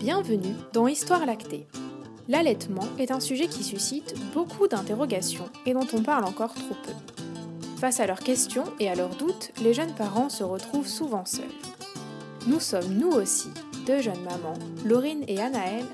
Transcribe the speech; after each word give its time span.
Bienvenue 0.00 0.54
dans 0.72 0.88
Histoire 0.88 1.26
lactée. 1.26 1.66
L'allaitement 2.26 2.86
est 2.98 3.10
un 3.10 3.20
sujet 3.20 3.48
qui 3.48 3.62
suscite 3.62 4.14
beaucoup 4.32 4.66
d'interrogations 4.66 5.50
et 5.66 5.74
dont 5.74 5.86
on 5.92 6.02
parle 6.02 6.24
encore 6.24 6.54
trop 6.54 6.74
peu. 6.82 6.92
Face 7.76 8.00
à 8.00 8.06
leurs 8.06 8.20
questions 8.20 8.64
et 8.80 8.88
à 8.88 8.94
leurs 8.94 9.14
doutes, 9.16 9.52
les 9.62 9.74
jeunes 9.74 9.94
parents 9.94 10.30
se 10.30 10.42
retrouvent 10.42 10.86
souvent 10.86 11.26
seuls. 11.26 11.44
Nous 12.46 12.60
sommes 12.60 12.94
nous 12.94 13.10
aussi 13.10 13.50
deux 13.86 14.00
jeunes 14.00 14.22
mamans, 14.22 14.58
Laurine 14.86 15.22
et 15.28 15.38
Anaëlle, 15.38 15.84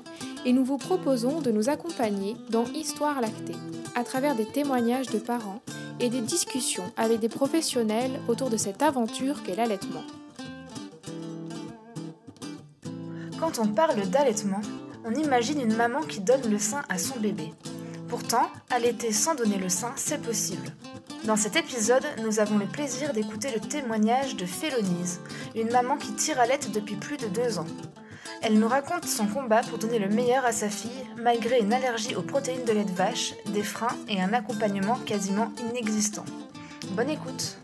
et 0.45 0.53
nous 0.53 0.63
vous 0.63 0.77
proposons 0.77 1.41
de 1.41 1.51
nous 1.51 1.67
accompagner 1.67 2.37
dans 2.49 2.63
Histoire 2.63 3.19
lactée, 3.19 3.57
à 3.93 4.05
travers 4.05 4.35
des 4.35 4.45
témoignages 4.45 5.07
de 5.07 5.19
parents 5.19 5.61
et 5.99 6.09
des 6.09 6.21
discussions 6.21 6.89
avec 6.95 7.19
des 7.19 7.27
professionnels 7.27 8.21
autour 8.29 8.49
de 8.49 8.55
cette 8.55 8.81
aventure 8.81 9.43
qu'est 9.43 9.57
l'allaitement. 9.57 10.03
On 13.59 13.67
parle 13.67 14.07
d'allaitement, 14.07 14.61
on 15.03 15.13
imagine 15.15 15.59
une 15.59 15.75
maman 15.75 16.01
qui 16.01 16.19
donne 16.19 16.47
le 16.47 16.59
sein 16.59 16.83
à 16.89 16.99
son 16.99 17.19
bébé. 17.19 17.53
Pourtant, 18.07 18.51
allaiter 18.69 19.11
sans 19.11 19.33
donner 19.33 19.57
le 19.57 19.69
sein, 19.69 19.93
c'est 19.95 20.21
possible. 20.21 20.67
Dans 21.23 21.35
cet 21.35 21.55
épisode, 21.55 22.05
nous 22.23 22.39
avons 22.39 22.59
le 22.59 22.67
plaisir 22.67 23.13
d'écouter 23.13 23.49
le 23.51 23.59
témoignage 23.59 24.35
de 24.35 24.45
Félonise, 24.45 25.21
une 25.55 25.71
maman 25.71 25.97
qui 25.97 26.13
tire 26.13 26.39
à 26.39 26.45
l'aide 26.45 26.71
depuis 26.71 26.97
plus 26.97 27.17
de 27.17 27.27
deux 27.27 27.57
ans. 27.57 27.65
Elle 28.43 28.59
nous 28.59 28.67
raconte 28.67 29.05
son 29.05 29.25
combat 29.25 29.61
pour 29.61 29.79
donner 29.79 29.97
le 29.97 30.09
meilleur 30.09 30.45
à 30.45 30.51
sa 30.51 30.69
fille, 30.69 31.05
malgré 31.17 31.59
une 31.59 31.73
allergie 31.73 32.15
aux 32.15 32.21
protéines 32.21 32.65
de 32.65 32.73
lait 32.73 32.85
de 32.85 32.91
vache, 32.91 33.33
des 33.47 33.63
freins 33.63 33.97
et 34.07 34.21
un 34.21 34.33
accompagnement 34.33 34.99
quasiment 35.05 35.51
inexistant. 35.71 36.25
Bonne 36.91 37.09
écoute 37.09 37.57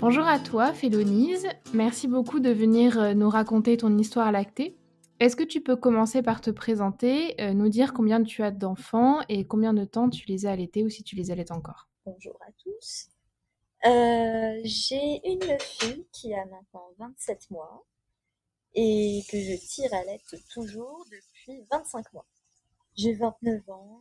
Bonjour 0.00 0.28
à 0.28 0.38
toi, 0.38 0.72
Félonise. 0.72 1.48
Merci 1.74 2.06
beaucoup 2.06 2.38
de 2.38 2.50
venir 2.50 3.00
euh, 3.00 3.14
nous 3.14 3.28
raconter 3.28 3.76
ton 3.76 3.98
histoire 3.98 4.30
lactée. 4.30 4.78
Est-ce 5.18 5.34
que 5.34 5.42
tu 5.42 5.60
peux 5.60 5.74
commencer 5.74 6.22
par 6.22 6.40
te 6.40 6.50
présenter, 6.50 7.34
euh, 7.40 7.52
nous 7.52 7.68
dire 7.68 7.92
combien 7.92 8.22
tu 8.22 8.44
as 8.44 8.52
d'enfants 8.52 9.22
et 9.28 9.44
combien 9.44 9.74
de 9.74 9.84
temps 9.84 10.08
tu 10.08 10.24
les 10.28 10.46
as 10.46 10.52
allaités 10.52 10.84
ou 10.84 10.88
si 10.88 11.02
tu 11.02 11.16
les 11.16 11.32
allaites 11.32 11.50
encore? 11.50 11.88
Bonjour 12.06 12.38
à 12.46 12.52
tous. 12.62 13.08
Euh, 13.86 14.60
j'ai 14.62 15.20
une 15.24 15.58
fille 15.58 16.06
qui 16.12 16.32
a 16.32 16.44
maintenant 16.46 16.90
27 16.98 17.50
mois 17.50 17.84
et 18.74 19.24
que 19.28 19.36
je 19.36 19.56
tire 19.66 19.92
à 19.94 20.04
l'aide 20.04 20.20
toujours 20.54 21.04
depuis 21.10 21.66
25 21.72 22.12
mois. 22.12 22.26
J'ai 22.96 23.14
29 23.14 23.68
ans, 23.68 24.00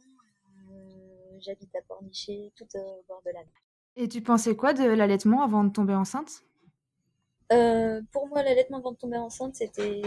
j'habite 1.40 1.76
à 1.76 1.82
Pornichet, 1.88 2.52
tout 2.56 2.68
au 2.76 3.04
bord 3.08 3.24
de 3.26 3.32
la 3.32 3.40
mer. 3.40 3.67
Et 3.98 4.08
tu 4.08 4.22
pensais 4.22 4.56
quoi 4.56 4.74
de 4.74 4.84
l'allaitement 4.84 5.42
avant 5.42 5.64
de 5.64 5.72
tomber 5.72 5.96
enceinte? 5.96 6.44
Euh, 7.52 8.02
Pour 8.12 8.28
moi, 8.28 8.44
l'allaitement 8.44 8.78
avant 8.78 8.92
de 8.92 8.98
tomber 8.98 9.18
enceinte, 9.18 9.56
c'était 9.56 10.02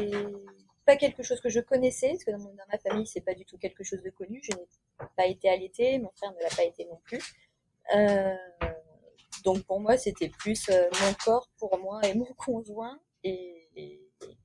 pas 0.86 0.96
quelque 0.96 1.24
chose 1.24 1.40
que 1.40 1.48
je 1.48 1.58
connaissais, 1.60 2.10
parce 2.10 2.24
que 2.24 2.30
dans, 2.30 2.38
dans 2.38 2.66
ma 2.70 2.78
famille, 2.78 3.06
c'est 3.06 3.20
pas 3.20 3.34
du 3.34 3.44
tout 3.44 3.58
quelque 3.58 3.82
chose 3.82 4.00
de 4.02 4.10
connu. 4.10 4.40
Je 4.44 4.56
n'ai 4.56 5.08
pas 5.16 5.26
été 5.26 5.48
allaitée, 5.48 5.98
mon 5.98 6.10
frère 6.16 6.32
ne 6.32 6.40
l'a 6.40 6.54
pas 6.56 6.64
été 6.64 6.84
non 6.86 7.00
plus. 7.04 7.20
Euh, 7.96 8.36
donc 9.44 9.64
pour 9.64 9.80
moi, 9.80 9.96
c'était 9.96 10.28
plus 10.28 10.68
euh, 10.68 10.88
mon 11.02 11.12
corps 11.24 11.48
pour 11.58 11.76
moi 11.80 12.00
et 12.06 12.14
mon 12.14 12.26
conjoint. 12.36 13.00
Et, 13.24 13.68
et 13.74 14.00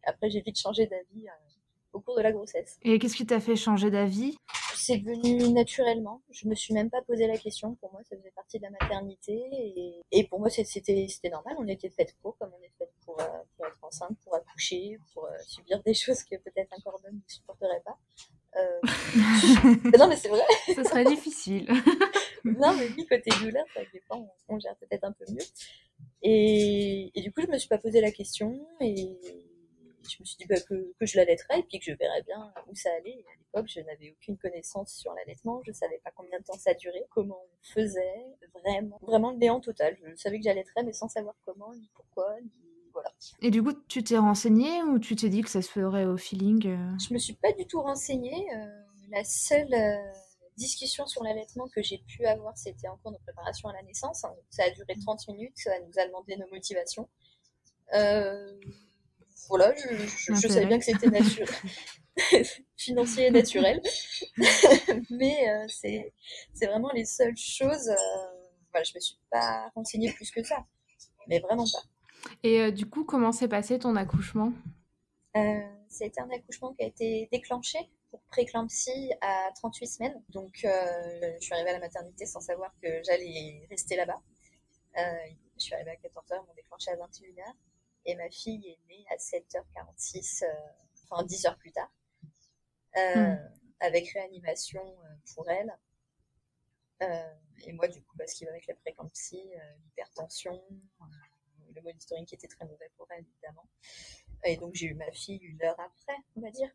après, 0.06 0.32
j'ai 0.32 0.42
vite 0.42 0.59
changé 0.59 0.88
d'avis 0.88 1.28
euh, 1.28 1.32
au 1.94 2.00
cours 2.00 2.18
de 2.18 2.22
la 2.22 2.32
grossesse. 2.32 2.80
Et 2.82 2.98
qu'est-ce 2.98 3.16
qui 3.16 3.28
t'a 3.28 3.40
fait 3.40 3.56
changer 3.56 3.92
d'avis? 3.92 4.38
C'est 4.86 4.97
venu 4.97 5.52
naturellement. 5.52 6.22
Je 6.30 6.47
me 6.47 6.53
suis 6.53 6.72
même 6.72 6.91
pas 6.91 7.02
posé 7.02 7.25
la 7.25 7.39
question. 7.39 7.73
Pour 7.73 7.91
moi, 7.91 8.02
ça 8.08 8.16
faisait 8.16 8.30
partie 8.36 8.59
de 8.59 8.64
la 8.64 8.69
maternité. 8.69 9.33
Et, 9.52 10.02
et 10.11 10.28
pour 10.28 10.39
moi, 10.39 10.52
c'était 10.52 11.07
c'était 11.09 11.29
normal. 11.29 11.56
On 11.57 11.68
était 11.68 11.90
faites 11.90 12.16
pour, 12.22 12.38
comme 12.38 12.51
on 12.56 12.63
est 12.63 12.72
faites 12.78 12.94
pour, 13.03 13.19
euh, 13.19 13.25
pour 13.57 13.66
être 13.66 13.84
enceinte, 13.84 14.16
pour 14.24 14.35
accoucher, 14.35 15.00
pour 15.12 15.25
euh, 15.25 15.29
subir 15.47 15.81
des 15.81 15.94
choses 16.03 16.22
que 16.24 16.35
peut-être 16.35 16.72
un 16.72 16.79
corps 16.81 17.00
d'homme 17.01 17.16
ne 17.16 17.34
supporterait 17.34 17.81
pas. 17.84 17.97
Euh, 18.57 18.79
non, 19.97 20.07
mais 20.07 20.18
c'est 20.18 20.29
vrai. 20.29 20.44
Ce 20.68 20.84
serait 20.84 21.06
difficile. 21.06 21.66
non, 22.45 22.75
mais 22.75 22.88
oui, 22.95 23.07
côté 23.07 23.31
douleur, 23.41 23.66
ça 23.74 23.81
dépend, 23.91 24.29
on, 24.47 24.56
on 24.56 24.59
gère 24.59 24.75
peut-être 24.75 25.03
un 25.03 25.13
peu 25.13 25.25
mieux. 25.31 25.45
Et, 26.22 27.12
et, 27.16 27.22
du 27.24 27.31
coup, 27.31 27.41
je 27.41 27.47
me 27.47 27.57
suis 27.57 27.69
pas 27.69 27.79
posé 27.79 28.01
la 28.01 28.12
question 28.12 28.68
et 28.81 29.18
je 30.10 30.18
me 30.20 30.26
suis 30.26 30.38
dit 30.38 30.46
bah, 30.46 30.60
que, 30.62 30.94
que, 31.00 31.06
je 31.06 31.18
l'allaiterais 31.18 31.60
et 31.60 31.64
puis 31.64 31.80
que 31.80 31.86
je 31.86 31.94
verrais 31.98 32.22
bien 32.24 32.54
où 32.68 32.76
ça 32.76 32.90
allait. 32.98 33.12
Et 33.12 33.26
à 33.28 33.38
l'époque, 33.38 33.70
je 33.70 33.80
n'avais 33.82 34.12
aucune 34.12 34.38
connaissance 34.38 34.94
sur 34.94 35.14
l'allaitement, 35.14 35.62
je 35.66 35.72
savais 35.72 36.00
pas 36.04 36.12
combien 36.16 36.40
de 36.40 36.44
temps 36.44 36.58
ça 36.58 36.74
durait, 36.74 37.06
comment 37.10 37.40
on 37.42 37.74
faisait, 37.74 38.26
vraiment, 38.54 39.00
vraiment 39.02 39.32
le 39.32 39.38
néant 39.38 39.60
total. 39.60 39.98
Je 40.04 40.16
savais 40.16 40.38
que 40.38 40.44
j'allaiterais, 40.44 40.84
mais 40.84 40.94
sans 40.94 41.10
savoir 41.10 41.36
comment, 41.46 41.74
ni 41.74 41.90
pourquoi, 41.96 42.40
ni 42.42 42.50
voilà. 42.94 43.12
Et 43.42 43.52
du 43.52 43.62
coup, 43.62 43.74
tu 43.88 44.04
t'es 44.04 44.18
renseignée 44.18 44.82
ou 44.84 45.00
tu 45.00 45.16
t'es 45.16 45.28
dit 45.28 45.42
que 45.42 45.50
ça 45.50 45.62
se 45.62 45.70
ferait 45.70 46.06
au 46.06 46.16
feeling 46.16 46.68
euh 46.68 46.98
Je 46.98 47.14
me 47.14 47.20
suis 47.20 47.34
pas 47.34 47.52
du 47.52 47.68
tout 47.68 47.82
renseignée. 47.82 48.48
Euh, 48.56 48.66
la 49.12 49.24
seule 49.26 49.74
euh, 49.74 50.14
discussion 50.58 51.06
sur 51.06 51.24
l'allaitement 51.24 51.68
que 51.68 51.82
j'ai 51.84 51.98
pu 51.98 52.26
avoir, 52.26 52.58
c'était 52.58 52.88
en 52.88 52.98
cours 52.98 53.12
de 53.12 53.18
préparation 53.18 53.70
à 53.70 53.74
la 53.74 53.84
naissance. 53.84 54.24
Hein. 54.24 54.34
Ça 54.50 54.64
a 54.64 54.70
duré 54.70 54.96
30 55.00 55.28
minutes, 55.28 55.58
ça 55.58 55.72
nous 55.82 56.00
a 56.00 56.06
demandé 56.08 56.38
nos 56.38 56.48
motivations. 56.48 57.10
Euh, 57.94 58.60
voilà, 59.50 59.73
je, 59.75 59.95
je, 59.95 60.33
je 60.33 60.47
savais 60.47 60.66
bien 60.66 60.79
que 60.79 60.85
c'était 60.85 61.09
naturel, 61.09 61.50
financier 62.78 63.28
et 63.28 63.31
naturel, 63.31 63.81
mais 65.09 65.50
euh, 65.50 65.66
c'est 65.67 66.66
vraiment 66.66 66.91
les 66.94 67.06
seules 67.06 67.38
choses. 67.38 67.89
Euh, 67.89 67.95
voilà, 68.72 68.83
je 68.83 68.94
me 68.95 69.00
suis 69.00 69.17
pas 69.31 69.72
renseignée 69.75 70.11
plus 70.13 70.31
que 70.31 70.44
ça, 70.44 70.66
mais 71.28 71.39
vraiment 71.39 71.66
pas. 71.66 71.83
Et 72.44 72.61
euh, 72.61 72.72
du 72.72 72.85
coup, 72.88 73.03
comment 73.03 73.31
s'est 73.31 73.47
passé 73.47 73.79
ton 73.79 73.95
accouchement? 73.95 74.51
Euh, 75.35 75.62
a 76.01 76.06
été 76.06 76.19
un 76.22 76.29
accouchement 76.29 76.73
qui 76.73 76.83
a 76.83 76.88
été 76.88 77.29
déclenché 77.31 77.77
pour 78.09 78.22
préclampsie 78.23 79.12
à 79.22 79.50
38 79.56 79.88
semaines. 79.88 80.23
Donc, 80.29 80.62
euh, 80.63 81.33
je 81.39 81.45
suis 81.45 81.53
arrivée 81.53 81.69
à 81.69 81.73
la 81.73 81.79
maternité 81.79 82.25
sans 82.25 82.39
savoir 82.41 82.73
que 82.81 82.88
j'allais 83.06 83.66
rester 83.69 83.95
là-bas. 83.95 84.22
Euh, 84.97 85.01
je 85.57 85.63
suis 85.63 85.73
arrivée 85.73 85.91
à 85.91 85.95
14h, 85.95 86.31
ils 86.31 86.47
m'ont 86.47 86.53
déclenché 86.56 86.91
à 86.91 86.95
21h. 86.95 87.53
Et 88.06 88.16
ma 88.16 88.30
fille 88.30 88.68
est 88.68 88.80
née 88.88 89.06
à 89.10 89.18
7h46, 89.18 90.44
euh, 90.44 90.48
enfin 91.10 91.24
10 91.24 91.46
heures 91.48 91.58
plus 91.58 91.72
tard, 91.72 91.92
mm. 92.96 93.36
avec 93.80 94.10
réanimation 94.10 94.96
pour 95.34 95.50
elle. 95.50 95.76
et 97.02 97.74
moi, 97.74 97.88
du 97.88 98.02
coup, 98.04 98.16
parce 98.18 98.34
qu'il 98.34 98.46
va 98.46 98.54
avec 98.54 98.68
la 98.68 98.76
préclampsie, 98.76 99.52
l'hypertension, 99.84 100.62
le 101.76 101.82
monitoring 101.82 102.26
qui 102.26 102.36
était 102.36 102.48
très 102.48 102.66
mauvais 102.66 102.90
pour 102.98 103.08
elle, 103.12 103.26
évidemment. 103.26 103.68
Et 104.44 104.58
donc, 104.58 104.76
j'ai 104.76 104.88
eu 104.88 104.94
ma 104.94 105.12
fille 105.12 105.38
une 105.38 105.62
heure 105.64 105.80
après, 105.80 106.18
on 106.36 106.42
va 106.42 106.52
dire. 106.52 106.70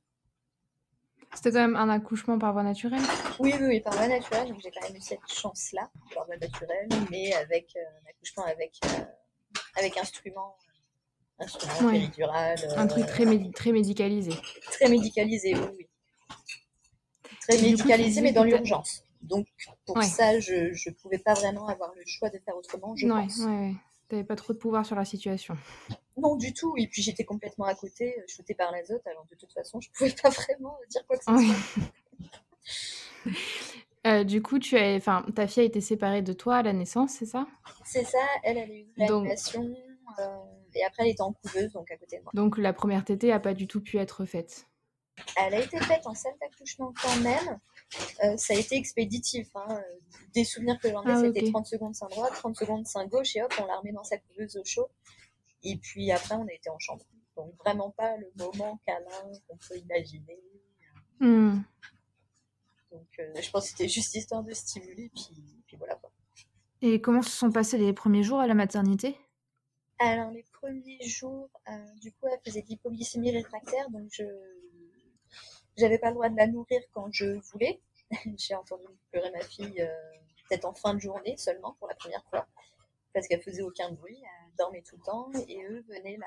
C'était 1.34 1.52
quand 1.52 1.60
même 1.60 1.76
un 1.76 1.88
accouchement 1.88 2.38
par 2.38 2.52
voie 2.52 2.64
naturelle 2.64 3.02
Oui, 3.38 3.54
oui, 3.60 3.66
oui 3.66 3.80
par 3.80 3.92
voie 3.94 4.08
naturelle. 4.08 4.48
Donc, 4.48 4.60
j'ai 4.60 4.70
quand 4.70 4.82
même 4.82 4.96
eu 4.96 5.00
cette 5.00 5.26
chance-là, 5.28 5.90
par 6.14 6.26
voie 6.26 6.36
naturelle, 6.36 6.88
mais 7.10 7.32
avec 7.34 7.76
euh, 7.76 7.80
un 7.80 8.10
accouchement 8.10 8.44
avec, 8.44 8.80
euh, 8.84 9.04
avec 9.76 9.96
instrument, 9.96 10.56
instrument 11.40 11.88
ouais. 11.88 11.98
péridural. 11.98 12.58
Euh, 12.62 12.76
un 12.76 12.86
truc 12.86 13.06
très, 13.06 13.24
médi 13.24 13.50
très 13.50 13.72
médicalisé. 13.72 14.32
Très 14.72 14.88
médicalisé, 14.88 15.54
oui, 15.54 15.68
oui. 15.78 15.86
Très 17.40 17.58
Et 17.58 17.62
médicalisé, 17.62 18.20
coup, 18.20 18.24
mais 18.24 18.32
dans 18.32 18.44
l'urgence. 18.44 19.02
Donc, 19.22 19.46
pour 19.84 19.96
ouais. 19.96 20.04
ça, 20.04 20.38
je 20.40 20.70
ne 20.70 20.94
pouvais 20.94 21.18
pas 21.18 21.34
vraiment 21.34 21.66
avoir 21.68 21.92
le 21.94 22.02
choix 22.06 22.30
de 22.30 22.38
faire 22.38 22.56
autrement, 22.56 22.96
je 22.96 23.06
ouais, 23.06 23.12
pense. 23.12 23.38
Ouais, 23.38 23.74
T'avais 24.08 24.24
pas 24.24 24.36
trop 24.36 24.52
de 24.52 24.58
pouvoir 24.58 24.84
sur 24.84 24.96
la 24.96 25.04
situation. 25.04 25.56
Non, 26.16 26.34
du 26.34 26.52
tout. 26.52 26.74
Et 26.76 26.88
puis 26.88 27.00
j'étais 27.00 27.24
complètement 27.24 27.66
à 27.66 27.76
côté, 27.76 28.16
shootée 28.26 28.54
par 28.54 28.72
l'azote. 28.72 29.06
Alors 29.06 29.24
de 29.30 29.36
toute 29.36 29.52
façon, 29.52 29.80
je 29.80 29.88
pouvais 29.96 30.12
pas 30.20 30.30
vraiment 30.30 30.76
dire 30.88 31.06
quoi 31.06 31.16
que 31.16 31.24
ce 31.24 31.32
soit. 33.24 33.32
euh, 34.06 34.24
du 34.24 34.42
coup, 34.42 34.58
tu 34.58 34.76
as, 34.76 34.96
enfin, 34.96 35.24
ta 35.36 35.46
fille 35.46 35.62
a 35.62 35.66
été 35.66 35.80
séparée 35.80 36.22
de 36.22 36.32
toi 36.32 36.56
à 36.56 36.62
la 36.62 36.72
naissance, 36.72 37.12
c'est 37.12 37.26
ça? 37.26 37.46
C'est 37.84 38.04
ça. 38.04 38.18
Elle, 38.42 38.58
elle 38.58 38.70
a 38.70 38.74
eu 38.74 38.86
une 38.96 39.04
réanimation. 39.04 39.62
Donc... 39.62 39.76
Euh, 40.18 40.36
et 40.74 40.84
après, 40.84 41.04
elle 41.04 41.10
était 41.10 41.22
en 41.22 41.32
couveuse, 41.32 41.72
donc 41.72 41.90
à 41.90 41.96
côté 41.96 42.18
de 42.18 42.22
moi. 42.22 42.32
Donc 42.34 42.58
la 42.58 42.72
première 42.72 43.04
tétée 43.04 43.32
a 43.32 43.40
pas 43.40 43.54
du 43.54 43.66
tout 43.66 43.80
pu 43.80 43.98
être 43.98 44.24
faite. 44.24 44.66
Elle 45.36 45.54
a 45.54 45.60
été 45.60 45.78
faite 45.80 46.06
en 46.06 46.14
salle 46.14 46.32
d'accouchement 46.40 46.92
quand 47.00 47.20
même. 47.20 47.58
Euh, 48.24 48.36
ça 48.36 48.54
a 48.54 48.56
été 48.56 48.76
expéditif. 48.76 49.48
Hein. 49.54 49.82
Des 50.34 50.44
souvenirs 50.44 50.78
que 50.80 50.90
j'en 50.90 51.04
ai, 51.04 51.12
ah, 51.12 51.20
c'était 51.20 51.42
okay. 51.42 51.50
30 51.50 51.66
secondes 51.66 51.94
sein 51.94 52.08
droit, 52.08 52.30
30 52.30 52.56
secondes 52.56 52.86
sein 52.86 53.06
gauche, 53.06 53.36
et 53.36 53.42
hop, 53.42 53.52
on 53.60 53.66
l'a 53.66 53.76
remis 53.76 53.92
dans 53.92 54.04
sa 54.04 54.18
couveuse 54.18 54.56
au 54.56 54.64
chaud. 54.64 54.88
Et 55.62 55.76
puis 55.76 56.10
après, 56.10 56.34
on 56.34 56.46
a 56.46 56.52
été 56.52 56.70
en 56.70 56.78
chambre. 56.78 57.04
Donc 57.36 57.54
vraiment 57.58 57.90
pas 57.90 58.16
le 58.16 58.30
moment 58.36 58.80
câlin 58.86 59.32
qu'on 59.48 59.56
peut 59.56 59.76
imaginer. 59.76 60.40
Mm. 61.20 61.58
Donc 62.92 63.06
euh, 63.18 63.32
je 63.40 63.50
pense 63.50 63.64
que 63.64 63.70
c'était 63.70 63.88
juste 63.88 64.14
histoire 64.14 64.42
de 64.42 64.52
stimuler, 64.52 65.10
puis, 65.14 65.62
puis 65.66 65.76
voilà 65.76 65.94
quoi. 65.96 66.10
Et 66.82 67.00
comment 67.00 67.22
se 67.22 67.30
sont 67.30 67.50
passés 67.50 67.78
les 67.78 67.92
premiers 67.92 68.22
jours 68.22 68.40
à 68.40 68.46
la 68.46 68.54
maternité? 68.54 69.16
Alors 69.98 70.30
les 70.30 70.44
premiers 70.60 71.02
jours, 71.02 71.50
euh, 71.68 71.94
du 72.00 72.12
coup, 72.12 72.26
elle 72.26 72.40
faisait 72.44 72.62
de 72.62 72.68
l'hypoglycémie 72.68 73.30
réfractaire, 73.30 73.88
donc 73.90 74.08
je 74.12 74.24
j'avais 75.76 75.98
pas 75.98 76.08
le 76.08 76.14
droit 76.14 76.28
de 76.28 76.36
la 76.36 76.46
nourrir 76.46 76.80
quand 76.92 77.10
je 77.12 77.38
voulais. 77.50 77.80
J'ai 78.36 78.54
entendu 78.54 78.84
pleurer 79.10 79.30
ma 79.30 79.40
fille 79.40 79.80
euh, 79.80 79.88
peut-être 80.48 80.64
en 80.64 80.74
fin 80.74 80.94
de 80.94 80.98
journée 80.98 81.36
seulement 81.36 81.74
pour 81.78 81.88
la 81.88 81.94
première 81.94 82.24
fois, 82.28 82.46
parce 83.14 83.26
qu'elle 83.28 83.42
faisait 83.42 83.62
aucun 83.62 83.90
bruit, 83.92 84.20
elle 84.20 84.56
dormait 84.56 84.82
tout 84.82 84.96
le 84.96 85.02
temps, 85.02 85.30
et 85.48 85.64
eux 85.64 85.84
venaient 85.88 86.16
la, 86.18 86.26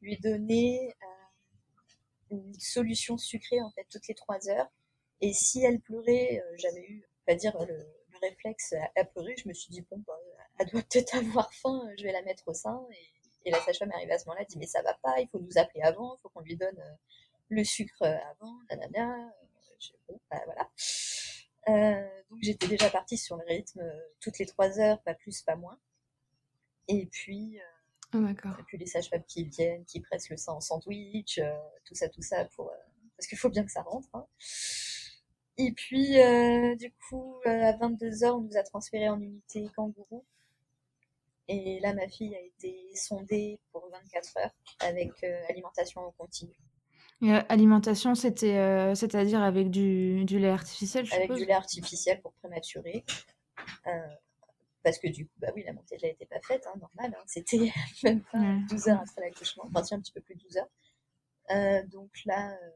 lui 0.00 0.18
donner 0.18 0.94
une 2.30 2.54
solution 2.58 3.18
sucrée 3.18 3.60
en 3.60 3.70
fait 3.70 3.86
toutes 3.90 4.08
les 4.08 4.14
trois 4.14 4.48
heures. 4.48 4.68
Et 5.20 5.32
si 5.32 5.62
elle 5.64 5.80
pleurait, 5.80 6.42
j'avais 6.56 6.82
eu, 6.82 7.04
on 7.26 7.32
va 7.32 7.36
dire, 7.36 7.56
le, 7.66 7.86
réflexe 8.20 8.74
à, 8.96 9.04
pleurer. 9.04 9.34
Je 9.36 9.48
me 9.48 9.54
suis 9.54 9.70
dit, 9.70 9.82
bon, 9.90 10.02
bah, 10.06 10.14
elle 10.58 10.68
doit 10.68 10.82
peut-être 10.82 11.14
avoir 11.16 11.52
faim, 11.54 11.88
je 11.98 12.04
vais 12.04 12.12
la 12.12 12.22
mettre 12.22 12.46
au 12.48 12.54
sein. 12.54 12.86
La 13.50 13.60
sage-femme 13.60 13.90
est 13.92 13.94
arrivée 13.94 14.12
à 14.12 14.18
ce 14.18 14.26
moment-là, 14.26 14.44
dit, 14.44 14.58
mais 14.58 14.66
ça 14.66 14.82
va 14.82 14.94
pas, 14.94 15.20
il 15.20 15.28
faut 15.28 15.38
nous 15.38 15.58
appeler 15.58 15.82
avant, 15.82 16.16
il 16.16 16.20
faut 16.22 16.28
qu'on 16.28 16.40
lui 16.40 16.56
donne 16.56 16.82
le 17.48 17.64
sucre 17.64 18.02
avant, 18.02 18.54
nanana. 18.70 19.32
bon, 20.08 20.20
bah, 20.30 20.42
voilà. 20.44 22.00
donc 22.30 22.38
j'étais 22.42 22.66
déjà 22.68 22.90
partie 22.90 23.16
sur 23.16 23.36
le 23.36 23.44
rythme 23.46 23.82
toutes 24.20 24.38
les 24.38 24.46
trois 24.46 24.78
heures, 24.80 25.00
pas 25.02 25.14
plus, 25.14 25.42
pas 25.42 25.56
moins. 25.56 25.78
Et 26.88 27.06
puis, 27.06 27.60
ah, 28.12 28.18
d'accord. 28.20 28.58
Et 28.58 28.62
puis 28.62 28.78
les 28.78 28.86
sages-femmes 28.86 29.24
qui 29.28 29.44
viennent, 29.44 29.84
qui 29.84 30.00
pressent 30.00 30.30
le 30.30 30.36
sein 30.36 30.52
en 30.52 30.60
sandwich, 30.60 31.38
euh, 31.38 31.54
tout 31.84 31.94
ça, 31.94 32.08
tout 32.08 32.22
ça, 32.22 32.44
pour, 32.56 32.70
euh, 32.70 32.76
parce 33.16 33.26
qu'il 33.26 33.36
faut 33.36 33.50
bien 33.50 33.64
que 33.64 33.70
ça 33.70 33.82
rentre. 33.82 34.08
Hein. 34.14 34.26
Et 35.58 35.72
puis, 35.72 36.18
euh, 36.20 36.74
du 36.76 36.92
coup, 37.08 37.36
à 37.44 37.72
22h, 37.72 38.30
on 38.30 38.40
nous 38.40 38.56
a 38.56 38.62
transférés 38.62 39.10
en 39.10 39.20
unité 39.20 39.68
kangourou. 39.76 40.24
Et 41.48 41.80
là, 41.80 41.94
ma 41.94 42.08
fille 42.08 42.34
a 42.34 42.40
été 42.40 42.90
sondée 42.94 43.58
pour 43.72 43.88
24 43.90 44.36
heures 44.38 44.50
avec 44.80 45.24
alimentation 45.48 46.02
en 46.02 46.12
continu. 46.12 46.54
alimentation, 47.48 48.14
c'était, 48.14 48.94
c'est-à-dire 48.94 49.42
avec 49.42 49.70
du, 49.70 50.24
du, 50.26 50.38
lait 50.38 50.50
artificiel, 50.50 51.06
je 51.06 51.14
Avec 51.14 51.32
du 51.32 51.46
lait 51.46 51.54
artificiel 51.54 52.20
pour 52.20 52.32
prématurer 52.34 53.04
parce 54.82 54.98
que 54.98 55.08
du 55.08 55.26
coup, 55.26 55.34
bah 55.38 55.48
oui, 55.54 55.64
la 55.64 55.72
montée 55.72 55.96
de 55.96 56.02
lait 56.02 56.08
n'était 56.08 56.26
pas 56.26 56.40
faite, 56.40 56.66
hein, 56.66 56.78
normal, 56.80 57.14
hein. 57.18 57.24
c'était 57.26 57.70
même 58.02 58.22
pas 58.32 58.38
12 58.70 58.88
heures 58.88 59.00
après 59.00 59.20
l'accouchement, 59.20 59.64
enfin 59.66 59.82
un 59.94 60.00
petit 60.00 60.12
peu 60.12 60.20
plus 60.20 60.34
de 60.34 60.40
12 60.40 60.56
heures. 60.56 60.68
Euh, 61.50 61.86
donc 61.88 62.10
là, 62.24 62.52
euh, 62.52 62.70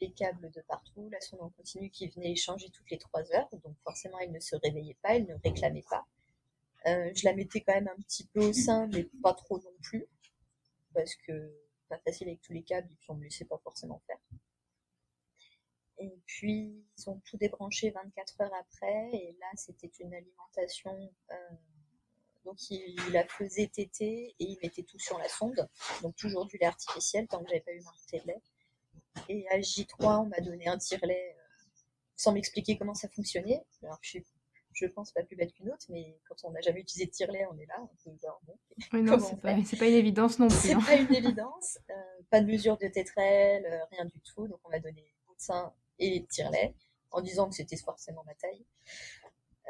les 0.00 0.10
câbles 0.12 0.50
de 0.50 0.62
partout, 0.62 1.08
la 1.10 1.20
sonde 1.20 1.42
en 1.42 1.50
continu 1.50 1.90
qui 1.90 2.08
venait 2.08 2.32
échanger 2.32 2.70
toutes 2.70 2.90
les 2.90 2.98
3 2.98 3.34
heures, 3.34 3.48
donc 3.52 3.76
forcément 3.84 4.18
elle 4.18 4.32
ne 4.32 4.40
se 4.40 4.56
réveillait 4.56 4.96
pas, 5.02 5.16
elle 5.16 5.26
ne 5.26 5.34
réclamait 5.44 5.84
pas. 5.90 6.06
Euh, 6.86 7.10
je 7.14 7.24
la 7.24 7.34
mettais 7.34 7.60
quand 7.60 7.74
même 7.74 7.88
un 7.88 8.00
petit 8.02 8.26
peu 8.26 8.40
au 8.44 8.52
sein, 8.52 8.86
mais 8.88 9.04
pas 9.22 9.34
trop 9.34 9.58
non 9.58 9.74
plus, 9.82 10.06
parce 10.94 11.14
que 11.16 11.52
pas 11.88 11.98
facile 11.98 12.28
avec 12.28 12.40
tous 12.42 12.52
les 12.52 12.62
câbles, 12.62 12.90
et 12.92 12.96
puis 12.96 13.10
on 13.10 13.14
ne 13.14 13.20
me 13.20 13.24
laissait 13.24 13.44
pas 13.44 13.58
forcément 13.58 14.00
faire. 14.06 14.18
Et 16.00 16.16
puis, 16.26 16.84
ils 16.96 17.10
ont 17.10 17.20
tout 17.24 17.36
débranché 17.36 17.90
24 17.90 18.40
heures 18.42 18.54
après. 18.54 19.10
Et 19.12 19.36
là, 19.40 19.46
c'était 19.56 19.90
une 20.00 20.14
alimentation. 20.14 21.12
Euh, 21.30 21.34
donc, 22.44 22.70
il, 22.70 22.96
la 23.12 23.26
faisait 23.26 23.66
téter 23.66 24.34
et 24.38 24.44
il 24.44 24.58
mettait 24.62 24.84
tout 24.84 24.98
sur 24.98 25.18
la 25.18 25.28
sonde. 25.28 25.68
Donc, 26.02 26.14
toujours 26.14 26.46
du 26.46 26.56
lait 26.58 26.66
artificiel 26.66 27.26
tant 27.26 27.42
que 27.42 27.48
j'avais 27.48 27.60
pas 27.60 27.72
eu 27.72 27.82
ma 27.82 28.18
de 28.18 28.26
lait. 28.26 28.42
Et 29.28 29.48
à 29.48 29.58
J3, 29.58 30.20
on 30.20 30.26
m'a 30.26 30.40
donné 30.40 30.68
un 30.68 30.78
tire-lait 30.78 31.36
euh, 31.36 31.66
sans 32.16 32.32
m'expliquer 32.32 32.78
comment 32.78 32.94
ça 32.94 33.08
fonctionnait. 33.08 33.64
Alors, 33.82 33.98
je 34.00 34.10
suis, 34.10 34.24
je 34.78 34.86
pense, 34.86 35.12
pas 35.12 35.22
plus 35.22 35.36
bête 35.36 35.52
qu'une 35.52 35.70
autre, 35.70 35.86
mais 35.88 36.18
quand 36.28 36.36
on 36.44 36.50
n'a 36.50 36.60
jamais 36.60 36.80
utilisé 36.80 37.06
de 37.06 37.10
tire-lait, 37.10 37.46
on 37.50 37.58
est 37.58 37.66
là. 37.66 37.74
On 37.80 37.86
peut 37.86 38.16
dire, 38.16 38.32
bon, 38.46 38.56
oui, 38.92 39.02
non, 39.02 39.18
c'est 39.18 39.36
pas, 39.36 39.54
pas, 39.54 39.88
une 39.88 39.94
évidence 39.94 40.38
non 40.38 40.48
plus. 40.48 40.56
C'est 40.56 40.74
hein. 40.74 40.80
pas 40.80 40.96
une 40.96 41.14
évidence. 41.14 41.78
Euh, 41.90 41.94
pas 42.30 42.40
de 42.40 42.46
mesure 42.46 42.76
de 42.78 42.88
tétrelle, 42.88 43.66
rien 43.90 44.04
du 44.04 44.20
tout. 44.20 44.46
Donc, 44.46 44.60
on 44.64 44.70
m'a 44.70 44.78
donné 44.78 45.12
bout 45.26 45.34
de 45.34 45.40
sein 45.40 45.72
et 45.98 46.24
tire-lait 46.26 46.74
en 47.10 47.20
disant 47.20 47.48
que 47.48 47.54
c'était 47.54 47.76
forcément 47.76 48.22
ma 48.24 48.34
taille. 48.34 48.64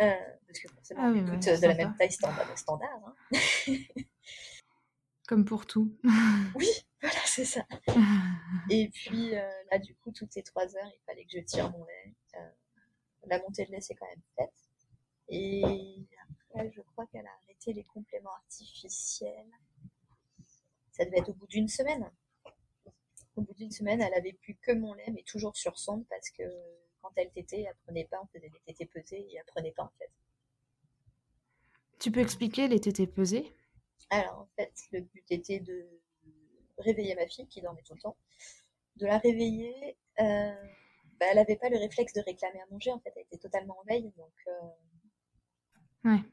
Euh, 0.00 0.14
parce 0.46 0.60
que 0.60 0.68
forcément, 0.68 1.00
ah 1.02 1.12
on 1.12 1.24
toutes 1.40 1.60
de 1.60 1.66
la 1.66 1.74
même 1.74 1.96
taille 1.96 2.12
standard. 2.12 2.56
standard 2.56 3.00
hein. 3.04 3.42
Comme 5.26 5.44
pour 5.44 5.66
tout. 5.66 5.92
oui, 6.54 6.68
voilà, 7.02 7.20
c'est 7.26 7.44
ça. 7.44 7.66
et 8.70 8.88
puis 8.88 9.36
euh, 9.36 9.50
là, 9.70 9.78
du 9.78 9.94
coup, 9.96 10.12
toutes 10.12 10.34
les 10.36 10.42
trois 10.42 10.64
heures, 10.76 10.86
il 10.94 11.00
fallait 11.04 11.24
que 11.24 11.32
je 11.32 11.40
tire 11.40 11.70
mon 11.70 11.84
lait. 11.84 12.14
Euh, 12.36 12.48
la 13.26 13.40
montée 13.40 13.66
de 13.66 13.72
lait, 13.72 13.80
c'est 13.80 13.94
quand 13.94 14.06
même 14.06 14.22
faite. 14.36 14.67
Et 15.28 16.06
après, 16.30 16.70
je 16.70 16.80
crois 16.80 17.06
qu'elle 17.06 17.26
a 17.26 17.34
arrêté 17.44 17.72
les 17.72 17.84
compléments 17.84 18.34
artificiels. 18.34 19.50
Ça 20.92 21.04
devait 21.04 21.18
être 21.18 21.30
au 21.30 21.34
bout 21.34 21.46
d'une 21.46 21.68
semaine. 21.68 22.10
Au 23.36 23.42
bout 23.42 23.54
d'une 23.54 23.70
semaine, 23.70 24.00
elle 24.00 24.14
avait 24.14 24.32
plus 24.32 24.56
que 24.56 24.72
mon 24.72 24.94
lait, 24.94 25.10
mais 25.12 25.22
toujours 25.22 25.56
sur 25.56 25.78
sonde 25.78 26.04
parce 26.08 26.30
que 26.30 26.42
quand 27.02 27.12
elle 27.16 27.30
tétait, 27.30 27.62
elle 27.62 27.76
prenait 27.84 28.06
pas, 28.06 28.20
on 28.22 28.26
faisait 28.26 28.48
des 28.48 28.60
tétés 28.66 28.86
pesés 28.86 29.20
et 29.20 29.36
elle 29.36 29.44
prenait 29.44 29.72
pas 29.72 29.84
en 29.84 29.92
fait. 29.98 30.10
Tu 32.00 32.10
peux 32.10 32.20
expliquer 32.20 32.68
les 32.68 32.80
tétés 32.80 33.06
pesés? 33.06 33.54
Alors 34.10 34.38
en 34.40 34.48
fait, 34.56 34.72
le 34.92 35.00
but 35.02 35.24
était 35.30 35.60
de 35.60 35.86
réveiller 36.78 37.14
ma 37.14 37.26
fille 37.26 37.46
qui 37.46 37.60
dormait 37.60 37.82
tout 37.82 37.94
le 37.94 38.00
temps, 38.00 38.16
de 38.96 39.06
la 39.06 39.18
réveiller. 39.18 39.96
Euh, 40.20 40.54
bah, 41.20 41.26
elle 41.30 41.36
n'avait 41.36 41.56
pas 41.56 41.68
le 41.68 41.78
réflexe 41.78 42.12
de 42.12 42.20
réclamer 42.20 42.60
à 42.60 42.66
manger, 42.70 42.92
en 42.92 43.00
fait, 43.00 43.12
elle 43.16 43.22
était 43.22 43.38
totalement 43.38 43.78
en 43.78 43.84
veille, 43.84 44.12
donc, 44.16 44.32
euh, 44.46 44.52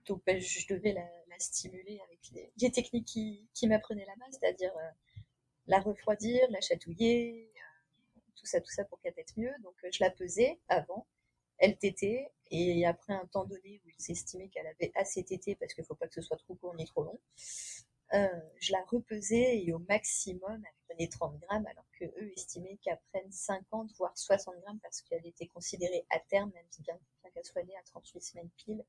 donc 0.05 0.21
bah, 0.25 0.37
je 0.39 0.67
devais 0.67 0.93
la, 0.93 1.07
stimuler 1.39 1.99
avec 2.05 2.19
les, 2.31 2.71
techniques 2.71 3.05
qui, 3.07 3.67
m'apprenaient 3.67 4.05
la 4.05 4.15
base, 4.15 4.37
c'est-à-dire 4.39 4.71
euh, 4.77 4.89
la 5.67 5.79
refroidir, 5.79 6.49
la 6.49 6.61
chatouiller, 6.61 7.51
euh, 7.57 8.19
tout 8.37 8.45
ça, 8.45 8.61
tout 8.61 8.71
ça 8.71 8.85
pour 8.85 9.01
qu'elle 9.01 9.13
tète 9.13 9.35
mieux. 9.35 9.51
Donc 9.61 9.75
euh, 9.83 9.89
je 9.91 10.01
la 10.01 10.11
pesais 10.11 10.59
avant, 10.69 11.05
elle 11.57 11.77
tétait, 11.77 12.31
et 12.51 12.85
après 12.85 13.13
un 13.13 13.25
temps 13.25 13.43
donné 13.43 13.81
où 13.85 13.89
ils 13.89 14.01
s'estimaient 14.01 14.47
qu'elle 14.47 14.67
avait 14.67 14.91
assez 14.95 15.23
tété 15.23 15.55
parce 15.55 15.73
qu'il 15.73 15.81
ne 15.81 15.87
faut 15.87 15.95
pas 15.95 16.07
que 16.07 16.13
ce 16.13 16.21
soit 16.21 16.37
trop 16.37 16.55
court 16.55 16.75
ni 16.75 16.85
trop 16.85 17.03
long, 17.03 17.19
je 18.13 18.71
la 18.71 18.81
repesais 18.87 19.61
et 19.61 19.73
au 19.73 19.79
maximum 19.79 20.63
elle 20.63 20.75
prenait 20.87 21.09
30 21.09 21.37
grammes 21.39 21.65
alors 21.65 21.85
que 21.99 22.05
eux 22.05 22.31
estimaient 22.37 22.77
qu'elle 22.77 23.01
prenne 23.11 23.29
50 23.29 23.91
voire 23.97 24.17
60 24.17 24.55
grammes 24.61 24.79
parce 24.79 25.01
qu'elle 25.01 25.25
était 25.25 25.47
considérée 25.47 26.05
à 26.11 26.19
terme, 26.19 26.49
même 26.53 26.65
si 26.69 26.81
bien, 26.81 26.97
qu'elle 27.33 27.43
soit 27.43 27.63
née 27.63 27.75
à 27.75 27.83
38 27.83 28.21
semaines 28.21 28.49
pile. 28.57 28.85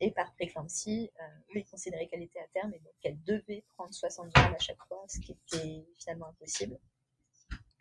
Et 0.00 0.10
par 0.10 0.34
préclampsie, 0.34 1.10
euh, 1.20 1.24
eux, 1.54 1.60
ils 1.60 1.64
considéraient 1.64 2.06
qu'elle 2.06 2.22
était 2.22 2.38
à 2.38 2.46
terme 2.52 2.74
et 2.74 2.78
donc 2.80 2.92
qu'elle 3.00 3.22
devait 3.22 3.64
prendre 3.76 3.94
60 3.94 4.30
grammes 4.30 4.54
à 4.54 4.58
chaque 4.58 4.82
fois, 4.88 5.02
ce 5.08 5.20
qui 5.20 5.32
était 5.32 5.86
finalement 5.96 6.28
impossible. 6.28 6.78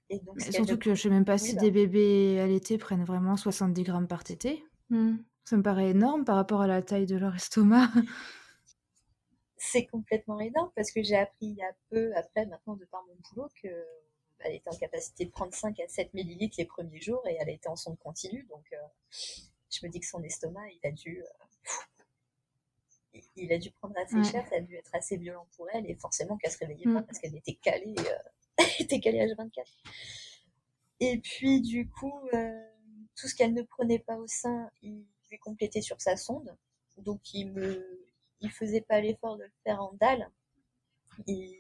Et 0.10 0.20
donc, 0.20 0.40
surtout 0.40 0.78
que 0.78 0.94
je 0.94 1.02
sais 1.02 1.10
même 1.10 1.26
pas 1.26 1.38
si 1.38 1.56
bah. 1.56 1.62
des 1.62 1.72
bébés 1.72 2.40
allaités 2.40 2.78
prennent 2.78 3.04
vraiment 3.04 3.36
70 3.36 3.84
grammes 3.84 4.08
par 4.08 4.24
tété. 4.24 4.64
Hmm. 4.90 5.18
Ça 5.44 5.58
me 5.58 5.64
paraît 5.64 5.90
énorme 5.90 6.24
par 6.24 6.36
rapport 6.38 6.62
à 6.62 6.68
la 6.68 6.82
taille 6.82 7.06
de 7.06 7.18
leur 7.18 7.36
estomac. 7.36 7.90
C'est 9.58 9.88
complètement 9.88 10.40
énorme 10.40 10.72
parce 10.76 10.92
que 10.92 11.04
j'ai 11.04 11.16
appris 11.16 11.48
il 11.48 11.56
y 11.56 11.64
a 11.64 11.74
peu, 11.90 12.16
après, 12.16 12.46
maintenant, 12.46 12.76
de 12.76 12.86
par 12.86 13.04
mon 13.08 13.16
boulot, 13.30 13.50
qu'elle 13.62 13.86
bah, 14.40 14.50
était 14.50 14.70
en 14.70 14.78
capacité 14.78 15.26
de 15.26 15.32
prendre 15.32 15.54
5 15.54 15.80
à 15.80 15.88
7 15.88 16.14
millilitres 16.14 16.56
les 16.60 16.66
premiers 16.66 17.02
jours 17.02 17.28
et 17.28 17.36
elle 17.42 17.50
était 17.50 17.68
en 17.68 17.76
sonde 17.76 17.98
continue. 17.98 18.46
Donc, 18.50 18.64
euh, 18.74 18.78
je 19.76 19.86
me 19.86 19.92
dis 19.92 20.00
que 20.00 20.06
son 20.06 20.24
estomac, 20.24 20.68
il 20.70 20.88
a 20.88 20.92
dû. 20.92 21.22
Euh, 21.22 23.20
il 23.38 23.52
a 23.54 23.58
dû 23.58 23.72
prendre 23.72 23.98
assez 23.98 24.24
cher, 24.24 24.46
ça 24.50 24.58
a 24.58 24.60
dû 24.60 24.76
être 24.76 24.94
assez 24.94 25.16
violent 25.18 25.48
pour 25.56 25.68
elle, 25.72 25.90
et 25.90 25.96
forcément 25.96 26.38
qu'elle 26.38 26.52
se 26.52 26.58
réveillait 26.58 26.84
pas 26.84 27.02
mm. 27.02 27.06
parce 27.06 27.20
qu'elle 27.20 27.36
était 27.36 27.56
calée, 27.56 27.96
euh, 27.98 28.64
était 28.80 29.00
calée 29.00 29.22
à 29.22 29.36
24. 29.36 29.72
Et 31.00 31.20
puis 31.20 31.62
du 31.62 31.90
coup, 31.90 32.28
euh, 32.34 32.68
tout 33.16 33.28
ce 33.28 33.36
qu'elle 33.36 33.54
ne 33.54 33.62
prenait 33.64 34.00
pas 34.00 34.18
au 34.18 34.28
sein, 34.28 34.70
il 34.82 35.06
lui 35.32 35.40
complétait 35.40 35.82
sur 35.82 36.02
sa 36.02 36.18
sonde, 36.18 36.56
donc 36.98 37.34
il 37.34 37.52
me, 37.52 38.06
il 38.42 38.52
faisait 38.52 38.82
pas 38.82 39.00
l'effort 39.00 39.38
de 39.38 39.44
le 39.44 39.52
faire 39.64 39.82
en 39.82 39.94
dalle. 39.94 40.30
Il, 41.28 41.56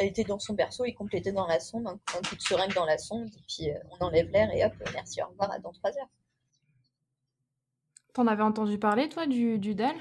elle 0.00 0.08
était 0.08 0.24
dans 0.24 0.38
son 0.38 0.54
berceau, 0.54 0.86
il 0.86 0.94
complétait 0.94 1.32
dans 1.32 1.46
la 1.46 1.60
sonde, 1.60 1.86
un, 1.86 1.98
coup 1.98 2.34
de 2.34 2.40
seringue 2.40 2.72
dans 2.72 2.86
la 2.86 2.96
sonde, 2.96 3.28
et 3.28 3.42
puis 3.46 3.70
euh, 3.70 3.78
on 3.90 4.04
enlève 4.04 4.30
l'air 4.30 4.50
et 4.50 4.64
hop, 4.64 4.72
merci, 4.94 5.22
au 5.22 5.28
revoir, 5.28 5.50
à 5.50 5.58
dans 5.58 5.72
trois 5.72 5.90
heures. 5.90 6.08
T'en 8.12 8.26
avais 8.26 8.42
entendu 8.42 8.78
parler, 8.78 9.08
toi, 9.08 9.26
du, 9.26 9.58
du 9.58 9.74
DAL 9.74 9.96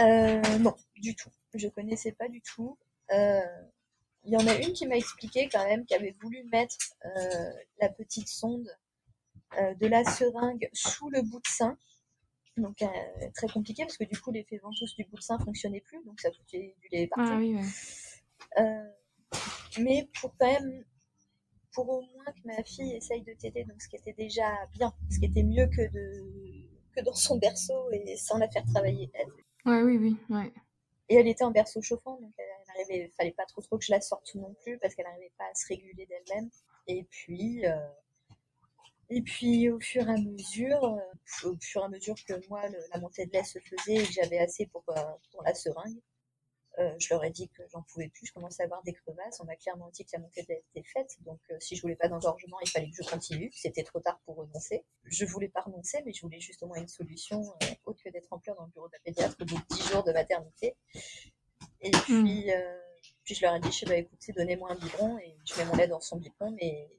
euh, 0.00 0.58
non, 0.58 0.74
du 0.96 1.14
tout. 1.14 1.30
Je 1.54 1.68
connaissais 1.68 2.12
pas 2.12 2.28
du 2.28 2.40
tout. 2.42 2.78
Euh, 3.12 3.40
il 4.24 4.32
y 4.32 4.36
en 4.36 4.46
a 4.46 4.54
une 4.56 4.72
qui 4.72 4.86
m'a 4.86 4.96
expliqué 4.96 5.48
quand 5.50 5.64
même, 5.64 5.86
qui 5.86 5.94
avait 5.94 6.14
voulu 6.20 6.44
mettre 6.44 6.76
euh, 7.04 7.52
la 7.80 7.88
petite 7.88 8.28
sonde 8.28 8.68
de 9.80 9.86
la 9.86 10.04
seringue 10.04 10.68
sous 10.72 11.08
le 11.08 11.22
bout 11.22 11.38
de 11.38 11.48
sein. 11.48 11.78
Donc 12.56 12.82
très 13.34 13.46
compliqué 13.48 13.84
parce 13.84 13.96
que 13.96 14.04
du 14.04 14.18
coup 14.18 14.32
l'effet 14.32 14.58
ventouse 14.58 14.94
du 14.96 15.04
bout 15.04 15.16
de 15.16 15.22
sein 15.22 15.38
fonctionnait 15.38 15.80
plus, 15.80 16.02
donc 16.04 16.20
ça 16.20 16.30
foutait 16.32 16.74
du 16.80 16.88
lait 16.90 17.06
partout. 17.06 17.32
Ah, 17.32 17.38
oui, 17.38 17.56
mais 19.78 20.08
pour 20.20 20.34
quand 20.36 20.50
même, 20.50 20.84
pour 21.72 21.88
au 21.88 22.00
moins 22.00 22.24
que 22.24 22.46
ma 22.46 22.62
fille 22.64 22.92
essaye 22.94 23.22
de 23.22 23.32
t'aider, 23.34 23.64
donc 23.64 23.80
ce 23.80 23.88
qui 23.88 23.96
était 23.96 24.14
déjà 24.14 24.50
bien, 24.72 24.92
ce 25.10 25.20
qui 25.20 25.26
était 25.26 25.44
mieux 25.44 25.66
que 25.68 25.92
de 25.92 26.55
que 26.96 27.02
dans 27.02 27.14
son 27.14 27.36
berceau 27.36 27.90
et 27.92 28.16
sans 28.16 28.38
la 28.38 28.48
faire 28.48 28.64
travailler 28.64 29.10
elle. 29.14 29.28
Ouais, 29.64 29.82
oui, 29.82 29.98
oui, 29.98 30.16
ouais. 30.30 30.52
Et 31.08 31.16
elle 31.16 31.28
était 31.28 31.44
en 31.44 31.50
berceau 31.50 31.80
chauffant, 31.82 32.18
donc 32.20 32.32
elle 32.38 32.46
arrivait, 32.74 33.12
fallait 33.16 33.32
pas 33.32 33.46
trop 33.46 33.60
trop 33.60 33.78
que 33.78 33.84
je 33.84 33.92
la 33.92 34.00
sorte 34.00 34.34
non 34.34 34.54
plus 34.62 34.78
parce 34.78 34.94
qu'elle 34.94 35.06
n'arrivait 35.06 35.32
pas 35.38 35.44
à 35.44 35.54
se 35.54 35.66
réguler 35.68 36.06
d'elle-même. 36.06 36.50
Et 36.88 37.04
puis, 37.04 37.64
euh, 37.66 37.88
et 39.08 39.22
puis 39.22 39.70
au 39.70 39.78
fur 39.78 40.08
et 40.08 40.12
à 40.12 40.16
mesure, 40.16 40.84
euh, 40.84 41.48
au 41.48 41.56
fur 41.60 41.82
et 41.82 41.84
à 41.84 41.88
mesure 41.88 42.16
que 42.26 42.34
moi 42.48 42.62
la 42.92 43.00
montée 43.00 43.26
de 43.26 43.32
lait 43.32 43.44
se 43.44 43.58
faisait 43.60 44.02
et 44.02 44.06
que 44.06 44.12
j'avais 44.12 44.38
assez 44.38 44.66
pour, 44.66 44.84
euh, 44.88 45.02
pour 45.30 45.42
la 45.44 45.54
seringue, 45.54 46.00
Euh, 46.78 46.94
je 46.98 47.08
leur 47.10 47.24
ai 47.24 47.30
dit 47.30 47.48
que 47.48 47.62
j'en 47.72 47.82
pouvais 47.82 48.08
plus, 48.08 48.26
je 48.26 48.32
commençais 48.32 48.62
à 48.62 48.66
avoir 48.66 48.82
des 48.82 48.92
crevasses. 48.92 49.40
On 49.40 49.44
m'a 49.44 49.56
clairement 49.56 49.88
dit 49.90 50.04
que 50.04 50.10
la 50.12 50.18
montée 50.18 50.42
était 50.42 50.82
faite, 50.82 51.16
donc 51.24 51.40
euh, 51.50 51.56
si 51.58 51.74
je 51.74 51.80
voulais 51.80 51.96
pas 51.96 52.08
d'engorgement, 52.08 52.58
il 52.60 52.68
fallait 52.68 52.90
que 52.90 53.02
je 53.02 53.08
continue. 53.08 53.50
C'était 53.54 53.82
trop 53.82 54.00
tard 54.00 54.20
pour 54.26 54.36
renoncer. 54.36 54.84
Je 55.04 55.24
voulais 55.24 55.48
pas 55.48 55.62
renoncer, 55.62 56.02
mais 56.04 56.12
je 56.12 56.20
voulais 56.20 56.40
juste 56.40 56.62
au 56.62 56.66
moins 56.66 56.76
une 56.76 56.88
solution 56.88 57.40
euh, 57.62 57.66
autre 57.86 58.02
que 58.04 58.10
d'être 58.10 58.30
en 58.30 58.38
pleurs 58.38 58.56
dans 58.56 58.64
le 58.64 58.70
bureau 58.70 58.88
de 58.88 58.92
la 58.92 58.98
pédiatre 58.98 59.36
au 59.40 59.44
bout 59.46 59.56
de 59.56 59.74
10 59.74 59.88
jours 59.88 60.04
de 60.04 60.12
maternité. 60.12 60.76
Et 61.80 61.90
hmm. 61.90 62.24
puis, 62.24 62.50
puis 63.24 63.34
je 63.34 63.42
leur 63.42 63.54
ai 63.54 63.60
dit, 63.60 63.72
je 63.72 63.86
bah, 63.86 63.96
écoutez, 63.96 64.32
donnez-moi 64.32 64.70
un 64.72 64.74
biberon 64.74 65.18
et 65.18 65.34
je 65.46 65.58
mets 65.58 65.64
mon 65.64 65.76
lait 65.76 65.88
dans 65.88 66.00
son 66.00 66.16
biberon, 66.16 66.50
mais 66.60 66.90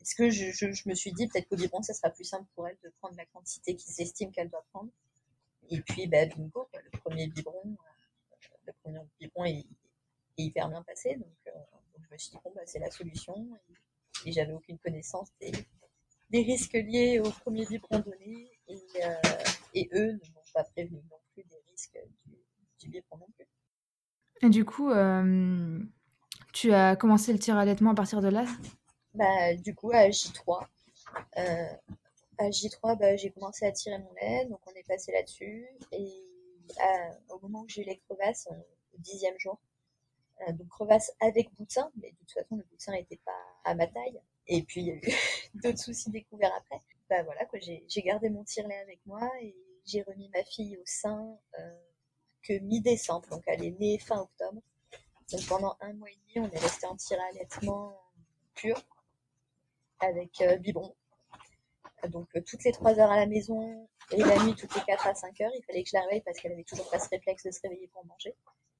est-ce 0.00 0.14
que 0.14 0.30
je, 0.30 0.52
je, 0.52 0.88
me 0.88 0.94
suis 0.94 1.12
dit 1.12 1.26
peut-être 1.26 1.48
qu'au 1.48 1.56
biberon, 1.56 1.82
ça 1.82 1.92
sera 1.92 2.10
plus 2.10 2.24
simple 2.24 2.46
pour 2.54 2.68
elle 2.68 2.76
de 2.84 2.90
prendre 3.00 3.16
la 3.16 3.26
quantité 3.26 3.74
qu'ils 3.74 4.00
estiment 4.00 4.30
qu'elle 4.30 4.48
doit 4.48 4.64
prendre. 4.72 4.90
Et 5.70 5.80
puis, 5.80 6.06
bah, 6.06 6.24
bingo, 6.26 6.68
le 6.72 6.98
premier 7.00 7.26
biberon, 7.26 7.76
le 8.92 9.00
premier 9.00 9.10
biberon 9.20 9.44
est, 9.44 9.66
hyper 10.38 10.68
bien 10.68 10.82
passé. 10.82 11.16
Donc, 11.16 11.36
euh, 11.48 11.50
donc, 11.50 12.06
je 12.06 12.12
me 12.12 12.18
suis 12.18 12.30
dit, 12.30 12.38
bon, 12.44 12.52
bah, 12.54 12.62
c'est 12.64 12.78
la 12.78 12.90
solution. 12.90 13.48
Et, 14.24 14.32
j'avais 14.32 14.52
aucune 14.52 14.78
connaissance 14.78 15.28
des, 15.40 15.52
des, 16.30 16.42
risques 16.42 16.72
liés 16.72 17.20
au 17.20 17.30
premier 17.30 17.66
biberon 17.66 18.00
donné. 18.00 18.50
Et, 18.68 18.78
euh, 19.04 19.14
et 19.74 19.88
eux 19.92 20.12
ne 20.12 20.32
m'ont 20.32 20.44
pas 20.52 20.64
prévenu 20.64 21.00
non 21.10 21.18
plus 21.32 21.44
des 21.44 21.62
risques 21.70 21.98
du, 22.26 22.88
du 22.88 23.02
non 23.12 23.26
plus. 23.36 23.46
Et 24.42 24.50
du 24.50 24.64
coup, 24.64 24.90
euh, 24.90 25.80
tu 26.52 26.72
as 26.72 26.96
commencé 26.96 27.32
le 27.32 27.38
tir 27.38 27.56
à 27.56 27.62
à 27.62 27.94
partir 27.94 28.20
de 28.20 28.28
là? 28.28 28.44
Bah, 29.14 29.54
Du 29.54 29.74
coup, 29.74 29.90
à 29.92 30.08
J3. 30.08 30.66
à 31.36 32.50
J3, 32.50 32.98
bah, 32.98 33.16
j'ai 33.16 33.30
commencé 33.30 33.66
à 33.66 33.72
tirer 33.72 33.98
mon 33.98 34.12
lait, 34.20 34.46
donc 34.46 34.60
on 34.66 34.72
est 34.72 34.86
passé 34.86 35.12
là-dessus. 35.12 35.66
Et 35.92 36.08
au 37.30 37.38
moment 37.40 37.62
où 37.62 37.68
j'ai 37.68 37.82
eu 37.82 37.84
les 37.84 37.98
crevasses, 37.98 38.48
dixième 38.98 39.38
jour. 39.38 39.58
Euh, 40.46 40.52
donc 40.52 40.68
crevasse 40.68 41.12
avec 41.20 41.52
boutin, 41.54 41.90
mais 41.96 42.12
de 42.12 42.16
toute 42.18 42.32
façon 42.32 42.56
le 42.56 42.64
boutin 42.64 42.92
n'était 42.92 43.20
pas 43.24 43.40
à 43.64 43.74
ma 43.74 43.86
taille. 43.86 44.20
Et 44.46 44.62
puis 44.62 44.80
il 44.80 44.86
y 44.86 44.90
a 44.92 44.94
eu 44.94 45.00
d'autres 45.54 45.78
soucis 45.78 46.10
découverts 46.10 46.54
après. 46.56 46.80
Bah 47.10 47.22
voilà, 47.22 47.46
j'ai, 47.60 48.02
gardé 48.02 48.28
mon 48.28 48.44
tire-lait 48.44 48.78
avec 48.78 49.00
moi 49.06 49.28
et 49.40 49.56
j'ai 49.84 50.02
remis 50.02 50.28
ma 50.34 50.44
fille 50.44 50.76
au 50.76 50.82
sein 50.84 51.38
euh, 51.58 51.78
que 52.42 52.58
mi-décembre, 52.60 53.28
donc 53.30 53.42
elle 53.46 53.64
est 53.64 53.78
née 53.78 53.98
fin 53.98 54.20
octobre. 54.20 54.60
Donc 55.32 55.46
pendant 55.46 55.76
un 55.80 55.92
mois 55.94 56.10
et 56.10 56.18
demi, 56.34 56.46
on 56.46 56.50
est 56.50 56.58
resté 56.58 56.86
en 56.86 56.96
tir 56.96 57.18
allaitement 57.30 57.98
pur 58.54 58.80
avec 60.00 60.40
euh, 60.42 60.56
biberon. 60.56 60.94
Donc 62.10 62.28
toutes 62.46 62.62
les 62.64 62.72
trois 62.72 62.98
heures 63.00 63.10
à 63.10 63.16
la 63.16 63.26
maison, 63.26 63.88
et 64.10 64.16
la 64.22 64.42
nuit, 64.42 64.54
toutes 64.54 64.74
les 64.74 64.80
4 64.82 65.06
à 65.06 65.14
5 65.14 65.40
heures, 65.42 65.50
il 65.54 65.62
fallait 65.64 65.82
que 65.82 65.90
je 65.90 65.96
la 65.96 66.02
réveille 66.02 66.22
parce 66.22 66.38
qu'elle 66.38 66.52
avait 66.52 66.64
toujours 66.64 66.88
pas 66.88 66.98
ce 66.98 67.08
réflexe 67.10 67.44
de 67.44 67.50
se 67.50 67.60
réveiller 67.60 67.88
pour 67.88 68.04
manger. 68.06 68.34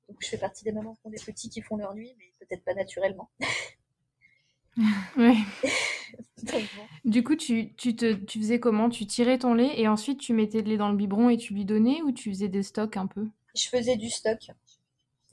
Donc 0.08 0.16
je 0.20 0.28
fais 0.28 0.38
partie 0.38 0.64
des 0.64 0.72
mamans 0.72 0.94
qui 0.94 1.06
ont 1.06 1.10
des 1.10 1.20
petits 1.20 1.50
qui 1.50 1.60
font 1.60 1.76
leur 1.76 1.94
nuit, 1.94 2.14
mais 2.18 2.32
peut-être 2.40 2.64
pas 2.64 2.74
naturellement. 2.74 3.30
ouais. 5.16 5.36
Du 7.04 7.22
coup, 7.22 7.36
tu, 7.36 7.74
tu, 7.74 7.94
te, 7.94 8.14
tu 8.14 8.38
faisais 8.38 8.60
comment? 8.60 8.88
Tu 8.88 9.06
tirais 9.06 9.38
ton 9.38 9.52
lait 9.52 9.78
et 9.78 9.88
ensuite 9.88 10.20
tu 10.20 10.32
mettais 10.32 10.62
le 10.62 10.70
lait 10.70 10.76
dans 10.76 10.88
le 10.88 10.96
biberon 10.96 11.28
et 11.28 11.36
tu 11.36 11.52
lui 11.52 11.64
donnais 11.64 12.00
ou 12.02 12.12
tu 12.12 12.30
faisais 12.30 12.48
des 12.48 12.62
stocks 12.62 12.96
un 12.96 13.06
peu? 13.06 13.26
Je 13.54 13.68
faisais 13.68 13.96
du 13.96 14.08
stock. 14.08 14.38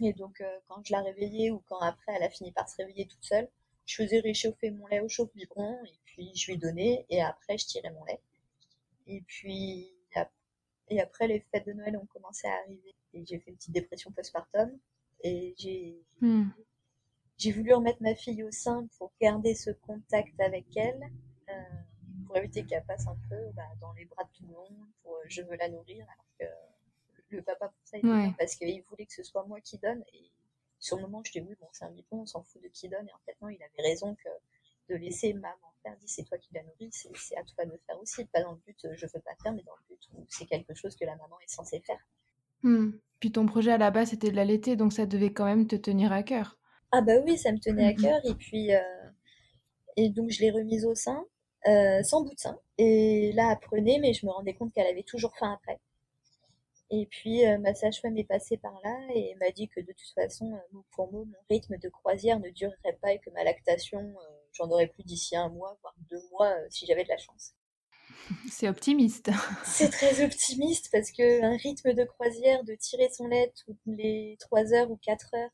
Et 0.01 0.13
donc, 0.13 0.41
euh, 0.41 0.57
quand 0.67 0.83
je 0.83 0.91
la 0.91 1.01
réveillais 1.01 1.51
ou 1.51 1.61
quand 1.67 1.79
après 1.79 2.13
elle 2.13 2.23
a 2.23 2.29
fini 2.29 2.51
par 2.51 2.67
se 2.67 2.77
réveiller 2.77 3.07
toute 3.07 3.23
seule, 3.23 3.47
je 3.85 3.95
faisais 4.03 4.19
réchauffer 4.19 4.71
mon 4.71 4.87
lait 4.87 4.99
au 4.99 5.07
chauffe-biberon 5.07 5.77
et 5.85 5.99
puis 6.05 6.31
je 6.35 6.51
lui 6.51 6.57
donnais 6.57 7.05
et 7.09 7.21
après 7.21 7.57
je 7.57 7.65
tirais 7.67 7.91
mon 7.91 8.03
lait. 8.03 8.19
Et 9.07 9.21
puis, 9.27 9.95
et 10.89 11.01
après, 11.01 11.27
les 11.27 11.39
fêtes 11.51 11.65
de 11.65 11.73
Noël 11.73 11.97
ont 11.97 12.05
commencé 12.05 12.47
à 12.47 12.53
arriver. 12.63 12.95
J'ai 13.23 13.39
fait 13.39 13.51
une 13.51 13.57
petite 13.57 13.73
dépression 13.73 14.11
postpartum. 14.11 14.77
Et 15.23 15.55
j'ai, 15.57 16.03
hmm. 16.21 16.49
j'ai 17.37 17.51
voulu 17.51 17.73
remettre 17.73 18.01
ma 18.01 18.15
fille 18.15 18.43
au 18.43 18.51
sein 18.51 18.87
pour 18.97 19.11
garder 19.19 19.55
ce 19.55 19.71
contact 19.71 20.39
avec 20.39 20.65
elle, 20.75 21.09
euh, 21.49 21.53
pour 22.27 22.37
éviter 22.37 22.65
qu'elle 22.65 22.85
passe 22.85 23.07
un 23.07 23.17
peu 23.29 23.49
bah, 23.55 23.63
dans 23.79 23.93
les 23.93 24.05
bras 24.05 24.23
de 24.23 24.29
tout 24.37 24.43
le 24.43 24.53
monde, 24.53 24.87
pour 25.01 25.17
je 25.27 25.41
veux 25.41 25.55
la 25.55 25.69
nourrir, 25.69 26.05
alors 26.05 26.25
que 26.39 27.35
le 27.35 27.41
papa 27.41 27.69
pour 27.69 27.87
ça, 27.87 27.97
il 27.97 28.33
parce 28.37 28.55
qu'il 28.55 28.81
voulait 28.83 29.05
que 29.05 29.13
ce 29.13 29.23
soit 29.23 29.43
moi 29.45 29.59
qui 29.61 29.77
donne. 29.77 30.03
Et 30.13 30.31
sur 30.79 30.97
le 30.97 31.03
moment, 31.03 31.23
je 31.25 31.31
dis 31.31 31.41
oui, 31.41 31.55
bon, 31.59 31.67
c'est 31.71 31.85
un 31.85 31.91
bipon, 31.91 32.21
on 32.21 32.25
s'en 32.25 32.43
fout 32.43 32.61
de 32.61 32.67
qui 32.67 32.89
donne. 32.89 33.07
Et 33.07 33.13
en 33.13 33.19
fait, 33.25 33.35
non, 33.41 33.49
il 33.49 33.61
avait 33.63 33.89
raison 33.89 34.15
que 34.15 34.29
de 34.89 34.95
laisser 34.95 35.33
maman 35.33 35.73
faire, 35.81 35.97
dit 35.97 36.07
c'est 36.07 36.23
toi 36.23 36.37
qui 36.37 36.53
la 36.53 36.63
nourris, 36.63 36.89
c'est 36.91 37.37
à 37.37 37.43
toi 37.43 37.65
de 37.65 37.71
le 37.71 37.79
faire 37.85 37.99
aussi. 37.99 38.25
Pas 38.25 38.41
dans 38.41 38.51
le 38.51 38.59
but 38.65 38.87
je 38.93 39.05
veux 39.07 39.21
pas 39.21 39.35
faire, 39.41 39.53
mais 39.53 39.63
dans 39.63 39.75
le 39.75 39.95
but 39.95 40.09
où 40.13 40.25
c'est 40.29 40.45
quelque 40.45 40.73
chose 40.73 40.95
que 40.95 41.05
la 41.05 41.15
maman 41.15 41.39
est 41.41 41.49
censée 41.49 41.79
faire. 41.79 42.05
Hmm. 42.65 42.93
Puis 43.19 43.31
ton 43.31 43.45
projet 43.45 43.71
à 43.71 43.77
la 43.77 43.91
base 43.91 44.09
c'était 44.09 44.31
de 44.31 44.35
l'allaiter, 44.35 44.75
donc 44.75 44.91
ça 44.91 45.05
devait 45.05 45.31
quand 45.31 45.45
même 45.45 45.67
te 45.67 45.75
tenir 45.75 46.11
à 46.11 46.23
cœur. 46.23 46.57
Ah 46.91 47.01
bah 47.01 47.13
oui, 47.23 47.37
ça 47.37 47.51
me 47.51 47.59
tenait 47.59 47.89
à 47.89 47.91
mhm. 47.91 48.01
cœur. 48.01 48.19
Et 48.25 48.33
puis, 48.33 48.73
euh, 48.73 48.79
et 49.97 50.09
donc 50.09 50.31
je 50.31 50.41
l'ai 50.41 50.49
remise 50.49 50.83
au 50.83 50.95
sein, 50.95 51.23
euh, 51.67 52.01
sans 52.01 52.23
bout 52.23 52.33
de 52.33 52.39
sein. 52.39 52.59
Et 52.79 53.31
là, 53.33 53.51
elle 53.51 53.59
prenait, 53.59 53.99
mais 53.99 54.13
je 54.13 54.25
me 54.25 54.31
rendais 54.31 54.55
compte 54.55 54.73
qu'elle 54.73 54.87
avait 54.87 55.03
toujours 55.03 55.35
faim 55.37 55.53
après. 55.53 55.79
Et 56.89 57.05
puis, 57.05 57.45
euh, 57.45 57.59
ma 57.59 57.75
sage-femme 57.75 58.17
est 58.17 58.23
passée 58.23 58.57
par 58.57 58.79
là 58.83 58.97
et 59.13 59.35
m'a 59.39 59.51
dit 59.51 59.67
que 59.69 59.81
de 59.81 59.91
toute 59.91 60.13
façon, 60.15 60.59
mot 60.71 60.85
pour 60.91 61.11
mot, 61.11 61.25
mon 61.25 61.37
rythme 61.49 61.77
de 61.77 61.89
croisière 61.89 62.39
ne 62.39 62.49
durerait 62.49 62.97
pas 62.99 63.13
et 63.13 63.19
que 63.19 63.29
ma 63.31 63.43
lactation 63.43 64.15
j'en 64.53 64.69
aurais 64.69 64.87
plus 64.87 65.03
d'ici 65.03 65.35
un 65.35 65.49
mois, 65.49 65.77
voire 65.81 65.95
deux 66.09 66.21
mois, 66.31 66.55
si 66.69 66.85
j'avais 66.85 67.03
de 67.03 67.09
la 67.09 67.17
chance. 67.17 67.54
C'est 68.49 68.67
optimiste. 68.67 69.29
C'est 69.63 69.89
très 69.89 70.23
optimiste 70.23 70.89
parce 70.91 71.11
que 71.11 71.43
un 71.43 71.57
rythme 71.57 71.93
de 71.93 72.03
croisière, 72.03 72.63
de 72.63 72.75
tirer 72.75 73.09
son 73.09 73.27
lait 73.27 73.53
toutes 73.65 73.77
les 73.85 74.37
trois 74.39 74.73
heures 74.73 74.89
ou 74.89 74.97
quatre 74.97 75.29
heures, 75.35 75.51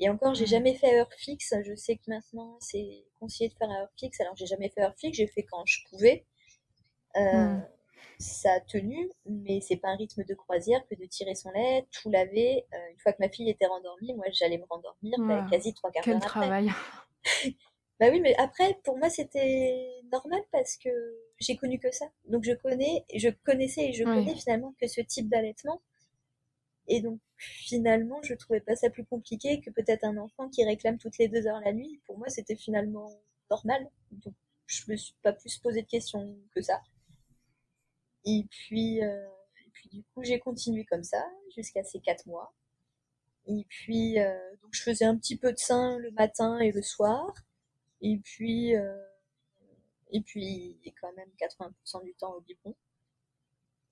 et 0.00 0.08
encore, 0.08 0.34
j'ai 0.34 0.46
jamais 0.46 0.74
fait 0.74 0.98
heure 0.98 1.12
fixe. 1.16 1.54
Je 1.64 1.74
sais 1.74 1.96
que 1.96 2.02
maintenant, 2.08 2.56
c'est 2.60 3.04
conseillé 3.18 3.50
de 3.50 3.54
faire 3.54 3.70
heure 3.70 3.88
fixe. 3.98 4.20
Alors, 4.20 4.36
j'ai 4.36 4.46
jamais 4.46 4.68
fait 4.68 4.82
heure 4.82 4.94
fixe. 4.96 5.18
J'ai 5.18 5.26
fait 5.26 5.42
quand 5.42 5.64
je 5.66 5.80
pouvais. 5.90 6.24
Euh, 7.16 7.54
hmm. 7.54 7.66
Ça 8.20 8.52
a 8.52 8.60
tenu, 8.60 9.10
mais 9.26 9.60
c'est 9.60 9.76
pas 9.76 9.88
un 9.88 9.96
rythme 9.96 10.24
de 10.24 10.34
croisière 10.34 10.84
que 10.88 10.94
de 10.94 11.04
tirer 11.06 11.34
son 11.34 11.50
lait, 11.50 11.86
tout 11.90 12.10
laver. 12.10 12.64
Euh, 12.72 12.76
une 12.92 12.98
fois 12.98 13.12
que 13.12 13.18
ma 13.20 13.28
fille 13.28 13.48
était 13.48 13.66
rendormie, 13.66 14.14
moi, 14.14 14.26
j'allais 14.32 14.58
me 14.58 14.64
rendormir 14.68 15.16
bah, 15.18 15.46
quasi 15.50 15.72
trois 15.74 15.90
quarts 15.90 16.04
d'heure 16.04 16.16
après. 16.16 16.28
travail. 16.28 16.70
Bah 18.00 18.10
oui, 18.12 18.20
mais 18.20 18.32
après, 18.36 18.78
pour 18.84 18.96
moi, 18.96 19.10
c'était 19.10 19.90
normal 20.12 20.40
parce 20.52 20.76
que 20.76 20.88
j'ai 21.40 21.56
connu 21.56 21.78
que 21.78 21.90
ça. 21.90 22.06
Donc 22.26 22.44
je 22.44 22.52
connais, 22.52 23.04
je 23.14 23.28
connaissais 23.44 23.90
et 23.90 23.92
je 23.92 24.04
connais 24.04 24.34
finalement 24.34 24.74
que 24.80 24.86
ce 24.86 25.00
type 25.00 25.28
d'allaitement. 25.28 25.80
Et 26.88 27.00
donc 27.00 27.20
finalement, 27.36 28.20
je 28.22 28.34
trouvais 28.34 28.60
pas 28.60 28.74
ça 28.74 28.90
plus 28.90 29.04
compliqué 29.04 29.60
que 29.60 29.70
peut-être 29.70 30.04
un 30.04 30.16
enfant 30.16 30.48
qui 30.48 30.64
réclame 30.64 30.98
toutes 30.98 31.18
les 31.18 31.28
deux 31.28 31.46
heures 31.46 31.60
la 31.60 31.72
nuit. 31.72 32.00
Pour 32.06 32.18
moi, 32.18 32.28
c'était 32.28 32.56
finalement 32.56 33.10
normal. 33.50 33.88
Donc 34.10 34.34
je 34.66 34.82
me 34.90 34.96
suis 34.96 35.14
pas 35.22 35.32
plus 35.32 35.56
posé 35.58 35.82
de 35.82 35.86
questions 35.86 36.36
que 36.54 36.62
ça. 36.62 36.80
Et 38.24 38.46
puis, 38.50 39.02
euh, 39.02 39.26
et 39.66 39.70
puis 39.72 39.88
du 39.88 40.02
coup, 40.02 40.24
j'ai 40.24 40.38
continué 40.38 40.84
comme 40.84 41.04
ça 41.04 41.24
jusqu'à 41.54 41.84
ces 41.84 42.00
quatre 42.00 42.26
mois. 42.26 42.54
Et 43.46 43.64
puis, 43.68 44.18
euh, 44.20 44.36
donc 44.62 44.70
je 44.72 44.82
faisais 44.82 45.06
un 45.06 45.16
petit 45.16 45.36
peu 45.36 45.52
de 45.52 45.58
sein 45.58 45.98
le 45.98 46.10
matin 46.10 46.58
et 46.58 46.72
le 46.72 46.82
soir. 46.82 47.32
Et 48.02 48.18
puis, 48.18 48.76
euh, 48.76 49.07
et 50.10 50.20
puis 50.20 50.80
quand 51.00 51.12
même 51.14 51.30
80% 51.38 52.04
du 52.04 52.14
temps 52.14 52.34
au 52.34 52.40
biberon. 52.40 52.74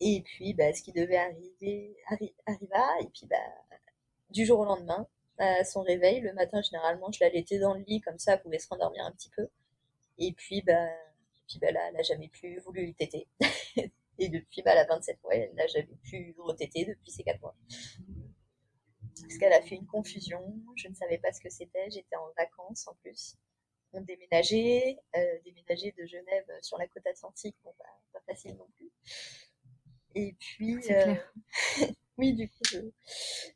Et 0.00 0.22
puis, 0.22 0.54
bah, 0.54 0.72
ce 0.74 0.82
qui 0.82 0.92
devait 0.92 1.16
arriver 1.16 1.96
arriva. 2.06 3.00
Et 3.00 3.08
puis, 3.14 3.26
bah, 3.26 3.36
du 4.30 4.44
jour 4.44 4.60
au 4.60 4.64
lendemain, 4.64 5.06
à 5.38 5.64
son 5.64 5.82
réveil, 5.82 6.20
le 6.20 6.32
matin, 6.34 6.60
généralement, 6.62 7.10
je 7.12 7.18
la 7.20 7.28
l'allaitais 7.28 7.58
dans 7.58 7.74
le 7.74 7.82
lit, 7.82 8.00
comme 8.00 8.18
ça, 8.18 8.34
elle 8.34 8.42
pouvait 8.42 8.58
se 8.58 8.68
rendormir 8.68 9.04
un 9.04 9.12
petit 9.12 9.30
peu. 9.30 9.48
Et 10.18 10.32
puis, 10.32 10.62
bah, 10.62 10.88
puis 11.48 11.58
bah, 11.58 11.70
là, 11.72 11.88
elle 11.88 11.94
n'a 11.94 12.02
jamais 12.02 12.28
plus 12.28 12.58
voulu 12.60 12.94
téter. 12.94 13.28
et 14.18 14.28
depuis, 14.28 14.62
bah, 14.62 14.74
la 14.74 14.84
27 14.84 15.22
mois, 15.22 15.34
elle 15.34 15.54
n'a 15.54 15.66
jamais 15.66 15.96
pu 16.02 16.34
retéter 16.38 16.84
depuis 16.84 17.10
ces 17.10 17.22
4 17.22 17.40
mois. 17.40 17.56
Parce 19.22 19.38
qu'elle 19.38 19.52
a 19.52 19.62
fait 19.62 19.76
une 19.76 19.86
confusion, 19.86 20.42
je 20.76 20.88
ne 20.88 20.94
savais 20.94 21.18
pas 21.18 21.32
ce 21.32 21.40
que 21.40 21.48
c'était, 21.48 21.90
j'étais 21.90 22.16
en 22.16 22.30
vacances 22.36 22.86
en 22.86 22.94
plus 22.96 23.36
ont 23.92 24.00
déménagé, 24.00 24.98
euh, 25.16 25.38
déménagé 25.44 25.92
de 25.98 26.06
Genève 26.06 26.46
sur 26.62 26.78
la 26.78 26.86
côte 26.88 27.06
atlantique, 27.06 27.56
bon, 27.64 27.72
bah, 27.78 27.84
pas 28.12 28.20
facile 28.26 28.56
non 28.56 28.68
plus. 28.76 28.90
Et 30.14 30.34
puis, 30.38 30.78
euh, 30.90 31.14
oui, 32.18 32.34
du 32.34 32.48
coup, 32.48 32.92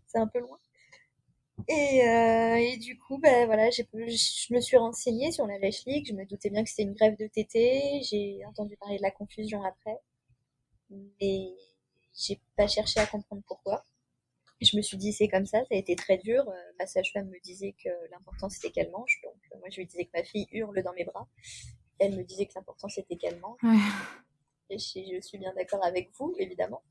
c'est 0.06 0.18
un 0.18 0.26
peu 0.26 0.40
loin. 0.40 0.58
Et, 1.68 2.08
euh, 2.08 2.56
et, 2.56 2.76
du 2.78 2.98
coup, 2.98 3.18
bah, 3.18 3.46
voilà, 3.46 3.70
je 3.70 4.54
me 4.54 4.60
suis 4.60 4.76
renseignée 4.76 5.32
sur 5.32 5.46
la 5.46 5.58
Lèche 5.58 5.84
League. 5.86 6.06
Je 6.08 6.14
me 6.14 6.24
doutais 6.24 6.50
bien 6.50 6.64
que 6.64 6.70
c'était 6.70 6.82
une 6.82 6.94
grève 6.94 7.16
de 7.16 7.26
TT. 7.26 8.02
J'ai 8.02 8.44
entendu 8.46 8.76
parler 8.76 8.96
de 8.98 9.02
la 9.02 9.10
confusion 9.10 9.62
après. 9.64 9.98
Mais 10.90 11.54
j'ai 12.14 12.40
pas 12.56 12.66
cherché 12.66 13.00
à 13.00 13.06
comprendre 13.06 13.42
pourquoi 13.46 13.84
je 14.60 14.76
me 14.76 14.82
suis 14.82 14.96
dit 14.96 15.12
c'est 15.12 15.28
comme 15.28 15.46
ça, 15.46 15.60
ça 15.60 15.74
a 15.74 15.76
été 15.76 15.96
très 15.96 16.18
dur. 16.18 16.48
Euh, 16.48 16.72
ma 16.78 16.86
sage-femme 16.86 17.28
me 17.28 17.40
disait 17.40 17.74
que 17.82 17.88
l'important 18.10 18.48
c'était 18.48 18.70
qu'elle 18.70 18.90
mange, 18.90 19.20
donc 19.24 19.36
euh, 19.52 19.58
moi 19.58 19.68
je 19.70 19.76
lui 19.76 19.86
disais 19.86 20.04
que 20.04 20.10
ma 20.14 20.22
fille 20.22 20.46
hurle 20.52 20.82
dans 20.82 20.92
mes 20.92 21.04
bras. 21.04 21.28
Elle 21.98 22.16
me 22.16 22.24
disait 22.24 22.46
que 22.46 22.52
l'important 22.54 22.88
c'était 22.88 23.16
qu'elle 23.16 23.38
mange. 23.40 23.60
Et 24.70 24.78
je, 24.78 25.20
suis 25.20 25.38
bien 25.38 25.52
d'accord 25.54 25.84
avec 25.84 26.10
vous, 26.16 26.34
évidemment. 26.38 26.82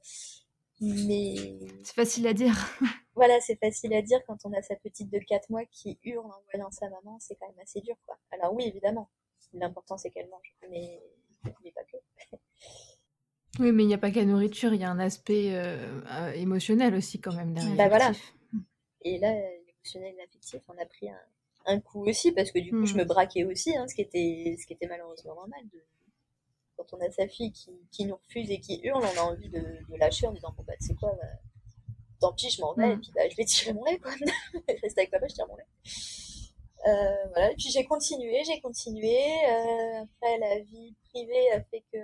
Mais 0.81 1.57
c'est 1.83 1.95
facile 1.95 2.27
à 2.27 2.33
dire. 2.33 2.53
voilà, 3.15 3.39
c'est 3.41 3.57
facile 3.57 3.93
à 3.93 4.01
dire 4.01 4.19
quand 4.27 4.37
on 4.43 4.53
a 4.53 4.61
sa 4.61 4.75
petite 4.75 5.09
de 5.09 5.19
4 5.19 5.49
mois 5.49 5.65
qui 5.65 5.97
hurle 6.03 6.25
en 6.25 6.43
voyant 6.51 6.71
sa 6.71 6.89
maman, 6.89 7.17
c'est 7.19 7.35
quand 7.35 7.47
même 7.47 7.59
assez 7.59 7.81
dur, 7.81 7.95
quoi. 8.05 8.17
Alors 8.31 8.53
oui, 8.53 8.65
évidemment, 8.67 9.09
l'important 9.53 9.97
c'est 9.97 10.09
qu'elle 10.11 10.29
mange, 10.29 10.55
mais, 10.69 11.01
mais 11.63 11.71
pas 11.71 11.83
que. 11.83 11.97
Oui, 13.57 13.71
mais 13.71 13.83
il 13.83 13.87
n'y 13.87 13.93
a 13.93 13.97
pas 13.97 14.11
qu'à 14.11 14.23
nourriture, 14.25 14.73
il 14.73 14.81
y 14.81 14.83
a 14.83 14.91
un 14.91 14.99
aspect 14.99 15.55
euh, 15.55 16.01
euh, 16.11 16.31
émotionnel 16.33 16.93
aussi 16.93 17.19
quand 17.19 17.33
même 17.33 17.53
derrière. 17.53 17.75
Bah 17.75 17.87
voilà. 17.89 18.11
Et 19.01 19.17
là, 19.17 19.33
l'émotionnel 19.65 20.13
et 20.13 20.17
l'affectif, 20.17 20.61
on 20.67 20.81
a 20.81 20.85
pris 20.85 21.09
un, 21.09 21.19
un, 21.65 21.79
coup 21.79 22.07
aussi 22.07 22.31
parce 22.31 22.51
que 22.51 22.59
du 22.59 22.71
coup, 22.71 22.85
je 22.85 22.95
me 22.95 23.03
hmm. 23.03 23.07
braquais 23.07 23.45
aussi, 23.45 23.75
hein, 23.75 23.87
ce 23.87 23.95
qui 23.95 24.01
était, 24.01 24.55
ce 24.59 24.67
qui 24.67 24.73
était 24.73 24.87
malheureusement 24.87 25.35
normal. 25.35 25.61
De... 25.73 25.79
Quand 26.77 26.93
on 26.93 27.01
a 27.01 27.09
sa 27.11 27.27
fille 27.27 27.51
qui, 27.51 27.71
qui, 27.91 28.05
nous 28.05 28.15
refuse 28.15 28.51
et 28.51 28.59
qui 28.59 28.79
hurle, 28.83 29.03
on 29.03 29.19
a 29.19 29.23
envie 29.23 29.49
de, 29.49 29.59
de 29.59 29.97
lâcher 29.97 30.27
en 30.27 30.31
disant 30.31 30.53
bon 30.55 30.63
bah 30.65 30.73
c'est 30.79 30.95
quoi, 30.95 31.11
bah, 31.19 31.27
tant 32.21 32.33
pis, 32.33 32.49
je 32.49 32.61
m'en 32.61 32.73
vais 32.73 32.91
et 32.91 32.95
hmm. 32.95 33.01
puis 33.01 33.11
bah, 33.15 33.27
je 33.29 33.35
vais 33.35 33.45
tirer 33.45 33.73
mon 33.73 33.83
lait 33.83 33.99
quoi. 33.99 34.11
Reste 34.83 34.97
avec 34.97 35.11
papa, 35.11 35.27
je 35.27 35.33
tire 35.33 35.47
mon 35.47 35.55
lait. 35.55 35.67
Euh, 36.87 37.27
voilà. 37.33 37.51
Et 37.51 37.55
puis 37.55 37.69
j'ai 37.71 37.83
continué, 37.83 38.43
j'ai 38.45 38.61
continué. 38.61 39.17
Euh, 39.49 40.03
après, 40.03 40.37
la 40.37 40.59
vie 40.59 40.95
privée 41.09 41.51
a 41.53 41.61
fait 41.63 41.83
que 41.91 41.97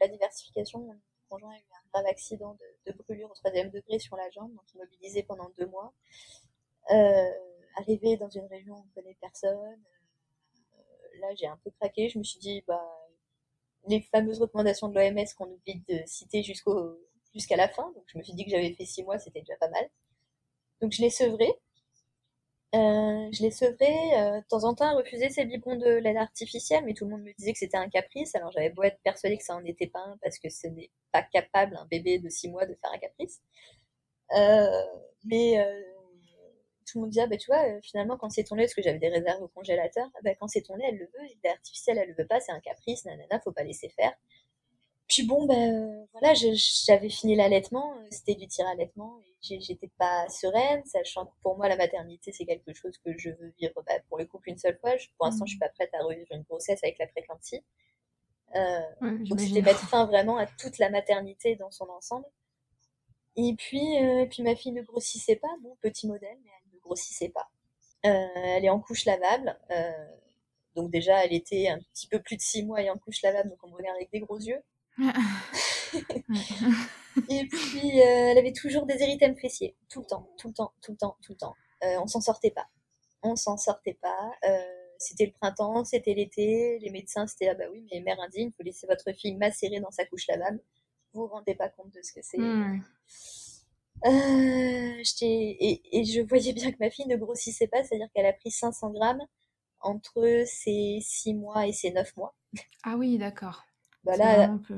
la 0.00 0.08
diversification, 0.08 0.80
mon 0.80 1.00
conjoint 1.28 1.52
a 1.52 1.58
eu 1.58 1.64
un 1.72 1.88
grave 1.92 2.06
accident 2.06 2.56
de, 2.86 2.92
brûlure 2.92 3.30
au 3.30 3.34
troisième 3.34 3.70
degré 3.70 3.98
sur 3.98 4.16
la 4.16 4.28
jambe, 4.30 4.52
donc 4.54 4.74
immobilisé 4.74 5.22
pendant 5.22 5.50
deux 5.58 5.66
mois. 5.66 5.92
Euh, 6.90 7.30
arrivé 7.76 8.16
dans 8.16 8.30
une 8.30 8.46
région 8.46 8.74
où 8.74 8.78
on 8.80 8.84
ne 8.84 8.90
connaît 8.94 9.16
personne, 9.20 9.80
euh, 10.74 11.20
là 11.20 11.34
j'ai 11.34 11.46
un 11.46 11.58
peu 11.64 11.70
craqué. 11.72 12.08
Je 12.08 12.18
me 12.18 12.24
suis 12.24 12.38
dit, 12.38 12.62
bah, 12.66 13.08
les 13.88 14.00
fameuses 14.02 14.40
recommandations 14.40 14.88
de 14.88 14.98
l'OMS 14.98 15.26
qu'on 15.36 15.50
oublie 15.50 15.82
de 15.88 16.00
citer 16.06 16.42
jusqu'au 16.42 16.98
jusqu'à 17.34 17.56
la 17.56 17.68
fin. 17.68 17.90
Donc 17.92 18.04
je 18.06 18.18
me 18.18 18.22
suis 18.22 18.34
dit 18.34 18.44
que 18.44 18.50
j'avais 18.50 18.72
fait 18.74 18.86
six 18.86 19.02
mois, 19.04 19.18
c'était 19.18 19.40
déjà 19.40 19.56
pas 19.56 19.68
mal. 19.68 19.88
Donc 20.80 20.92
je 20.92 21.02
l'ai 21.02 21.10
sevré. 21.10 21.52
Euh, 22.76 23.28
je 23.32 23.42
l'ai 23.42 23.50
sevré 23.50 23.86
euh, 24.18 24.40
de 24.40 24.46
temps 24.48 24.64
en 24.64 24.74
temps 24.74 24.96
refuser 24.96 25.30
ces 25.30 25.46
biberons 25.46 25.76
de 25.76 25.86
laine 25.86 26.18
artificielle, 26.18 26.84
mais 26.84 26.92
tout 26.92 27.04
le 27.06 27.12
monde 27.12 27.22
me 27.22 27.32
disait 27.38 27.52
que 27.52 27.58
c'était 27.58 27.76
un 27.78 27.88
caprice. 27.88 28.34
Alors 28.34 28.50
j'avais 28.52 28.70
beau 28.70 28.82
être 28.82 29.00
persuadée 29.02 29.38
que 29.38 29.44
ça 29.44 29.56
en 29.56 29.64
était 29.64 29.86
pas 29.86 30.00
un 30.00 30.18
parce 30.22 30.38
que 30.38 30.50
ce 30.50 30.66
n'est 30.66 30.90
pas 31.12 31.22
capable 31.22 31.76
un 31.76 31.86
bébé 31.86 32.18
de 32.18 32.28
6 32.28 32.50
mois 32.50 32.66
de 32.66 32.74
faire 32.74 32.92
un 32.92 32.98
caprice. 32.98 33.40
Euh, 34.36 34.82
mais 35.24 35.64
tout 36.86 36.98
le 36.98 37.02
monde 37.02 37.10
disait, 37.10 37.26
bah, 37.26 37.36
tu 37.36 37.46
vois, 37.50 37.80
finalement 37.82 38.16
quand 38.16 38.30
c'est 38.30 38.44
ton 38.44 38.54
lait, 38.56 38.64
parce 38.64 38.74
que 38.74 38.82
j'avais 38.82 38.98
des 38.98 39.08
réserves 39.08 39.42
au 39.42 39.48
congélateur, 39.48 40.08
bah, 40.22 40.34
quand 40.36 40.48
c'est 40.48 40.62
ton 40.62 40.76
lait, 40.76 40.86
elle 40.88 40.98
le 40.98 41.06
veut, 41.06 41.26
lait 41.44 41.50
artificiel, 41.50 41.98
elle 41.98 42.08
le 42.08 42.14
veut 42.14 42.26
pas, 42.26 42.40
c'est 42.40 42.52
un 42.52 42.60
caprice, 42.60 43.04
nanana, 43.04 43.40
faut 43.40 43.52
pas 43.52 43.64
laisser 43.64 43.88
faire. 43.90 44.12
Puis 45.08 45.24
bon, 45.24 45.46
ben 45.46 46.06
voilà, 46.12 46.34
j'avais 46.34 47.08
fini 47.08 47.36
l'allaitement, 47.36 47.94
euh, 47.94 48.06
c'était 48.10 48.34
du 48.34 48.48
tir 48.48 48.66
allaitement, 48.66 49.20
et 49.50 49.60
j'étais 49.60 49.90
pas 49.98 50.28
sereine, 50.28 50.84
sachant 50.84 51.26
que 51.26 51.32
pour 51.42 51.56
moi 51.56 51.68
la 51.68 51.76
maternité 51.76 52.32
c'est 52.32 52.44
quelque 52.44 52.72
chose 52.74 52.98
que 53.04 53.16
je 53.16 53.30
veux 53.30 53.52
vivre 53.58 53.74
bah, 53.86 53.92
pour 54.08 54.18
le 54.18 54.26
couple 54.26 54.50
une 54.50 54.58
seule 54.58 54.76
fois. 54.78 54.92
pour 55.16 55.26
l'instant, 55.26 55.46
je 55.46 55.50
suis 55.50 55.58
mmh. 55.58 55.60
pas 55.60 55.68
prête 55.68 55.94
à 55.94 56.02
revivre 56.02 56.26
une 56.32 56.42
grossesse 56.42 56.80
avec 56.82 56.98
la 56.98 57.06
préclampsie. 57.06 57.62
Euh, 58.54 58.80
donc 59.02 59.40
c'était 59.40 59.62
mettre 59.62 59.88
fin 59.88 60.06
vraiment 60.06 60.38
à 60.38 60.46
toute 60.46 60.78
la 60.78 60.90
maternité 60.90 61.56
dans 61.56 61.70
son 61.70 61.88
ensemble. 61.88 62.26
Et 63.36 63.54
puis, 63.54 64.02
euh, 64.02 64.26
puis 64.26 64.42
ma 64.42 64.56
fille 64.56 64.72
ne 64.72 64.82
grossissait 64.82 65.36
pas, 65.36 65.48
bon 65.62 65.76
petit 65.82 66.06
modèle, 66.06 66.38
mais 66.42 66.50
elle 66.50 66.74
ne 66.74 66.80
grossissait 66.80 67.28
pas. 67.28 67.48
Euh, 68.06 68.26
elle 68.34 68.64
est 68.64 68.70
en 68.70 68.80
couche 68.80 69.04
lavable. 69.04 69.58
donc 70.74 70.90
déjà, 70.90 71.24
elle 71.24 71.34
était 71.34 71.68
un 71.68 71.78
petit 71.78 72.08
peu 72.08 72.20
plus 72.20 72.36
de 72.36 72.42
six 72.42 72.64
mois 72.64 72.80
et 72.82 72.90
en 72.90 72.96
couche 72.96 73.22
lavable, 73.22 73.50
donc 73.50 73.58
on 73.62 73.68
me 73.68 73.76
regarde 73.76 73.96
avec 73.96 74.10
des 74.10 74.20
gros 74.20 74.38
yeux. 74.38 74.62
et 77.28 77.46
puis, 77.46 78.00
euh, 78.00 78.30
elle 78.30 78.38
avait 78.38 78.52
toujours 78.52 78.86
des 78.86 79.02
érythèmes 79.02 79.36
fessiers, 79.36 79.76
tout 79.88 80.00
le 80.00 80.06
temps, 80.06 80.28
tout 80.38 80.48
le 80.48 80.54
temps, 80.54 80.72
tout 80.82 80.92
le 80.92 80.96
temps, 80.96 81.16
tout 81.22 81.32
le 81.32 81.38
temps. 81.38 81.54
Euh, 81.84 81.98
on 82.02 82.06
s'en 82.06 82.20
sortait 82.20 82.50
pas. 82.50 82.66
On 83.22 83.36
s'en 83.36 83.56
sortait 83.56 83.98
pas. 84.00 84.30
Euh, 84.44 84.58
c'était 84.98 85.26
le 85.26 85.32
printemps, 85.32 85.84
c'était 85.84 86.14
l'été. 86.14 86.78
Les 86.80 86.90
médecins, 86.90 87.26
c'était 87.26 87.48
ah 87.48 87.54
bah 87.54 87.64
oui, 87.70 87.86
mais 87.92 88.00
mère 88.00 88.20
indigne, 88.20 88.50
faut 88.56 88.62
laisser 88.62 88.86
votre 88.86 89.12
fille 89.12 89.34
macérer 89.34 89.80
dans 89.80 89.90
sa 89.90 90.04
couche 90.06 90.26
lavable. 90.28 90.60
Vous 91.12 91.22
vous 91.22 91.28
rendez 91.28 91.54
pas 91.54 91.68
compte 91.68 91.92
de 91.92 92.00
ce 92.02 92.12
que 92.12 92.20
c'est. 92.22 92.38
Hmm. 92.38 92.82
et, 94.04 95.80
et, 95.92 96.04
je 96.04 96.20
voyais 96.20 96.52
bien 96.52 96.70
que 96.70 96.76
ma 96.80 96.90
fille 96.90 97.06
ne 97.06 97.16
grossissait 97.16 97.66
pas, 97.66 97.82
c'est-à-dire 97.82 98.08
qu'elle 98.14 98.26
a 98.26 98.34
pris 98.34 98.50
500 98.50 98.90
grammes 98.90 99.26
entre 99.80 100.44
ses 100.46 100.98
6 101.00 101.34
mois 101.34 101.66
et 101.66 101.72
ses 101.72 101.92
9 101.92 102.16
mois. 102.16 102.34
Ah 102.82 102.96
oui, 102.96 103.18
d'accord. 103.18 103.64
Voilà. 104.06 104.48
Bah 104.48 104.74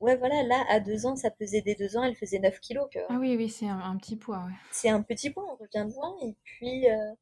ouais. 0.00 0.16
voilà, 0.16 0.42
là, 0.44 0.64
à 0.68 0.80
deux 0.80 1.06
ans, 1.06 1.16
ça 1.16 1.30
pesait 1.30 1.62
des 1.62 1.74
deux 1.74 1.96
ans, 1.96 2.04
elle 2.04 2.14
faisait 2.14 2.38
9 2.38 2.60
kilos. 2.60 2.88
Ah 3.08 3.16
oui, 3.18 3.36
oui, 3.36 3.48
c'est 3.48 3.68
un, 3.68 3.96
petit 3.96 4.16
poids, 4.16 4.46
C'est 4.70 4.88
un 4.88 5.02
petit 5.02 5.30
poids, 5.30 5.44
on 5.52 5.56
revient 5.56 5.90
de 5.90 5.94
loin. 5.94 6.16
Et 6.22 6.34
puis, 6.44 6.88
euh, 6.88 7.12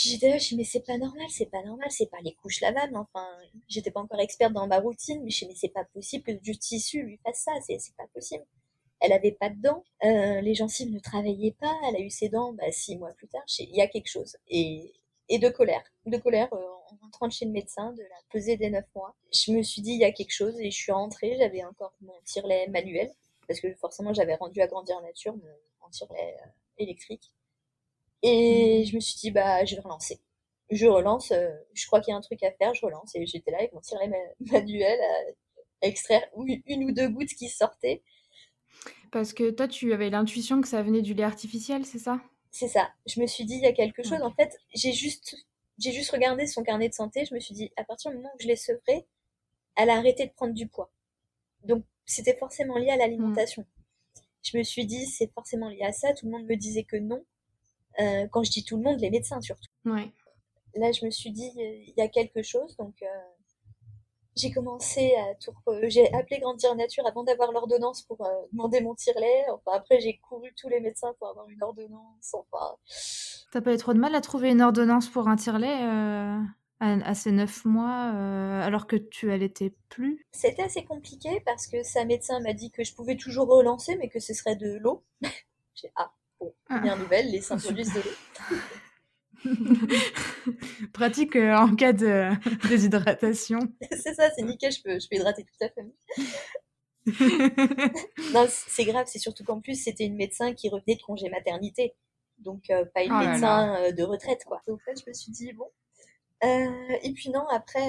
puis 0.00 0.08
j'étais 0.08 0.30
là, 0.30 0.38
je 0.38 0.48
dis, 0.48 0.56
mais 0.56 0.64
c'est 0.64 0.86
pas 0.86 0.96
normal, 0.96 1.26
c'est 1.28 1.50
pas 1.50 1.62
normal, 1.62 1.88
c'est 1.90 2.10
pas 2.10 2.20
les 2.22 2.32
couches 2.34 2.60
lavables. 2.60 2.96
Enfin, 2.96 3.26
j'étais 3.68 3.90
pas 3.90 4.00
encore 4.00 4.20
experte 4.20 4.52
dans 4.52 4.66
ma 4.66 4.78
routine, 4.78 5.20
mais 5.22 5.30
je 5.30 5.40
dis, 5.40 5.48
mais 5.48 5.54
c'est 5.54 5.68
pas 5.68 5.84
possible 5.84 6.24
que 6.24 6.32
du 6.32 6.56
tissu 6.56 7.02
lui 7.02 7.18
fasse 7.24 7.42
ça, 7.44 7.52
c'est 7.66 7.78
pas 7.96 8.06
possible. 8.14 8.44
Elle 9.00 9.12
avait 9.12 9.32
pas 9.32 9.50
de 9.50 9.60
dents, 9.60 9.84
euh, 10.04 10.40
les 10.40 10.54
gencives 10.54 10.92
ne 10.92 10.98
travaillaient 11.00 11.56
pas, 11.58 11.74
elle 11.88 11.96
a 11.96 12.00
eu 12.00 12.10
ses 12.10 12.28
dents 12.28 12.52
bah, 12.52 12.70
six 12.70 12.96
mois 12.96 13.12
plus 13.14 13.28
tard. 13.28 13.42
Il 13.58 13.74
y 13.74 13.80
a 13.80 13.88
quelque 13.88 14.08
chose. 14.08 14.36
Et, 14.48 14.92
et 15.30 15.38
de 15.38 15.48
colère. 15.48 15.82
De 16.04 16.18
colère, 16.18 16.52
euh, 16.52 16.58
en 16.58 16.96
rentrant 17.02 17.30
chez 17.30 17.46
le 17.46 17.52
médecin, 17.52 17.92
de 17.92 18.02
la 18.02 18.16
peser 18.30 18.56
des 18.56 18.68
9 18.68 18.84
mois. 18.94 19.14
Je 19.32 19.52
me 19.52 19.62
suis 19.62 19.80
dit, 19.80 19.92
il 19.92 20.00
y 20.00 20.04
a 20.04 20.12
quelque 20.12 20.32
chose, 20.32 20.58
et 20.60 20.70
je 20.70 20.76
suis 20.76 20.92
rentrée, 20.92 21.36
j'avais 21.38 21.64
encore 21.64 21.94
mon 22.02 22.12
tire-lait 22.24 22.68
manuel, 22.68 23.10
parce 23.46 23.60
que 23.60 23.72
forcément, 23.76 24.12
j'avais 24.12 24.34
rendu 24.34 24.60
à 24.60 24.66
grandir 24.66 25.00
nature 25.00 25.34
mon, 25.34 25.88
tire-lait 25.90 26.36
euh, 26.42 26.48
électrique. 26.78 27.32
Et 28.22 28.84
je 28.86 28.94
me 28.94 29.00
suis 29.00 29.18
dit, 29.18 29.30
bah, 29.30 29.64
je 29.64 29.76
vais 29.76 29.80
relancer. 29.80 30.20
Je 30.70 30.86
relance, 30.86 31.32
euh, 31.32 31.50
je 31.74 31.86
crois 31.86 32.00
qu'il 32.00 32.12
y 32.12 32.14
a 32.14 32.18
un 32.18 32.20
truc 32.20 32.42
à 32.42 32.52
faire, 32.52 32.74
je 32.74 32.84
relance, 32.84 33.14
et 33.14 33.24
j'étais 33.26 33.50
là 33.50 33.58
avec 33.58 33.72
mon 33.72 33.80
tire-lait 33.80 34.10
manuel 34.52 35.00
à 35.00 35.86
extraire 35.86 36.22
une 36.36 36.84
ou 36.84 36.92
deux 36.92 37.08
gouttes 37.08 37.34
qui 37.34 37.48
sortaient. 37.48 38.02
Parce 39.10 39.32
que 39.32 39.50
toi, 39.50 39.66
tu 39.66 39.92
avais 39.92 40.10
l'intuition 40.10 40.60
que 40.60 40.68
ça 40.68 40.82
venait 40.82 41.02
du 41.02 41.14
lait 41.14 41.24
artificiel, 41.24 41.84
c'est 41.84 41.98
ça? 41.98 42.20
C'est 42.50 42.68
ça. 42.68 42.90
Je 43.06 43.20
me 43.20 43.26
suis 43.26 43.44
dit, 43.44 43.54
il 43.54 43.62
y 43.62 43.66
a 43.66 43.72
quelque 43.72 44.02
chose. 44.02 44.20
En 44.22 44.32
fait, 44.32 44.58
j'ai 44.74 44.92
juste, 44.92 45.36
j'ai 45.78 45.92
juste 45.92 46.10
regardé 46.10 46.46
son 46.46 46.62
carnet 46.62 46.88
de 46.88 46.94
santé. 46.94 47.24
Je 47.24 47.34
me 47.34 47.40
suis 47.40 47.54
dit, 47.54 47.72
à 47.76 47.84
partir 47.84 48.10
du 48.10 48.16
moment 48.16 48.30
où 48.34 48.42
je 48.42 48.46
l'ai 48.46 48.56
sevré, 48.56 49.06
elle 49.76 49.90
a 49.90 49.96
arrêté 49.96 50.26
de 50.26 50.32
prendre 50.32 50.54
du 50.54 50.66
poids. 50.66 50.90
Donc, 51.64 51.84
c'était 52.06 52.36
forcément 52.36 52.76
lié 52.76 52.90
à 52.90 52.96
l'alimentation. 52.96 53.64
Je 54.42 54.56
me 54.58 54.62
suis 54.62 54.86
dit, 54.86 55.06
c'est 55.06 55.32
forcément 55.32 55.68
lié 55.68 55.82
à 55.82 55.92
ça. 55.92 56.12
Tout 56.14 56.26
le 56.26 56.32
monde 56.32 56.46
me 56.46 56.56
disait 56.56 56.84
que 56.84 56.96
non. 56.96 57.24
Euh, 58.00 58.26
quand 58.28 58.42
je 58.42 58.50
dis 58.50 58.64
tout 58.64 58.76
le 58.76 58.82
monde, 58.82 59.00
les 59.00 59.10
médecins 59.10 59.40
surtout. 59.40 59.70
Là, 60.74 60.92
je 60.92 61.04
me 61.04 61.10
suis 61.10 61.30
dit, 61.30 61.50
il 61.56 61.94
y 61.96 62.00
a 62.00 62.08
quelque 62.08 62.42
chose. 62.42 62.76
Donc, 62.76 62.94
euh, 63.02 63.06
j'ai 64.36 64.50
commencé 64.50 65.14
à 65.16 65.34
tout. 65.34 65.52
J'ai 65.84 66.12
appelé 66.14 66.40
Grandir 66.40 66.74
Nature 66.74 67.06
avant 67.06 67.24
d'avoir 67.24 67.52
l'ordonnance 67.52 68.02
pour 68.02 68.24
euh, 68.24 68.30
demander 68.52 68.80
mon 68.80 68.94
tire-lait. 68.94 69.46
Enfin, 69.52 69.76
après, 69.76 70.00
j'ai 70.00 70.18
couru 70.18 70.52
tous 70.56 70.68
les 70.68 70.80
médecins 70.80 71.12
pour 71.18 71.28
avoir 71.28 71.48
une 71.48 71.62
ordonnance. 71.62 72.34
Enfin. 72.34 72.76
T'as 73.52 73.60
pas 73.60 73.74
eu 73.74 73.76
trop 73.76 73.92
de 73.92 73.98
mal 73.98 74.14
à 74.14 74.20
trouver 74.20 74.50
une 74.50 74.62
ordonnance 74.62 75.08
pour 75.08 75.28
un 75.28 75.36
tire-lait 75.36 75.82
euh, 75.82 76.38
à, 76.80 77.14
ces 77.14 77.32
neuf 77.32 77.64
mois 77.64 78.12
euh, 78.14 78.62
alors 78.62 78.86
que 78.86 78.96
tu 78.96 79.32
allaitais 79.32 79.74
plus? 79.88 80.24
C'était 80.32 80.62
assez 80.62 80.84
compliqué 80.84 81.42
parce 81.44 81.66
que 81.66 81.82
sa 81.82 82.04
médecin 82.04 82.40
m'a 82.40 82.52
dit 82.52 82.70
que 82.70 82.84
je 82.84 82.94
pouvais 82.94 83.16
toujours 83.16 83.48
relancer, 83.48 83.96
mais 83.96 84.08
que 84.08 84.20
ce 84.20 84.32
serait 84.32 84.56
de 84.56 84.78
l'eau. 84.78 85.04
j'ai 85.74 85.90
ah 85.96 86.12
bon, 86.38 86.54
bien 86.82 86.94
ah. 86.94 86.96
nouvelle, 86.96 87.30
les 87.30 87.40
seins 87.40 87.56
de 87.56 87.68
l'eau. 87.68 88.56
Pratique 90.92 91.36
euh, 91.36 91.56
en 91.56 91.74
cas 91.74 91.92
de 91.92 92.30
déshydratation. 92.68 93.60
c'est 93.90 94.14
ça, 94.14 94.30
c'est 94.36 94.42
nickel, 94.42 94.72
je 94.72 94.82
peux, 94.82 94.98
je 94.98 95.08
peux 95.08 95.16
hydrater 95.16 95.44
toute 95.44 95.60
la 95.60 95.70
famille. 95.70 95.94
non, 98.34 98.46
c'est 98.48 98.84
grave, 98.84 99.06
c'est 99.08 99.18
surtout 99.18 99.44
qu'en 99.44 99.60
plus, 99.60 99.82
c'était 99.82 100.04
une 100.04 100.16
médecin 100.16 100.52
qui 100.54 100.68
revenait 100.68 100.96
de 100.96 101.02
congé 101.02 101.28
maternité. 101.28 101.94
Donc, 102.38 102.70
euh, 102.70 102.84
pas 102.94 103.02
une 103.02 103.12
oh 103.12 103.18
médecin 103.18 103.76
euh, 103.76 103.92
de 103.92 104.02
retraite, 104.02 104.44
quoi. 104.46 104.60
Donc, 104.66 104.80
en 104.80 104.84
fait, 104.84 105.00
je 105.00 105.08
me 105.08 105.14
suis 105.14 105.32
dit, 105.32 105.52
bon. 105.52 105.70
et 106.42 107.12
puis, 107.14 107.30
non, 107.30 107.46
après, 107.48 107.86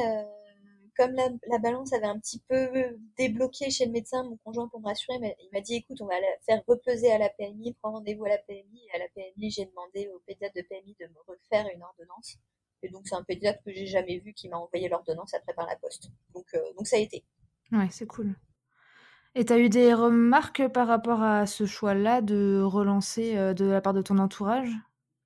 comme 0.95 1.13
la, 1.13 1.57
balance 1.59 1.93
avait 1.93 2.05
un 2.05 2.19
petit 2.19 2.41
peu 2.47 2.69
débloqué 3.17 3.69
chez 3.69 3.85
le 3.85 3.91
médecin, 3.91 4.23
mon 4.23 4.37
conjoint, 4.37 4.67
pour 4.67 4.81
me 4.81 4.87
rassurer, 4.87 5.15
il 5.39 5.49
m'a 5.53 5.61
dit 5.61 5.75
écoute, 5.75 6.01
on 6.01 6.07
va 6.07 6.19
la 6.19 6.27
faire 6.45 6.61
repeser 6.67 7.11
à 7.11 7.17
la 7.17 7.29
PMI, 7.29 7.73
prendre 7.81 7.97
rendez-vous 7.97 8.25
à 8.25 8.29
la 8.29 8.37
PMI. 8.39 8.81
Et 8.87 8.95
à 8.95 8.99
la 8.99 9.07
PMI, 9.15 9.51
j'ai 9.51 9.65
demandé 9.65 10.09
au 10.13 10.19
pédiatre 10.25 10.55
de 10.55 10.61
PMI 10.61 10.95
de 10.99 11.07
me 11.07 11.19
refaire 11.27 11.65
une 11.73 11.83
ordonnance. 11.83 12.37
Et 12.83 12.89
donc, 12.89 13.07
c'est 13.07 13.15
un 13.15 13.23
pédiatre 13.23 13.63
que 13.63 13.71
j'ai 13.71 13.85
jamais 13.85 14.19
vu 14.19 14.33
qui 14.33 14.49
m'a 14.49 14.57
envoyé 14.57 14.89
l'ordonnance 14.89 15.33
après 15.33 15.53
par 15.53 15.67
la 15.67 15.75
poste. 15.75 16.09
Donc, 16.33 16.47
euh, 16.55 16.59
donc 16.77 16.87
ça 16.87 16.97
a 16.97 16.99
été. 16.99 17.23
Ouais, 17.71 17.87
c'est 17.91 18.07
cool. 18.07 18.35
Et 19.35 19.45
tu 19.45 19.53
as 19.53 19.59
eu 19.59 19.69
des 19.69 19.93
remarques 19.93 20.67
par 20.67 20.87
rapport 20.87 21.21
à 21.21 21.45
ce 21.45 21.65
choix-là 21.65 22.21
de 22.21 22.61
relancer 22.61 23.37
euh, 23.37 23.53
de 23.53 23.65
la 23.65 23.81
part 23.81 23.93
de 23.93 24.01
ton 24.01 24.17
entourage? 24.17 24.71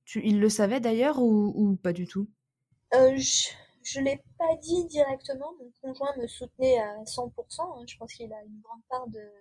Tu, 0.04 0.22
Il 0.24 0.40
le 0.40 0.50
savait 0.50 0.80
d'ailleurs 0.80 1.20
ou, 1.20 1.80
pas 1.82 1.94
du 1.94 2.06
tout? 2.06 2.28
Euh, 2.94 3.16
je 3.18 3.50
l'ai 4.00 4.24
pas 4.38 4.56
dit 4.62 4.86
directement, 4.86 5.54
mon 5.60 5.72
conjoint 5.82 6.16
me 6.18 6.28
soutenait 6.28 6.80
à 6.80 7.04
100%. 7.04 7.32
Hein. 7.62 7.86
Je 7.88 7.98
pense 7.98 8.14
qu'il 8.14 8.32
a 8.34 8.44
une 8.44 8.60
grande 8.62 8.84
part 8.90 9.08
de, 9.08 9.32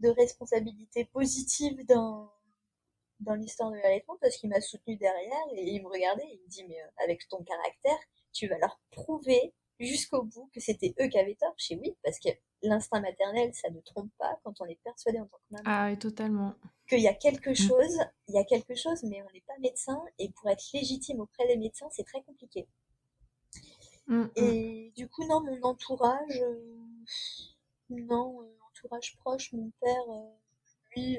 de 0.00 0.08
responsabilité 0.10 1.04
positive 1.06 1.86
dans, 1.86 2.30
dans 3.20 3.34
l'histoire 3.34 3.70
de 3.70 3.76
l'allaitement 3.76 4.16
parce 4.20 4.36
qu'il 4.36 4.50
m'a 4.50 4.60
soutenu 4.60 4.96
derrière 4.96 5.46
et 5.54 5.70
il 5.70 5.82
me 5.82 5.88
regardait 5.88 6.24
et 6.24 6.34
il 6.34 6.42
me 6.42 6.48
dit 6.48 6.64
mais 6.64 6.78
avec 7.04 7.28
ton 7.28 7.42
caractère, 7.44 7.98
tu 8.32 8.48
vas 8.48 8.58
leur 8.58 8.80
prouver 8.90 9.54
jusqu'au 9.78 10.22
bout 10.22 10.50
que 10.52 10.60
c'était 10.60 10.94
eux 11.00 11.08
qui 11.08 11.18
avaient 11.18 11.36
tort. 11.36 11.54
Chez 11.56 11.76
oui, 11.76 11.96
parce 12.02 12.18
que 12.18 12.28
l'instinct 12.62 13.00
maternel, 13.00 13.52
ça 13.54 13.70
ne 13.70 13.80
trompe 13.80 14.10
pas 14.18 14.38
quand 14.44 14.60
on 14.60 14.66
est 14.66 14.80
persuadé 14.82 15.20
en 15.20 15.26
tant 15.26 15.38
que 15.38 15.52
maman. 15.52 15.64
Ah 15.66 15.88
oui, 15.88 15.98
totalement. 15.98 16.54
Qu'il 16.88 17.00
y 17.00 17.08
a 17.08 17.14
quelque 17.14 17.50
mm. 17.50 17.54
chose, 17.54 17.98
il 18.28 18.34
y 18.34 18.38
a 18.38 18.44
quelque 18.44 18.74
chose, 18.74 19.02
mais 19.04 19.22
on 19.22 19.32
n'est 19.32 19.44
pas 19.46 19.58
médecin 19.60 20.02
et 20.18 20.30
pour 20.30 20.50
être 20.50 20.64
légitime 20.74 21.20
auprès 21.20 21.46
des 21.46 21.56
médecins, 21.56 21.88
c'est 21.90 22.04
très 22.04 22.22
compliqué. 22.22 22.66
Mm, 24.10 24.24
mm. 24.24 24.30
Et 24.36 24.92
du 24.96 25.08
coup, 25.08 25.24
non, 25.26 25.40
mon 25.42 25.62
entourage, 25.62 26.38
euh, 26.42 27.04
non, 27.90 28.42
euh, 28.42 28.46
entourage 28.68 29.16
proche, 29.18 29.52
mon 29.52 29.70
père, 29.80 30.10
euh, 30.10 30.30
lui, 30.96 31.18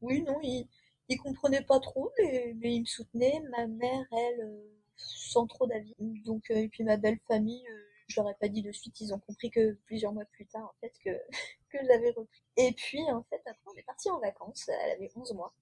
oui, 0.00 0.22
non, 0.22 0.38
il, 0.42 0.68
il 1.08 1.18
comprenait 1.18 1.62
pas 1.62 1.80
trop, 1.80 2.10
mais, 2.18 2.54
mais 2.58 2.74
il 2.74 2.80
me 2.82 2.86
soutenait. 2.86 3.40
Ma 3.50 3.66
mère, 3.66 4.04
elle, 4.12 4.60
sans 4.96 5.46
trop 5.46 5.66
d'avis. 5.66 5.94
Donc, 6.24 6.50
et 6.50 6.68
puis 6.68 6.84
ma 6.84 6.96
belle 6.96 7.18
famille, 7.28 7.64
je 8.08 8.20
leur 8.20 8.36
pas 8.38 8.48
dit 8.48 8.62
de 8.62 8.72
suite, 8.72 9.00
ils 9.00 9.14
ont 9.14 9.18
compris 9.20 9.50
que 9.50 9.74
plusieurs 9.86 10.12
mois 10.12 10.24
plus 10.26 10.46
tard, 10.46 10.64
en 10.64 10.74
fait, 10.80 10.92
que, 11.04 11.10
que 11.70 11.78
j'avais 11.86 12.10
repris. 12.10 12.42
Et 12.56 12.72
puis, 12.72 13.02
en 13.12 13.22
fait, 13.24 13.40
après, 13.46 13.70
on 13.72 13.76
est 13.76 13.82
parti 13.84 14.10
en 14.10 14.18
vacances, 14.18 14.68
elle 14.68 14.90
avait 14.92 15.10
11 15.16 15.32
mois. 15.34 15.54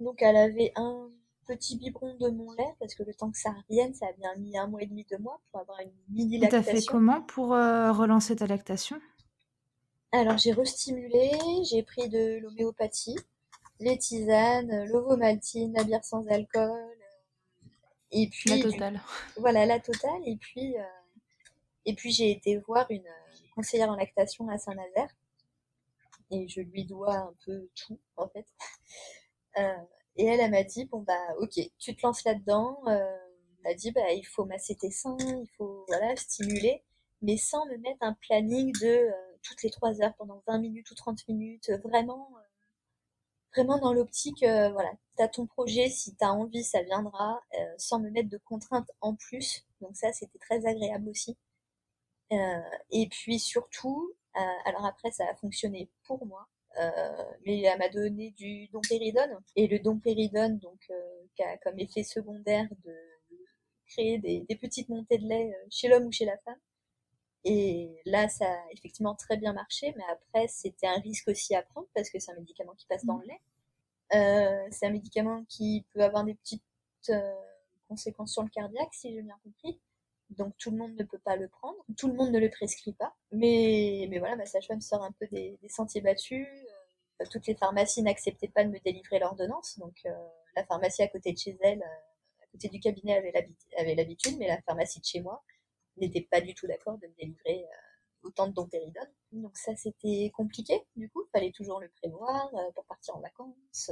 Donc, 0.00 0.22
elle 0.22 0.36
avait 0.36 0.72
un 0.76 1.10
petit 1.50 1.76
biberon 1.76 2.14
de 2.16 2.28
mon 2.28 2.52
lait, 2.52 2.74
parce 2.78 2.94
que 2.94 3.02
le 3.02 3.14
temps 3.14 3.30
que 3.30 3.38
ça 3.38 3.50
revienne, 3.50 3.92
ça 3.94 4.06
a 4.06 4.12
bien 4.12 4.34
mis 4.36 4.56
un 4.56 4.66
mois 4.66 4.82
et 4.82 4.86
demi, 4.86 5.04
deux 5.10 5.18
mois, 5.18 5.40
pour 5.50 5.60
avoir 5.60 5.80
une 5.80 5.92
mini 6.08 6.38
lactation. 6.38 6.72
T'as 6.72 6.80
fait 6.80 6.86
comment 6.86 7.22
pour 7.22 7.54
euh, 7.54 7.92
relancer 7.92 8.36
ta 8.36 8.46
lactation? 8.46 9.00
Alors, 10.12 10.38
j'ai 10.38 10.52
restimulé, 10.52 11.30
j'ai 11.68 11.82
pris 11.82 12.08
de 12.08 12.38
l'homéopathie, 12.38 13.16
les 13.80 13.98
tisanes, 13.98 14.84
l'ovomaltine, 14.86 15.72
la 15.74 15.84
bière 15.84 16.04
sans 16.04 16.26
alcool, 16.26 16.96
et 18.12 18.28
puis... 18.28 18.50
La 18.50 18.62
totale. 18.62 19.00
voilà, 19.36 19.66
la 19.66 19.80
totale, 19.80 20.22
et 20.26 20.36
puis... 20.36 20.76
Euh, 20.78 20.82
et 21.86 21.94
puis 21.94 22.12
j'ai 22.12 22.30
été 22.30 22.58
voir 22.58 22.86
une 22.90 23.08
conseillère 23.54 23.88
en 23.88 23.96
lactation 23.96 24.48
à 24.48 24.58
Saint-Nazaire 24.58 25.08
et 26.30 26.46
je 26.46 26.60
lui 26.60 26.84
dois 26.84 27.16
un 27.16 27.34
peu 27.44 27.68
tout 27.74 27.98
en 28.16 28.28
fait. 28.28 28.46
Euh, 29.56 29.76
et 30.16 30.26
elle, 30.26 30.50
m'a 30.50 30.62
dit 30.64 30.84
bon 30.86 31.00
bah 31.02 31.34
ok, 31.38 31.60
tu 31.78 31.96
te 31.96 32.02
lances 32.06 32.24
là-dedans. 32.24 32.80
Euh, 32.88 33.16
elle 33.64 33.70
m'a 33.72 33.74
dit 33.74 33.92
bah 33.92 34.12
il 34.12 34.24
faut 34.24 34.44
masser 34.44 34.74
tes 34.74 34.90
seins, 34.90 35.16
il 35.20 35.48
faut 35.56 35.84
voilà 35.88 36.16
stimuler, 36.16 36.82
mais 37.22 37.36
sans 37.36 37.66
me 37.66 37.76
mettre 37.78 37.98
un 38.02 38.14
planning 38.14 38.72
de 38.80 38.86
euh, 38.86 39.12
toutes 39.42 39.62
les 39.62 39.70
3 39.70 40.02
heures 40.02 40.14
pendant 40.18 40.42
20 40.46 40.58
minutes 40.58 40.90
ou 40.90 40.94
30 40.94 41.26
minutes, 41.28 41.70
vraiment 41.84 42.30
vraiment 43.54 43.78
dans 43.78 43.92
l'optique 43.92 44.44
voilà, 44.44 44.90
tu 45.16 45.22
as 45.22 45.28
ton 45.28 45.46
projet, 45.46 45.88
si 45.88 46.14
tu 46.14 46.24
as 46.24 46.32
envie, 46.32 46.62
ça 46.64 46.82
viendra, 46.82 47.40
sans 47.78 47.98
me 47.98 48.10
mettre 48.10 48.28
de 48.28 48.38
contraintes 48.38 48.90
en 49.00 49.14
plus. 49.16 49.64
Donc 49.80 49.96
ça, 49.96 50.12
c'était 50.12 50.38
très 50.38 50.66
agréable 50.66 51.08
aussi. 51.08 51.36
Euh, 52.32 52.60
et 52.90 53.08
puis 53.08 53.38
surtout, 53.38 54.14
euh, 54.36 54.40
alors 54.64 54.86
après 54.86 55.10
ça 55.10 55.24
a 55.28 55.34
fonctionné 55.34 55.90
pour 56.04 56.24
moi, 56.26 56.46
euh, 56.46 56.59
mais 57.46 57.62
elle 57.62 57.78
m'a 57.78 57.88
donné 57.88 58.30
du 58.32 58.68
dompéridone. 58.68 59.38
Et 59.56 59.66
le 59.66 59.78
dompéridone, 59.78 60.58
donc, 60.58 60.90
qui 61.34 61.42
a 61.42 61.56
comme 61.58 61.78
effet 61.78 62.02
secondaire 62.02 62.68
de 62.84 62.94
créer 63.88 64.18
des, 64.18 64.56
petites 64.56 64.88
montées 64.88 65.18
de 65.18 65.26
lait 65.26 65.52
chez 65.70 65.88
l'homme 65.88 66.06
ou 66.06 66.12
chez 66.12 66.24
la 66.24 66.38
femme. 66.38 66.58
Et 67.44 68.00
là, 68.04 68.28
ça 68.28 68.44
a 68.44 68.72
effectivement 68.72 69.14
très 69.14 69.36
bien 69.36 69.52
marché, 69.52 69.94
mais 69.96 70.04
après, 70.10 70.46
c'était 70.48 70.86
un 70.86 71.00
risque 71.00 71.28
aussi 71.28 71.54
à 71.54 71.62
prendre 71.62 71.88
parce 71.94 72.10
que 72.10 72.18
c'est 72.18 72.32
un 72.32 72.36
médicament 72.36 72.74
qui 72.74 72.86
passe 72.86 73.04
dans 73.04 73.18
le 73.18 73.26
lait. 73.26 73.40
Euh, 74.14 74.68
c'est 74.70 74.86
un 74.86 74.90
médicament 74.90 75.44
qui 75.48 75.86
peut 75.94 76.02
avoir 76.02 76.24
des 76.24 76.34
petites 76.34 76.62
conséquences 77.88 78.32
sur 78.32 78.42
le 78.42 78.50
cardiaque, 78.50 78.92
si 78.92 79.12
j'ai 79.12 79.22
bien 79.22 79.38
compris 79.42 79.80
donc 80.30 80.56
tout 80.58 80.70
le 80.70 80.76
monde 80.76 80.94
ne 80.96 81.04
peut 81.04 81.18
pas 81.18 81.36
le 81.36 81.48
prendre, 81.48 81.76
tout 81.96 82.08
le 82.08 82.14
monde 82.14 82.30
ne 82.30 82.38
le 82.38 82.50
prescrit 82.50 82.92
pas. 82.92 83.14
Mais, 83.32 84.06
mais 84.10 84.18
voilà, 84.18 84.36
ma 84.36 84.46
sage-femme 84.46 84.80
sort 84.80 85.02
un 85.02 85.12
peu 85.12 85.26
des, 85.28 85.58
sentiers 85.68 86.00
battus. 86.00 86.46
Euh, 87.20 87.24
toutes 87.30 87.46
les 87.46 87.54
pharmacies 87.54 88.02
n'acceptaient 88.02 88.48
pas 88.48 88.64
de 88.64 88.70
me 88.70 88.78
délivrer 88.78 89.18
l'ordonnance, 89.18 89.78
donc 89.78 89.94
euh, 90.06 90.10
la 90.56 90.64
pharmacie 90.64 91.02
à 91.02 91.08
côté 91.08 91.32
de 91.32 91.38
chez 91.38 91.56
elle, 91.60 91.82
euh, 91.82 92.42
à 92.42 92.46
côté 92.52 92.68
du 92.68 92.80
cabinet 92.80 93.16
avait 93.76 93.94
l'habitude, 93.94 94.38
mais 94.38 94.48
la 94.48 94.60
pharmacie 94.62 95.00
de 95.00 95.04
chez 95.04 95.20
moi 95.20 95.42
n'était 95.96 96.22
pas 96.22 96.40
du 96.40 96.54
tout 96.54 96.66
d'accord 96.66 96.96
de 96.98 97.06
me 97.06 97.12
délivrer 97.14 97.66
autant 98.22 98.46
de 98.46 98.52
dompéridone. 98.52 99.10
Donc 99.32 99.56
ça 99.56 99.76
c'était 99.76 100.30
compliqué, 100.34 100.82
du 100.96 101.10
coup, 101.10 101.24
il 101.26 101.30
fallait 101.30 101.52
toujours 101.52 101.80
le 101.80 101.88
prévoir 101.88 102.50
pour 102.74 102.84
partir 102.86 103.16
en 103.16 103.20
vacances. 103.20 103.90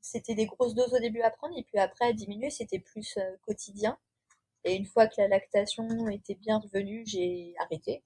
c'était 0.00 0.34
des 0.34 0.46
grosses 0.46 0.74
doses 0.74 0.92
au 0.92 0.98
début 0.98 1.22
à 1.22 1.30
prendre, 1.30 1.56
et 1.56 1.62
puis 1.62 1.78
après 1.78 2.06
à 2.08 2.12
diminuer, 2.12 2.50
c'était 2.50 2.78
plus 2.78 3.18
quotidien. 3.42 3.98
Et 4.64 4.74
une 4.74 4.86
fois 4.86 5.06
que 5.06 5.14
la 5.18 5.28
lactation 5.28 6.08
était 6.08 6.34
bien 6.34 6.58
revenue, 6.58 7.04
j'ai 7.06 7.54
arrêté, 7.58 8.02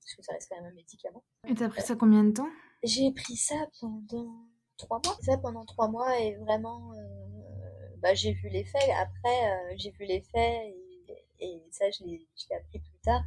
parce 0.00 0.14
que 0.14 0.22
ça 0.22 0.32
reste 0.32 0.48
quand 0.50 0.56
même 0.60 0.70
un 0.70 0.74
médicament. 0.74 1.22
Et 1.48 1.54
t'as 1.54 1.68
pris 1.68 1.82
ça 1.82 1.96
combien 1.96 2.24
de 2.24 2.32
temps? 2.32 2.48
J'ai 2.82 3.10
pris 3.12 3.36
ça 3.36 3.54
pendant 3.80 4.46
trois 4.76 5.00
mois. 5.04 5.16
Ça 5.22 5.38
pendant 5.38 5.64
trois 5.64 5.88
mois 5.88 6.20
et 6.20 6.34
vraiment, 6.36 6.92
euh, 6.92 7.96
bah, 7.98 8.14
j'ai 8.14 8.32
vu 8.32 8.48
l'effet. 8.48 8.92
Après, 8.98 9.52
euh, 9.52 9.74
j'ai 9.76 9.90
vu 9.92 10.04
l'effet 10.04 10.74
et, 11.08 11.24
et, 11.40 11.62
ça, 11.70 11.90
je 11.90 12.04
l'ai 12.04 12.26
appris 12.56 12.78
plus 12.78 12.98
tard. 13.02 13.22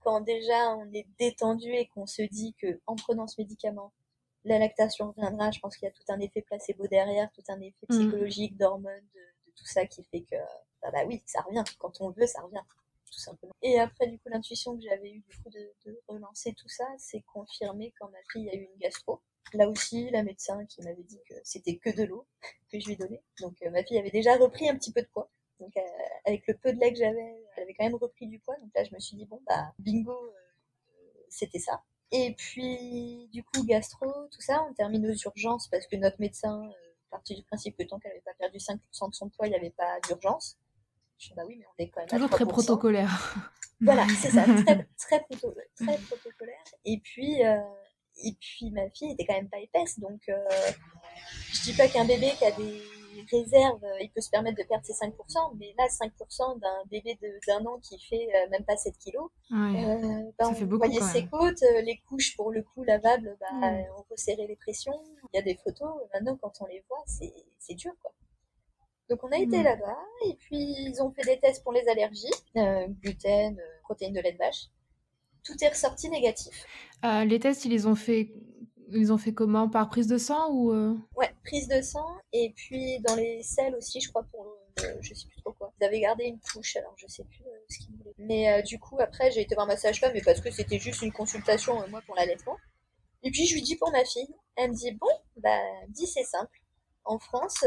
Quand 0.00 0.20
déjà 0.20 0.76
on 0.76 0.92
est 0.92 1.06
détendu 1.18 1.70
et 1.70 1.86
qu'on 1.86 2.06
se 2.06 2.22
dit 2.22 2.54
que 2.60 2.80
en 2.86 2.96
prenant 2.96 3.26
ce 3.26 3.40
médicament, 3.40 3.92
la 4.44 4.58
lactation 4.58 5.12
reviendra, 5.12 5.50
je 5.50 5.60
pense 5.60 5.76
qu'il 5.76 5.86
y 5.86 5.88
a 5.88 5.92
tout 5.92 6.04
un 6.08 6.20
effet 6.20 6.42
placebo 6.42 6.86
derrière, 6.86 7.30
tout 7.32 7.42
un 7.48 7.60
effet 7.60 7.86
mmh. 7.88 7.98
psychologique, 7.98 8.56
d'hormones, 8.56 9.06
de, 9.14 9.20
tout 9.56 9.66
ça 9.66 9.86
qui 9.86 10.02
fait 10.04 10.22
que 10.22 10.34
bah, 10.84 10.90
bah, 10.92 11.04
oui, 11.06 11.22
ça 11.26 11.40
revient. 11.42 11.64
Quand 11.78 12.00
on 12.00 12.10
veut, 12.10 12.26
ça 12.26 12.42
revient. 12.42 12.62
Tout 13.10 13.20
simplement. 13.20 13.54
Et 13.62 13.78
après, 13.78 14.08
du 14.08 14.18
coup, 14.18 14.28
l'intuition 14.28 14.76
que 14.76 14.82
j'avais 14.82 15.12
eue 15.12 15.20
du 15.20 15.36
coup 15.38 15.50
de, 15.50 16.02
relancer 16.08 16.52
tout 16.52 16.68
ça, 16.68 16.86
c'est 16.98 17.22
confirmé 17.32 17.94
quand 17.98 18.08
ma 18.10 18.18
fille 18.30 18.48
a 18.50 18.54
eu 18.54 18.64
une 18.64 18.78
gastro. 18.78 19.20
Là 19.52 19.68
aussi, 19.68 20.10
la 20.10 20.22
médecin 20.22 20.64
qui 20.66 20.82
m'avait 20.82 21.02
dit 21.02 21.20
que 21.28 21.34
c'était 21.44 21.76
que 21.76 21.90
de 21.90 22.04
l'eau 22.04 22.26
que 22.70 22.80
je 22.80 22.86
lui 22.86 22.96
donnais. 22.96 23.22
Donc 23.40 23.54
euh, 23.62 23.70
ma 23.70 23.84
fille 23.84 23.98
avait 23.98 24.10
déjà 24.10 24.36
repris 24.36 24.68
un 24.68 24.76
petit 24.76 24.92
peu 24.92 25.00
de 25.00 25.06
poids. 25.06 25.30
Donc 25.60 25.76
euh, 25.76 25.80
avec 26.24 26.46
le 26.48 26.54
peu 26.54 26.72
de 26.72 26.80
lait 26.80 26.92
que 26.92 26.98
j'avais, 26.98 27.44
elle 27.56 27.62
avait 27.62 27.74
quand 27.74 27.84
même 27.84 27.94
repris 27.94 28.26
du 28.26 28.40
poids. 28.40 28.56
Donc 28.56 28.70
là, 28.74 28.82
je 28.82 28.92
me 28.92 28.98
suis 28.98 29.16
dit 29.16 29.26
bon 29.26 29.40
bah 29.46 29.72
bingo, 29.78 30.12
euh, 30.12 31.24
c'était 31.28 31.60
ça. 31.60 31.84
Et 32.10 32.34
puis 32.34 33.28
du 33.32 33.44
coup 33.44 33.64
gastro, 33.64 34.06
tout 34.32 34.40
ça, 34.40 34.64
on 34.68 34.74
termine 34.74 35.06
aux 35.06 35.14
urgences 35.14 35.68
parce 35.68 35.86
que 35.86 35.96
notre 35.96 36.20
médecin 36.20 36.68
partit 37.10 37.36
du 37.36 37.44
principe 37.44 37.76
que 37.76 37.84
tant 37.84 37.98
qu'elle 38.00 38.10
n'avait 38.10 38.22
pas 38.22 38.34
perdu 38.34 38.58
5% 38.58 39.10
de 39.10 39.14
son 39.14 39.28
poids, 39.28 39.46
il 39.46 39.50
n'y 39.50 39.56
avait 39.56 39.70
pas 39.70 40.00
d'urgence. 40.06 40.58
Je 41.18 41.34
bah 41.34 41.42
oui, 41.46 41.56
mais 41.58 41.64
on 41.66 41.82
est 41.82 41.88
quand 41.88 42.00
même 42.00 42.08
Toujours 42.08 42.30
très 42.30 42.46
protocolaire. 42.46 43.34
Voilà, 43.80 44.06
c'est 44.20 44.30
ça, 44.30 44.44
très, 44.44 44.54
très, 44.96 45.20
très, 45.20 45.98
protocolaire. 45.98 46.64
Et 46.84 46.98
puis, 47.00 47.44
euh, 47.44 47.58
et 48.22 48.32
puis 48.40 48.70
ma 48.70 48.88
fille 48.90 49.12
était 49.12 49.26
quand 49.26 49.34
même 49.34 49.48
pas 49.48 49.58
épaisse, 49.58 49.98
donc 49.98 50.20
euh, 50.28 50.38
je 51.52 51.62
dis 51.64 51.72
pas 51.72 51.88
qu'un 51.88 52.04
bébé 52.04 52.30
qui 52.38 52.44
a 52.44 52.52
des 52.52 52.80
réserves, 53.30 53.84
il 54.00 54.10
peut 54.10 54.20
se 54.20 54.30
permettre 54.30 54.58
de 54.58 54.62
perdre 54.64 54.84
ses 54.84 54.92
5%, 54.92 55.10
mais 55.58 55.74
là, 55.78 55.86
5% 55.86 56.60
d'un 56.60 56.84
bébé 56.90 57.18
d'un 57.46 57.64
an 57.66 57.78
qui 57.80 57.98
fait 57.98 58.28
euh, 58.34 58.50
même 58.50 58.64
pas 58.64 58.76
7 58.76 58.96
kilos, 58.98 59.30
euh, 59.52 60.22
bah, 60.38 60.46
ça 60.46 60.54
fait 60.54 60.64
beaucoup, 60.64 60.86
voyait 60.86 61.00
ses 61.00 61.26
côtes, 61.26 61.62
les 61.84 62.00
couches 62.08 62.36
pour 62.36 62.52
le 62.52 62.62
coup 62.62 62.84
lavables, 62.84 63.36
bah, 63.40 63.70
mm. 63.70 63.84
on 63.98 64.04
resserrait 64.10 64.46
les 64.46 64.56
pressions. 64.56 65.00
Il 65.32 65.36
y 65.36 65.38
a 65.40 65.42
des 65.42 65.56
photos, 65.56 65.90
maintenant 66.12 66.36
quand 66.40 66.52
on 66.60 66.66
les 66.66 66.84
voit, 66.88 67.02
c'est 67.06 67.74
dur 67.74 67.92
quoi. 68.00 68.12
Donc 69.10 69.22
on 69.22 69.30
a 69.32 69.36
été 69.36 69.58
hmm. 69.58 69.64
là-bas 69.64 69.98
et 70.26 70.34
puis 70.34 70.58
ils 70.58 71.02
ont 71.02 71.12
fait 71.12 71.22
des 71.22 71.38
tests 71.38 71.62
pour 71.62 71.72
les 71.72 71.86
allergies, 71.88 72.32
euh, 72.56 72.86
gluten, 73.02 73.58
euh, 73.58 73.80
protéines 73.82 74.14
de 74.14 74.20
lait 74.20 74.32
de 74.32 74.38
vache. 74.38 74.68
Tout 75.42 75.52
est 75.62 75.68
ressorti 75.68 76.08
négatif. 76.08 76.64
Euh, 77.04 77.24
les 77.24 77.38
tests, 77.38 77.66
ils 77.66 77.70
les 77.70 77.86
ont 77.86 77.94
fait, 77.94 78.32
ils 78.92 79.12
ont 79.12 79.18
fait 79.18 79.34
comment? 79.34 79.68
Par 79.68 79.90
prise 79.90 80.06
de 80.06 80.16
sang 80.16 80.50
ou 80.52 80.72
Ouais, 81.16 81.30
prise 81.44 81.68
de 81.68 81.82
sang 81.82 82.06
et 82.32 82.54
puis 82.56 82.98
dans 83.00 83.14
les 83.14 83.42
selles 83.42 83.74
aussi, 83.74 84.00
je 84.00 84.08
crois 84.08 84.22
pour, 84.30 84.56
je 85.00 85.12
sais 85.12 85.26
plus 85.28 85.42
trop 85.42 85.52
quoi. 85.52 85.70
Ils 85.80 85.84
avaient 85.84 86.00
gardé 86.00 86.24
une 86.24 86.40
couche, 86.40 86.76
alors 86.76 86.94
je 86.96 87.06
sais 87.06 87.24
plus 87.24 87.44
ce 87.68 87.78
qu'ils 87.80 87.94
voulaient. 87.96 88.14
Mais 88.16 88.62
du 88.62 88.78
coup 88.78 88.96
après 88.98 89.30
j'ai 89.32 89.42
été 89.42 89.54
voir 89.54 89.66
ma 89.66 89.76
sage-femme, 89.76 90.12
mais 90.14 90.22
parce 90.22 90.40
que 90.40 90.50
c'était 90.50 90.78
juste 90.78 91.02
une 91.02 91.12
consultation 91.12 91.86
moi 91.90 92.00
pour 92.06 92.14
l'allaitement. 92.14 92.56
Et 93.22 93.30
puis 93.30 93.46
je 93.46 93.54
lui 93.54 93.62
dis 93.62 93.76
pour 93.76 93.90
ma 93.90 94.04
fille, 94.06 94.34
elle 94.56 94.70
me 94.70 94.74
dit 94.74 94.92
bon, 94.92 95.08
bah 95.36 95.60
dis 95.88 96.06
c'est 96.06 96.24
simple. 96.24 96.58
En 97.04 97.18
France 97.18 97.62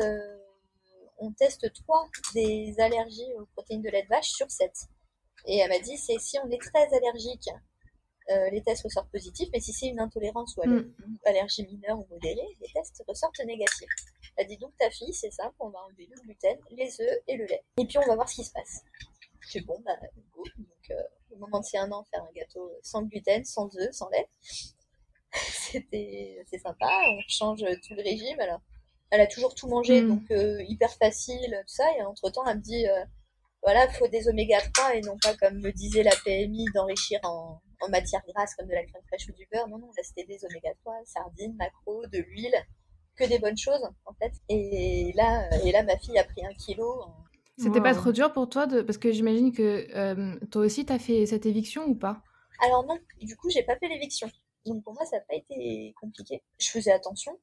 on 1.18 1.32
teste 1.32 1.72
trois 1.74 2.08
des 2.34 2.76
allergies 2.80 3.34
aux 3.40 3.46
protéines 3.48 3.82
de 3.82 3.90
lait 3.90 4.04
de 4.04 4.08
vache 4.08 4.30
sur 4.30 4.50
7. 4.50 4.72
Et 5.46 5.58
elle 5.58 5.70
m'a 5.70 5.80
dit, 5.80 5.98
c'est 5.98 6.20
si 6.20 6.38
on 6.44 6.50
est 6.50 6.62
très 6.62 6.94
allergique, 6.96 7.50
euh, 8.30 8.50
les 8.50 8.62
tests 8.62 8.84
ressortent 8.84 9.12
positifs, 9.12 9.48
mais 9.54 9.62
si 9.62 9.72
c'est 9.72 9.88
une 9.88 10.00
intolérance 10.00 10.58
ou 10.58 10.68
mm. 10.68 10.94
allergie 11.26 11.66
mineure 11.66 12.00
ou 12.00 12.06
modérée, 12.10 12.58
les 12.60 12.68
tests 12.74 13.02
ressortent 13.08 13.40
négatifs. 13.40 13.90
Elle 14.36 14.46
a 14.46 14.48
dit 14.50 14.58
donc 14.58 14.76
ta 14.78 14.90
fille, 14.90 15.14
c'est 15.14 15.32
simple, 15.32 15.56
on 15.60 15.70
va 15.70 15.80
enlever 15.86 16.08
le 16.12 16.22
gluten, 16.22 16.58
les 16.72 17.02
œufs 17.02 17.20
et 17.28 17.38
le 17.38 17.46
lait. 17.46 17.64
Et 17.78 17.86
puis 17.86 17.98
on 17.98 18.06
va 18.06 18.16
voir 18.16 18.28
ce 18.28 18.36
qui 18.36 18.44
se 18.44 18.52
passe. 18.52 18.82
Je 19.50 19.60
bon, 19.60 19.82
bah, 19.86 19.96
go. 20.32 20.44
Donc, 20.58 20.92
euh, 20.92 21.02
au 21.32 21.38
moment 21.38 21.62
de 21.62 21.66
ses 21.66 21.78
un 21.78 21.90
an, 21.92 22.04
faire 22.12 22.24
un 22.24 22.32
gâteau 22.36 22.70
sans 22.84 23.04
gluten, 23.04 23.46
sans 23.46 23.74
œufs, 23.78 23.94
sans 23.94 24.10
lait. 24.10 24.28
C'était, 25.32 26.44
sympa, 26.62 27.02
on 27.08 27.20
change 27.30 27.64
tout 27.88 27.94
le 27.94 28.04
régime. 28.04 28.40
Alors, 28.40 28.60
elle 29.12 29.22
a 29.22 29.28
toujours 29.28 29.56
tout 29.56 29.68
mangé, 29.68 30.02
Mm. 30.02 30.08
donc 30.10 30.32
euh, 30.32 30.62
hyper 30.68 30.92
facile, 30.94 31.52
tout 31.68 31.74
ça. 31.74 31.86
Et 31.98 32.02
entre 32.04 32.30
temps, 32.30 32.46
elle 32.48 32.58
me 32.58 32.62
dit, 32.62 32.88
euh, 32.88 33.04
voilà, 33.64 33.88
faut 33.90 34.08
des 34.08 34.28
oméga 34.28 34.60
3 34.74 34.96
et 34.96 35.02
non 35.02 35.18
pas 35.22 35.34
comme 35.36 35.60
me 35.60 35.72
disait 35.72 36.04
la 36.04 36.16
PMI 36.26 36.66
d'enrichir 36.74 37.20
en, 37.24 37.62
en 37.82 37.90
matière 37.90 38.22
grasse 38.34 38.56
comme 38.56 38.68
de 38.68 38.74
la 38.74 38.84
crème 38.86 39.02
fraîche 39.08 39.28
ou 39.30 39.34
du 39.34 39.48
beurre. 39.52 39.68
Non, 39.68 39.78
non, 39.80 39.88
là 39.88 40.04
c'était 40.04 40.26
des 40.26 40.44
oméga 40.46 40.70
3, 40.84 40.94
sardines, 41.06 41.56
maquereaux, 41.58 42.06
de 42.08 42.20
l'huile, 42.20 42.56
que 43.16 43.26
des 43.26 43.40
bonnes 43.40 43.58
choses 43.58 43.84
en 44.06 44.14
fait. 44.14 44.32
Et 44.50 45.12
là, 45.16 45.50
et 45.66 45.72
là, 45.72 45.84
ma 45.84 45.98
fille 45.98 46.18
a 46.20 46.24
pris 46.24 46.46
un 46.46 46.54
kilo. 46.54 47.02
en- 47.02 47.16
C'était 47.58 47.82
pas 47.82 47.96
trop 47.96 48.12
dur 48.12 48.32
pour 48.34 48.48
toi 48.50 48.68
de... 48.68 48.82
Parce 48.84 49.00
que 49.00 49.12
j'imagine 49.12 49.52
que 49.52 49.88
euh, 49.96 50.36
toi 50.52 50.62
aussi, 50.64 50.86
t'as 50.86 51.00
fait 51.00 51.26
cette 51.26 51.46
éviction 51.48 51.86
ou 51.88 51.96
pas? 51.96 52.22
Alors 52.64 52.86
non, 52.86 52.98
du 53.22 53.36
coup, 53.36 53.50
j'ai 53.50 53.64
pas 53.64 53.76
fait 53.78 53.88
l'éviction. 53.88 54.30
Donc 54.66 54.84
pour 54.84 54.94
moi, 54.94 55.06
ça 55.06 55.18
n'a 55.18 55.24
pas 55.28 55.36
été 55.36 55.94
compliqué. 56.00 56.44
Je 56.60 56.70
faisais 56.70 56.92
attention, 56.92 57.40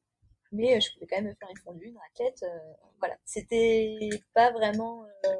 mais 0.55 0.77
euh, 0.77 0.81
je 0.81 0.93
pouvais 0.95 1.07
quand 1.07 1.17
même 1.17 1.27
me 1.29 1.35
faire 1.35 1.51
une 1.51 1.59
fondue, 1.59 1.87
une 1.88 1.99
raclette. 1.99 2.43
euh, 2.45 2.59
voilà, 3.01 3.17
c'était 3.25 4.11
pas 4.35 4.53
vraiment. 4.53 5.05
euh, 5.27 5.37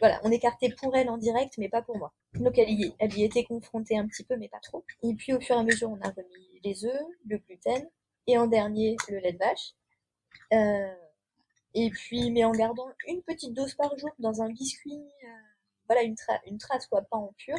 Voilà, 0.00 0.20
on 0.24 0.30
écartait 0.32 0.70
pour 0.70 0.96
elle 0.96 1.10
en 1.10 1.18
direct, 1.18 1.58
mais 1.58 1.68
pas 1.68 1.82
pour 1.82 1.96
moi. 1.98 2.12
Donc 2.34 2.58
elle 2.58 2.70
y, 2.70 2.94
elle 2.98 3.14
y 3.18 3.24
était 3.24 3.44
confrontée 3.44 3.98
un 3.98 4.06
petit 4.06 4.24
peu, 4.24 4.36
mais 4.36 4.48
pas 4.48 4.60
trop. 4.60 4.84
Et 5.02 5.14
puis 5.14 5.32
au 5.34 5.40
fur 5.40 5.56
et 5.56 5.58
à 5.60 5.62
mesure, 5.64 5.90
on 5.90 6.00
a 6.00 6.10
remis 6.10 6.60
les 6.64 6.84
œufs, 6.86 7.02
le 7.26 7.38
gluten, 7.38 7.88
et 8.26 8.38
en 8.38 8.46
dernier, 8.46 8.96
le 9.08 9.18
lait 9.18 9.32
de 9.32 9.38
vache. 9.38 9.74
Et 11.74 11.90
puis, 11.90 12.30
mais 12.30 12.44
en 12.44 12.52
gardant 12.52 12.88
une 13.08 13.22
petite 13.22 13.54
dose 13.54 13.74
par 13.74 13.96
jour 13.98 14.10
dans 14.18 14.40
un 14.42 14.50
biscuit, 14.50 15.00
voilà, 15.86 16.02
une, 16.02 16.14
tra- 16.14 16.40
une 16.46 16.58
trace, 16.58 16.86
quoi, 16.86 17.02
pas 17.02 17.16
en 17.16 17.32
pur. 17.36 17.56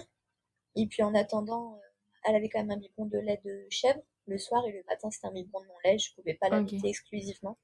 Et 0.75 0.87
puis 0.87 1.03
en 1.03 1.15
attendant, 1.15 1.79
elle 2.25 2.35
avait 2.35 2.49
quand 2.49 2.59
même 2.59 2.71
un 2.71 2.77
biberon 2.77 3.05
de 3.05 3.17
lait 3.19 3.41
de 3.45 3.65
chèvre 3.69 4.01
le 4.27 4.37
soir 4.37 4.65
et 4.67 4.71
le 4.71 4.83
matin 4.87 5.09
c'était 5.11 5.27
un 5.27 5.31
biberon 5.31 5.61
de 5.61 5.67
mon 5.67 5.79
lait, 5.83 5.97
je 5.97 6.13
pouvais 6.15 6.33
pas 6.35 6.49
l'habiter 6.49 6.87
exclusivement. 6.89 7.57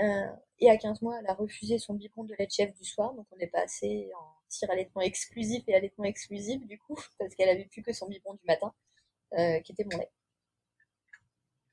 Euh, 0.00 0.32
et 0.58 0.70
à 0.70 0.76
15 0.78 1.02
mois, 1.02 1.18
elle 1.20 1.26
a 1.26 1.34
refusé 1.34 1.78
son 1.78 1.94
biberon 1.94 2.24
de 2.24 2.34
lait 2.38 2.46
de 2.46 2.50
chèvre 2.52 2.72
du 2.74 2.84
soir, 2.84 3.12
donc 3.14 3.26
on 3.32 3.38
est 3.38 3.46
passé 3.48 4.10
en 4.18 4.32
tir 4.48 4.70
allaitement 4.70 5.02
exclusif 5.02 5.62
et 5.68 5.74
allaitement 5.74 6.04
exclusif 6.04 6.64
du 6.66 6.78
coup, 6.78 6.96
parce 7.18 7.34
qu'elle 7.34 7.48
avait 7.50 7.66
plus 7.66 7.82
que 7.82 7.92
son 7.92 8.06
biberon 8.08 8.34
du 8.34 8.44
matin, 8.46 8.72
euh, 9.34 9.60
qui 9.60 9.72
était 9.72 9.84
mon 9.84 9.98
lait. 9.98 10.10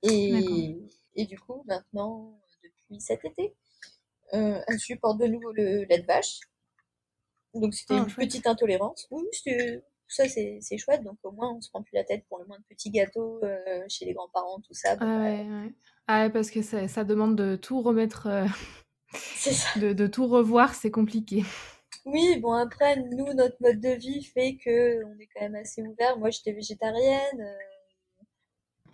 Et, 0.03 0.77
et 1.15 1.25
du 1.25 1.38
coup, 1.39 1.63
maintenant, 1.67 2.39
depuis 2.63 3.01
cet 3.01 3.25
été, 3.25 3.53
euh, 4.34 4.62
elle 4.67 4.79
supporte 4.79 5.17
de 5.19 5.27
nouveau 5.27 5.51
le 5.51 5.84
lait 5.84 5.99
de 5.99 6.05
vache. 6.05 6.39
Donc 7.53 7.73
c'était 7.73 7.95
Ah, 7.95 8.03
une 8.03 8.10
chouette. 8.10 8.27
petite 8.27 8.47
intolérance. 8.47 9.08
Oui, 9.12 9.23
c'était- 9.32 9.84
ça 10.09 10.27
c'est 10.27 10.77
chouette, 10.77 11.03
donc 11.03 11.17
au 11.23 11.31
moins 11.31 11.53
on 11.55 11.61
se 11.61 11.69
prend 11.69 11.83
plus 11.83 11.95
la 11.95 12.03
tête 12.03 12.25
pour 12.27 12.39
le 12.39 12.45
moins 12.45 12.59
de 12.59 12.63
petits 12.65 12.91
gâteaux 12.91 13.39
euh, 13.43 13.83
chez 13.89 14.05
les 14.05 14.13
grands-parents, 14.13 14.59
tout 14.61 14.73
ça. 14.73 14.97
Ah 14.99 15.05
bah, 15.05 15.05
ouais, 15.21 15.47
ouais. 15.49 15.73
Ah 16.07 16.23
ouais, 16.23 16.29
parce 16.31 16.49
que 16.51 16.61
ça, 16.61 16.87
ça 16.87 17.03
demande 17.03 17.35
de 17.35 17.55
tout 17.55 17.81
remettre, 17.81 18.27
euh, 18.27 18.45
ça. 19.13 19.69
de, 19.75 19.93
de 19.93 20.07
tout 20.07 20.27
revoir, 20.27 20.73
c'est 20.75 20.91
compliqué. 20.91 21.43
Oui, 22.05 22.37
bon 22.41 22.51
après, 22.53 22.97
nous, 22.97 23.33
notre 23.33 23.55
mode 23.61 23.79
de 23.79 23.91
vie 23.91 24.23
fait 24.23 24.57
que 24.57 25.03
on 25.05 25.17
est 25.19 25.27
quand 25.33 25.41
même 25.41 25.55
assez 25.55 25.81
ouvert. 25.81 26.17
Moi, 26.17 26.29
j'étais 26.29 26.51
végétarienne. 26.51 27.39
euh, 27.39 27.57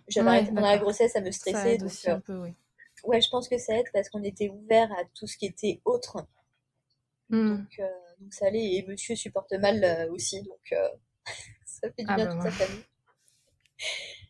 J'avais 0.08 0.28
Ouais, 0.30 0.44
pendant 0.46 0.62
la 0.62 0.78
grossesse, 0.78 1.12
ça 1.12 1.20
me 1.20 1.30
stressait. 1.30 1.78
Donc, 1.78 1.86
aussi 1.86 2.08
euh, 2.08 2.16
un 2.16 2.20
peu, 2.20 2.36
oui. 2.38 2.54
ouais, 3.04 3.20
je 3.20 3.28
pense 3.30 3.48
que 3.48 3.58
ça 3.58 3.74
aide 3.78 3.86
parce 3.92 4.08
qu'on 4.10 4.22
était 4.22 4.48
ouvert 4.50 4.90
à 4.92 5.04
tout 5.14 5.26
ce 5.26 5.36
qui 5.36 5.46
était 5.46 5.80
autre. 5.84 6.16
Hmm. 7.30 7.56
Donc, 7.56 7.80
donc 8.20 8.32
ça 8.34 8.46
allait. 8.46 8.74
Et 8.74 8.84
monsieur 8.86 9.14
supporte 9.16 9.52
mal 9.54 9.82
euh, 9.84 10.10
aussi, 10.12 10.42
donc 10.42 10.72
euh, 10.72 10.88
ça 11.64 11.88
fait 11.90 12.02
du 12.04 12.08
Ah 12.08 12.16
bien 12.16 12.26
bah 12.26 12.32
toute 12.32 12.42
ouais. 12.42 12.50
sa 12.50 12.66
famille. 12.66 12.84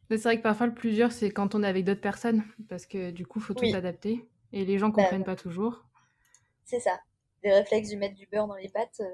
Mais 0.09 0.19
c'est 0.19 0.23
vrai 0.25 0.37
que 0.39 0.43
parfois 0.43 0.67
le 0.67 0.75
plus 0.75 0.95
dur, 0.95 1.11
c'est 1.13 1.31
quand 1.31 1.55
on 1.55 1.63
est 1.63 1.67
avec 1.67 1.85
d'autres 1.85 2.01
personnes, 2.01 2.45
parce 2.69 2.87
que 2.87 3.11
du 3.11 3.27
coup, 3.27 3.41
faut 3.41 3.55
tout 3.55 3.63
Oui. 3.63 3.75
adapter. 3.75 4.29
Et 4.53 4.65
les 4.65 4.79
gens 4.79 4.89
Bah, 4.91 5.03
comprennent 5.03 5.25
pas 5.25 5.37
toujours. 5.37 5.85
C'est 6.65 6.81
ça. 6.81 7.01
Le 7.43 7.53
réflexe 7.53 7.89
du 7.91 7.97
mettre 7.97 8.15
du 8.15 8.27
beurre 8.27 8.47
dans 8.47 8.55
les 8.57 8.69
pâtes, 8.69 9.01
euh, 9.01 9.05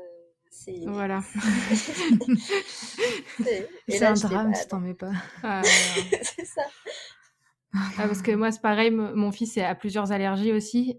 c'est. 0.51 0.81
Voilà. 0.87 1.21
c'est- 3.42 4.05
un 4.05 4.14
drame 4.14 4.53
pas- 4.53 4.59
si 4.59 4.68
t'en 4.68 4.81
mets 4.81 4.95
pas. 4.95 5.12
Ah, 5.42 5.62
c'est 5.64 6.45
ça. 6.45 6.62
Ah, 7.75 8.07
parce 8.07 8.23
que 8.23 8.33
moi, 8.33 8.53
c'est 8.53 8.61
pareil, 8.61 8.90
mon 8.90 9.33
fils 9.33 9.57
a 9.59 9.75
plusieurs 9.75 10.12
allergies 10.12 10.53
aussi. 10.53 10.99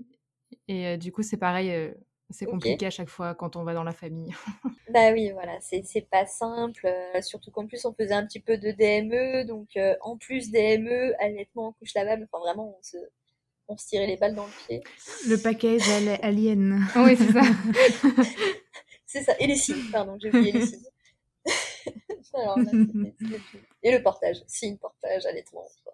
Et 0.67 0.87
euh, 0.87 0.97
du 0.97 1.11
coup, 1.11 1.21
c'est 1.21 1.37
pareil, 1.37 1.71
euh, 1.71 1.93
c'est 2.33 2.45
compliqué 2.45 2.85
à 2.87 2.89
chaque 2.89 3.07
fois 3.09 3.33
quand 3.35 3.55
on 3.55 3.63
va 3.63 3.73
dans 3.73 3.83
la 3.83 3.93
famille. 3.93 4.33
Bah 4.89 5.11
oui, 5.13 5.31
voilà, 5.31 5.57
c'est 5.61 6.07
pas 6.11 6.25
simple. 6.25 6.85
euh, 6.85 7.21
surtout 7.21 7.49
qu'en 7.51 7.65
plus, 7.65 7.83
on 7.85 7.93
faisait 7.93 8.13
un 8.13 8.25
petit 8.27 8.41
peu 8.41 8.57
de 8.57 8.71
DME. 8.71 9.43
Donc, 9.45 9.69
euh, 9.77 9.95
en 10.01 10.17
plus 10.17 10.51
DME, 10.51 11.13
allaitement 11.19 11.67
en 11.67 11.71
couche 11.71 11.93
lavable, 11.95 12.27
enfin 12.31 12.43
vraiment, 12.43 12.75
on 12.77 12.83
se, 12.83 12.97
on 13.69 13.77
se 13.77 13.87
tirait 13.87 14.05
les 14.07 14.17
balles 14.17 14.35
dans 14.35 14.45
le 14.45 14.51
pied. 14.67 14.83
Le 15.27 15.37
package 15.37 15.87
ali- 15.89 16.19
alien. 16.21 16.85
oui, 16.97 17.15
c'est 17.17 17.31
ça. 17.31 17.41
C'est 19.05 19.23
ça. 19.23 19.33
Et 19.39 19.47
les 19.47 19.55
signes, 19.55 19.89
pardon, 19.91 20.17
j'ai 20.21 20.29
oublié 20.29 20.51
les 20.51 20.65
signes. 20.65 20.85
Alors 22.33 22.59
là. 22.59 22.71
Et 23.83 23.91
le 23.91 24.01
portage, 24.03 24.43
signe, 24.47 24.77
portage, 24.77 25.25
allaitement. 25.25 25.65
quoi. 25.83 25.93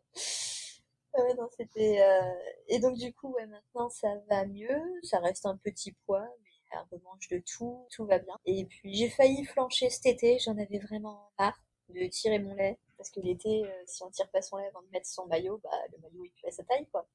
Ouais, 1.23 1.33
non, 1.35 1.49
c'était. 1.57 2.01
euh, 2.01 2.33
Et 2.67 2.79
donc, 2.79 2.97
du 2.97 3.13
coup, 3.13 3.31
ouais, 3.33 3.45
maintenant, 3.47 3.89
ça 3.89 4.09
va 4.29 4.45
mieux. 4.45 4.81
Ça 5.03 5.19
reste 5.19 5.45
un 5.45 5.57
petit 5.57 5.91
poids, 6.05 6.27
mais 6.43 6.49
elle 6.71 6.85
remange 6.99 7.27
de 7.29 7.41
tout, 7.45 7.85
tout 7.91 8.05
va 8.05 8.19
bien. 8.19 8.35
Et 8.45 8.65
puis, 8.65 8.95
j'ai 8.95 9.09
failli 9.09 9.45
flancher 9.45 9.89
cet 9.89 10.05
été. 10.05 10.39
J'en 10.39 10.57
avais 10.57 10.79
vraiment 10.79 11.31
marre 11.39 11.59
de 11.89 12.05
tirer 12.07 12.39
mon 12.39 12.53
lait. 12.55 12.77
Parce 12.97 13.09
que 13.11 13.21
l'été, 13.21 13.63
euh, 13.65 13.83
si 13.85 14.03
on 14.03 14.09
tire 14.09 14.29
pas 14.29 14.41
son 14.41 14.57
lait 14.57 14.67
avant 14.67 14.81
de 14.81 14.89
mettre 14.91 15.07
son 15.07 15.25
maillot, 15.27 15.59
bah, 15.63 15.69
le 15.93 15.97
maillot, 15.99 16.25
il 16.25 16.31
pue 16.31 16.47
à 16.47 16.51
sa 16.51 16.63
taille, 16.63 16.85
quoi. 16.91 17.07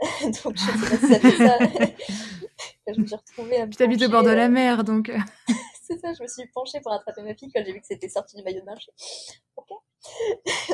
donc, 0.22 0.56
je 0.56 0.60
sais 0.60 0.72
pas 0.72 0.96
si 0.96 1.06
ça 1.08 1.20
fait 1.20 1.36
ça. 1.36 1.58
je 2.94 3.00
me 3.00 3.06
suis 3.06 3.16
retrouvée 3.16 3.56
à 3.60 3.66
me 3.66 3.72
Tu 3.72 3.82
habites 3.82 4.02
au 4.02 4.08
bord 4.08 4.22
de 4.22 4.28
euh, 4.30 4.34
la 4.34 4.48
mer, 4.48 4.84
donc. 4.84 5.08
euh, 5.08 5.18
c'est 5.82 5.98
ça, 5.98 6.12
je 6.14 6.22
me 6.22 6.28
suis 6.28 6.46
penchée 6.48 6.80
pour 6.80 6.92
attraper 6.92 7.22
ma 7.22 7.34
fille 7.34 7.50
quand 7.52 7.62
j'ai 7.64 7.72
vu 7.72 7.80
que 7.80 7.86
c'était 7.86 8.08
sorti 8.08 8.36
du 8.36 8.42
maillot 8.42 8.60
de 8.60 8.66
fais, 8.66 8.92
ok, 9.56 9.68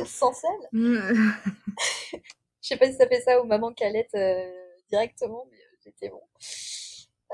sans 0.06 0.32
sel. 0.32 0.50
Je 2.66 2.70
sais 2.70 2.78
pas 2.78 2.90
si 2.90 2.96
ça 2.96 3.06
fait 3.06 3.20
ça 3.20 3.40
aux 3.40 3.44
mamans 3.44 3.72
allaitent 3.80 4.16
euh, 4.16 4.52
directement, 4.88 5.46
mais 5.52 5.56
euh, 5.56 5.76
j'étais 5.84 6.08
bon. 6.08 6.20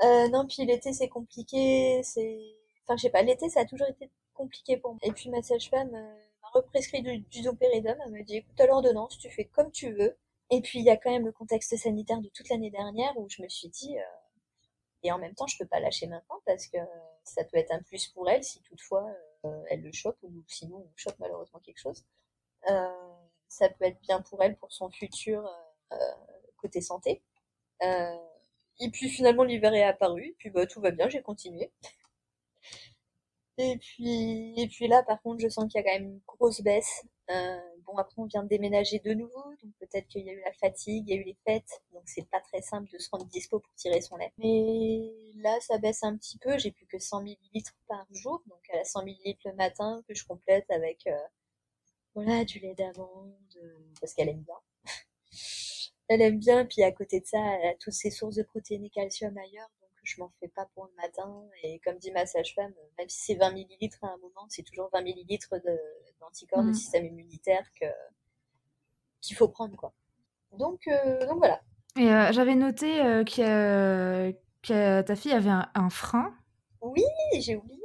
Euh, 0.03 0.27
non, 0.29 0.45
puis 0.45 0.63
l'été 0.63 0.93
c'est 0.93 1.09
compliqué, 1.09 2.01
c'est... 2.03 2.39
Enfin, 2.83 2.97
je 2.97 3.01
sais 3.01 3.09
pas, 3.09 3.23
l'été 3.23 3.49
ça 3.49 3.61
a 3.61 3.65
toujours 3.65 3.87
été 3.87 4.11
compliqué 4.35 4.77
pour 4.77 4.91
moi. 4.91 4.99
Et 5.01 5.11
puis 5.11 5.31
ma 5.31 5.41
sage-femme 5.41 5.95
euh, 5.95 6.15
m'a 6.43 6.49
represcrit 6.53 7.01
du, 7.01 7.17
du 7.17 7.39
elle 7.39 8.11
me 8.11 8.23
dit 8.23 8.37
écoute 8.37 8.61
à 8.61 8.67
l'ordonnance, 8.67 9.17
tu 9.17 9.27
fais 9.31 9.45
comme 9.45 9.71
tu 9.71 9.91
veux. 9.91 10.15
Et 10.51 10.61
puis 10.61 10.77
il 10.79 10.85
y 10.85 10.91
a 10.91 10.97
quand 10.97 11.09
même 11.09 11.25
le 11.25 11.31
contexte 11.31 11.75
sanitaire 11.77 12.21
de 12.21 12.29
toute 12.29 12.49
l'année 12.49 12.69
dernière 12.69 13.17
où 13.17 13.27
je 13.27 13.41
me 13.41 13.49
suis 13.49 13.69
dit... 13.69 13.97
euh, 13.97 14.03
Et 15.01 15.11
en 15.11 15.17
même 15.17 15.33
temps, 15.33 15.47
je 15.47 15.57
peux 15.57 15.65
pas 15.65 15.79
lâcher 15.79 16.05
maintenant 16.05 16.41
parce 16.45 16.67
que 16.67 16.77
ça 17.23 17.43
peut 17.43 17.57
être 17.57 17.71
un 17.71 17.81
plus 17.81 18.07
pour 18.09 18.29
elle 18.29 18.43
si 18.43 18.61
toutefois 18.61 19.03
euh, 19.45 19.63
elle 19.71 19.81
le 19.81 19.91
chope 19.91 20.17
ou 20.21 20.31
sinon 20.47 20.77
on 20.77 20.91
chope 20.95 21.17
malheureusement 21.17 21.59
quelque 21.59 21.79
chose. 21.79 22.03
Euh, 22.69 23.22
ça 23.53 23.69
peut 23.69 23.85
être 23.85 24.01
bien 24.01 24.21
pour 24.21 24.41
elle 24.43 24.55
pour 24.57 24.71
son 24.71 24.89
futur 24.89 25.45
euh, 25.45 25.95
euh, 25.95 26.11
côté 26.57 26.81
santé. 26.81 27.21
Euh, 27.83 28.17
et 28.79 28.89
puis 28.89 29.09
finalement 29.09 29.43
l'hiver 29.43 29.73
est 29.73 29.83
apparu, 29.83 30.23
et 30.25 30.35
puis 30.39 30.49
bah, 30.49 30.65
tout 30.65 30.81
va 30.81 30.91
bien, 30.91 31.09
j'ai 31.09 31.21
continué. 31.21 31.71
Et 33.59 33.77
puis, 33.77 34.59
et 34.59 34.67
puis 34.67 34.87
là, 34.87 35.03
par 35.03 35.21
contre, 35.21 35.39
je 35.41 35.47
sens 35.47 35.71
qu'il 35.71 35.79
y 35.79 35.83
a 35.83 35.83
quand 35.83 35.99
même 35.99 36.13
une 36.13 36.21
grosse 36.25 36.61
baisse. 36.61 37.05
Bon, 37.85 37.97
après, 37.97 38.15
on 38.17 38.25
vient 38.25 38.43
de 38.43 38.47
déménager 38.47 38.99
de 38.99 39.13
nouveau, 39.13 39.43
donc 39.61 39.73
peut-être 39.79 40.07
qu'il 40.07 40.25
y 40.25 40.29
a 40.29 40.33
eu 40.33 40.41
la 40.43 40.53
fatigue, 40.53 41.07
il 41.07 41.13
y 41.13 41.17
a 41.17 41.21
eu 41.21 41.23
les 41.25 41.37
fêtes, 41.45 41.83
donc 41.91 42.01
c'est 42.05 42.27
pas 42.29 42.39
très 42.39 42.61
simple 42.61 42.89
de 42.91 42.97
se 42.97 43.09
rendre 43.11 43.25
dispo 43.25 43.59
pour 43.59 43.73
tirer 43.75 44.01
son 44.01 44.15
lait. 44.15 44.31
Mais 44.39 45.13
là, 45.35 45.59
ça 45.61 45.77
baisse 45.77 46.03
un 46.03 46.15
petit 46.17 46.37
peu, 46.39 46.57
j'ai 46.57 46.71
plus 46.71 46.87
que 46.87 46.97
100 46.97 47.21
millilitres 47.21 47.75
par 47.87 48.07
jour, 48.11 48.41
donc 48.47 48.59
elle 48.69 48.79
a 48.79 48.85
100 48.85 49.03
millilitres 49.03 49.41
le 49.45 49.53
matin 49.53 50.01
que 50.07 50.15
je 50.15 50.25
complète 50.25 50.69
avec 50.71 51.07
voilà, 52.15 52.43
du 52.45 52.59
lait 52.59 52.75
d'amande, 52.75 53.33
euh, 53.57 53.77
parce 53.99 54.13
qu'elle 54.13 54.29
aime 54.29 54.41
bien. 54.43 54.55
elle 56.09 56.21
aime 56.21 56.39
bien, 56.39 56.65
puis 56.65 56.83
à 56.83 56.91
côté 56.91 57.19
de 57.19 57.25
ça, 57.25 57.37
elle 57.39 57.69
a 57.69 57.75
toutes 57.75 57.93
ses 57.93 58.11
sources 58.11 58.35
de 58.35 58.43
protéines 58.43 58.85
et 58.85 58.89
calcium 58.89 59.35
ailleurs, 59.37 59.69
donc 59.81 59.89
je 60.03 60.19
m'en 60.21 60.31
fais 60.39 60.47
pas 60.49 60.67
pour 60.75 60.85
le 60.85 60.91
matin. 61.01 61.43
Et 61.63 61.79
comme 61.79 61.97
dit 61.97 62.11
ma 62.11 62.25
sage-femme, 62.25 62.73
même 62.97 63.09
si 63.09 63.21
c'est 63.25 63.35
20 63.35 63.51
millilitres 63.51 64.03
à 64.03 64.07
un 64.07 64.17
moment, 64.17 64.45
c'est 64.49 64.63
toujours 64.63 64.89
20 64.93 65.01
millilitres 65.01 65.55
de- 65.65 65.79
d'anticorps, 66.19 66.63
de, 66.63 66.69
Mm. 66.69 66.73
système 66.73 67.05
immunitaire 67.05 67.65
que 67.79 67.85
qu'il 69.21 69.35
faut 69.37 69.47
prendre, 69.47 69.75
quoi. 69.77 69.93
Donc, 70.57 70.87
euh, 70.87 71.25
donc 71.27 71.37
voilà. 71.37 71.61
Et 71.97 72.11
euh, 72.11 72.31
j'avais 72.31 72.55
noté 72.55 73.01
euh, 73.01 73.23
que, 73.23 74.31
que 74.61 75.01
ta 75.01 75.15
fille 75.15 75.31
avait 75.31 75.49
un, 75.49 75.69
un 75.75 75.89
frein. 75.89 76.35
Oui, 76.81 77.03
j'ai 77.39 77.55
oublié. 77.55 77.79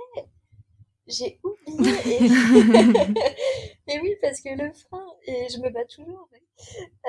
J'ai 1.09 1.41
oublié. 1.43 2.17
Et... 3.89 3.93
et 3.95 4.01
oui, 4.01 4.17
parce 4.21 4.41
que 4.41 4.51
le 4.51 4.73
frein, 4.73 5.07
et 5.27 5.49
je 5.49 5.59
me 5.59 5.71
bats 5.71 5.85
toujours. 5.87 6.29
mais, 6.33 6.43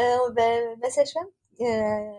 Euh, 0.01 0.31
bah, 0.31 0.75
ma 0.77 0.89
sage-femme, 0.89 1.27
euh, 1.61 2.13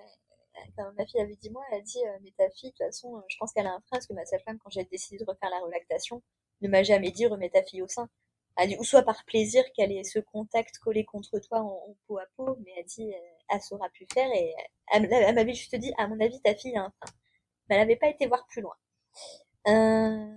quand 0.76 0.92
ma 0.96 1.06
fille 1.06 1.20
avait 1.20 1.36
dit 1.36 1.50
moi, 1.50 1.62
elle 1.70 1.78
a 1.78 1.80
dit 1.80 1.98
euh, 2.06 2.18
mais 2.22 2.32
ta 2.36 2.50
fille, 2.50 2.70
de 2.70 2.76
toute 2.76 2.86
façon, 2.86 3.16
euh, 3.16 3.20
je 3.28 3.36
pense 3.38 3.52
qu'elle 3.52 3.66
a 3.66 3.70
un 3.70 3.80
frein 3.80 3.92
parce 3.92 4.06
que 4.06 4.12
ma 4.14 4.24
sage-femme, 4.24 4.58
quand 4.58 4.70
j'ai 4.70 4.84
décidé 4.84 5.18
de 5.18 5.24
refaire 5.24 5.50
la 5.50 5.60
relactation, 5.60 6.22
ne 6.60 6.68
m'a 6.68 6.82
jamais 6.82 7.10
dit 7.10 7.26
remets 7.26 7.50
ta 7.50 7.62
fille 7.62 7.82
au 7.82 7.88
sein. 7.88 8.08
Elle 8.56 8.68
dit, 8.70 8.76
ou 8.78 8.84
soit 8.84 9.02
par 9.02 9.24
plaisir 9.24 9.64
qu'elle 9.74 9.92
ait 9.92 10.04
ce 10.04 10.18
contact 10.18 10.78
collé 10.78 11.04
contre 11.04 11.38
toi 11.38 11.60
en, 11.60 11.90
en 11.90 11.96
peau 12.06 12.18
à 12.18 12.26
peau, 12.36 12.56
mais 12.64 12.72
elle 12.76 12.84
dit 12.84 13.12
euh, 13.14 13.18
elle 13.48 13.62
saura 13.62 13.88
plus 13.90 14.06
faire 14.12 14.30
et 14.34 14.54
elle, 14.92 15.08
m'avait 15.34 15.54
juste 15.54 15.74
dit, 15.76 15.92
à 15.98 16.06
mon 16.08 16.20
avis, 16.20 16.40
ta 16.42 16.54
fille 16.54 16.76
a 16.76 16.84
un 16.84 16.90
frein. 16.90 17.12
Mais 17.68 17.76
elle 17.76 17.82
n'avait 17.82 17.96
pas 17.96 18.08
été 18.08 18.26
voir 18.26 18.46
plus 18.48 18.62
loin. 18.62 18.74
Euh, 19.68 20.36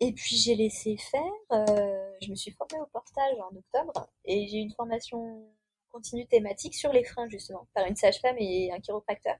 et 0.00 0.12
puis 0.12 0.36
j'ai 0.36 0.54
laissé 0.54 0.96
faire. 0.96 1.22
Euh, 1.52 2.10
je 2.20 2.30
me 2.30 2.34
suis 2.36 2.52
formée 2.52 2.80
au 2.80 2.86
portage 2.86 3.36
en 3.40 3.56
octobre 3.56 4.08
et 4.24 4.46
j'ai 4.48 4.58
une 4.58 4.72
formation 4.74 5.48
continue 5.90 6.26
thématique 6.26 6.74
sur 6.74 6.92
les 6.92 7.04
freins 7.04 7.28
justement 7.28 7.68
par 7.74 7.86
une 7.86 7.96
sage-femme 7.96 8.36
et 8.38 8.72
un 8.72 8.80
chiropracteur. 8.80 9.36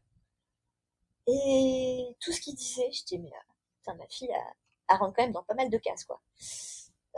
Et 1.27 2.17
tout 2.21 2.33
ce 2.33 2.41
qu'il 2.41 2.55
disait, 2.55 2.91
je 2.93 3.05
dis 3.05 3.19
mais 3.19 3.33
putain, 3.79 3.95
ma 3.95 4.07
fille 4.09 4.33
a, 4.33 4.95
a 4.95 4.97
rentre 4.97 5.17
quand 5.17 5.23
même 5.23 5.33
dans 5.33 5.43
pas 5.43 5.55
mal 5.55 5.71
de 5.71 5.79
cases 5.79 6.05
quoi. 6.05 6.21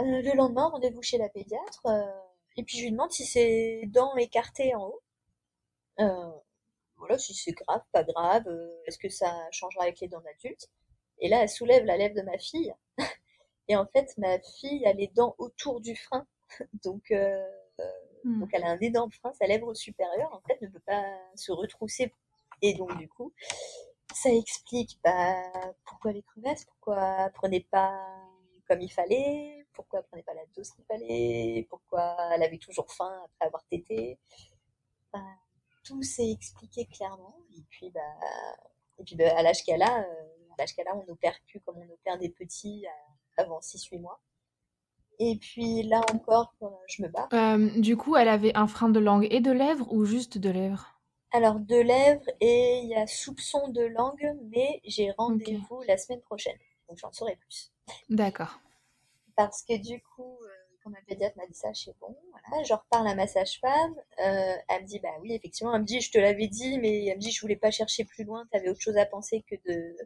Euh, 0.01 0.23
le 0.23 0.35
lendemain, 0.37 0.69
rendez-vous 0.69 1.03
chez 1.03 1.19
la 1.19 1.29
pédiatre. 1.29 1.87
Euh, 1.87 2.03
et 2.57 2.63
puis 2.65 2.79
je 2.79 2.85
lui 2.85 2.93
demande 2.93 3.11
si 3.13 3.25
c'est 3.25 3.83
dents 3.87 4.17
écartées 4.17 4.75
en 4.75 4.87
haut. 4.87 5.03
Euh, 6.01 6.31
voilà, 6.97 7.19
si 7.19 7.35
c'est 7.35 7.53
grave, 7.53 7.83
pas 7.93 8.05
grave. 8.05 8.45
Est-ce 8.87 8.99
que 8.99 9.09
ça 9.09 9.33
changera 9.53 9.85
avec 9.85 10.01
les 10.01 10.09
dents 10.09 10.21
d'adulte? 10.21 10.69
Et 11.19 11.29
là, 11.29 11.43
elle 11.43 11.49
soulève 11.49 11.85
la 11.85 11.97
lèvre 11.97 12.15
de 12.15 12.23
ma 12.23 12.39
fille. 12.39 12.75
Et 13.69 13.77
en 13.77 13.87
fait, 13.87 14.17
ma 14.19 14.39
fille 14.41 14.87
a 14.87 14.93
les 14.93 15.09
dents 15.09 15.35
autour 15.39 15.81
du 15.81 15.97
frein. 15.97 16.27
donc, 16.85 17.13
hmm. 18.25 18.41
donc 18.41 18.51
elle 18.53 18.65
a 18.65 18.69
un 18.69 18.81
énorme 18.81 19.13
frein. 19.13 19.33
Sa 19.35 19.47
lèvre 19.47 19.75
supérieure, 19.75 20.33
en 20.33 20.41
fait, 20.47 20.61
ne 20.63 20.69
peut 20.69 20.83
pas 20.87 21.19
se 21.35 21.53
retrousser. 21.53 22.13
Et 22.63 22.75
donc, 22.75 22.97
du 22.97 23.09
coup, 23.09 23.33
ça 24.15 24.31
explique 24.31 24.99
bah, 25.05 25.43
pourquoi 25.85 26.13
les 26.13 26.23
crevasses, 26.23 26.65
pourquoi 26.65 27.31
prenez 27.35 27.61
pas 27.61 28.01
comme 28.67 28.81
il 28.81 28.91
fallait, 28.91 29.65
pourquoi 29.73 30.01
elle 30.01 30.07
prenait 30.07 30.23
pas 30.23 30.35
la 30.35 30.47
dose 30.57 30.71
qu'il 30.71 30.85
fallait, 30.85 31.67
pourquoi 31.71 32.17
elle 32.35 32.43
avait 32.43 32.59
toujours 32.59 32.91
faim 32.93 33.23
après 33.25 33.47
avoir 33.47 33.65
tété. 33.67 34.19
tout 35.85 36.03
s'est 36.03 36.31
expliqué 36.31 36.87
clairement. 36.87 37.37
Et 37.57 37.63
puis, 37.69 37.91
bah, 37.91 38.01
et 38.99 39.05
puis 39.05 39.17
bah, 39.17 39.37
à 39.37 39.43
l'âge 39.43 39.63
qu'elle 39.65 39.83
a, 39.83 40.01
euh, 40.01 40.25
à 40.53 40.55
l'âge 40.59 40.75
qu'elle 40.75 40.89
a, 40.89 40.97
on 40.97 41.05
n'opère 41.07 41.39
plus 41.47 41.61
comme 41.61 41.79
on 41.79 41.93
opère 41.93 42.19
des 42.19 42.31
petits 42.31 42.87
euh, 42.87 43.13
avant 43.37 43.61
6-8 43.61 44.01
mois. 44.01 44.21
Et 45.19 45.37
puis 45.37 45.83
là 45.83 46.03
encore, 46.13 46.55
euh, 46.63 46.67
je 46.89 47.03
me 47.03 47.09
bats. 47.09 47.29
du 47.81 47.97
coup, 47.97 48.17
elle 48.17 48.29
avait 48.29 48.55
un 48.55 48.67
frein 48.67 48.89
de 48.89 49.01
langue 49.01 49.27
et 49.31 49.41
de 49.41 49.51
lèvres 49.51 49.91
ou 49.93 50.05
juste 50.05 50.39
de 50.39 50.51
lèvres? 50.51 50.97
Alors, 51.33 51.59
de 51.59 51.77
lèvres 51.77 52.31
et 52.41 52.81
il 52.83 52.89
y 52.89 52.95
a 52.95 53.07
soupçon 53.07 53.69
de 53.69 53.83
langue, 53.83 54.37
mais 54.51 54.81
j'ai 54.85 55.11
rendez-vous 55.19 55.83
la 55.83 55.99
semaine 55.99 56.21
prochaine. 56.23 56.57
Donc 56.89 56.99
j'en 56.99 57.13
saurai 57.13 57.37
plus. 57.37 57.73
D'accord. 58.09 58.61
Parce 59.37 59.63
que 59.63 59.77
du 59.77 60.01
coup, 60.01 60.39
euh, 60.43 60.49
quand 60.83 60.91
ma 60.91 61.01
pédiatre 61.03 61.37
m'a 61.37 61.47
dit 61.47 61.55
ça, 61.55 61.73
je 61.73 61.85
sais 61.85 61.95
bon, 62.01 62.17
voilà, 62.31 62.63
je 62.63 62.73
reparle 62.73 63.09
à 63.09 63.15
ma 63.15 63.27
sage-femme, 63.27 63.95
euh, 64.25 64.57
elle 64.69 64.83
me 64.83 64.87
dit, 64.87 65.01
bah 65.01 65.11
oui, 65.21 65.33
effectivement, 65.35 65.75
elle 65.75 65.83
me 65.83 65.87
dit, 65.87 66.01
je 66.01 66.11
te 66.11 66.19
l'avais 66.19 66.47
dit, 66.47 66.79
mais 66.79 67.07
elle 67.07 67.17
me 67.17 67.21
dit, 67.21 67.33
je 67.33 67.41
voulais 67.41 67.57
pas 67.57 67.71
chercher 67.71 68.05
plus 68.05 68.25
loin, 68.25 68.47
tu 68.51 68.57
avais 68.57 68.71
autre 68.71 68.81
chose 68.81 68.97
à 68.97 69.05
penser 69.05 69.45
que 69.51 69.57
de, 69.67 69.97